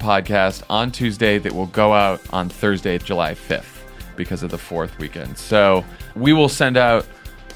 podcast 0.00 0.64
on 0.68 0.90
Tuesday 0.90 1.38
that 1.38 1.52
will 1.52 1.66
go 1.66 1.92
out 1.92 2.20
on 2.30 2.48
Thursday, 2.48 2.98
July 2.98 3.34
5th, 3.34 3.78
because 4.16 4.42
of 4.42 4.50
the 4.50 4.58
fourth 4.58 4.98
weekend. 4.98 5.38
So 5.38 5.84
we 6.16 6.32
will 6.32 6.48
send 6.48 6.76
out 6.76 7.06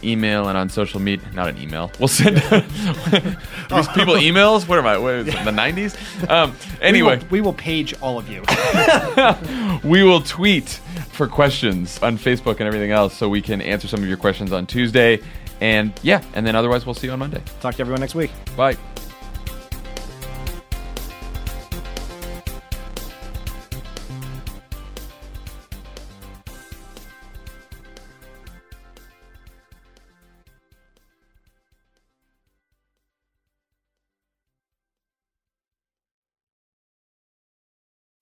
email 0.05 0.49
and 0.49 0.57
on 0.59 0.69
social 0.69 1.01
media. 1.01 1.27
Not 1.35 1.49
an 1.49 1.59
email. 1.59 1.91
We'll 1.99 2.09
send 2.09 2.37
people 2.43 4.15
emails. 4.15 4.67
What 4.69 4.79
am 4.79 4.87
I? 4.87 4.99
What 4.99 5.27
the 5.27 5.33
90s? 5.33 6.31
Um, 6.31 6.55
anyway, 6.81 7.17
we 7.17 7.23
will, 7.23 7.29
we 7.31 7.41
will 7.41 7.53
page 7.53 7.95
all 8.01 8.19
of 8.19 8.29
you. 8.29 8.43
we 9.89 10.03
will 10.03 10.21
tweet 10.21 10.81
for 11.11 11.27
questions 11.27 11.99
on 12.03 12.19
Facebook 12.19 12.59
and 12.59 12.63
everything 12.63 12.91
else 12.91 13.15
so 13.17 13.29
we 13.29 13.43
can 13.43 13.61
answer 13.61 13.89
some 13.89 14.03
of 14.03 14.09
your 14.09 14.17
questions 14.17 14.53
on 14.53 14.67
Tuesday. 14.67 15.21
And 15.61 15.93
yeah, 16.03 16.23
and 16.35 16.47
then 16.47 16.57
otherwise 16.57 16.87
we'll 16.87 16.95
see 16.95 17.07
you 17.07 17.13
on 17.13 17.21
Monday. 17.21 17.43
Talk 17.61 17.77
to 17.77 17.81
everyone 17.83 18.01
next 18.01 18.15
week. 18.15 18.31
Bye. 18.57 18.77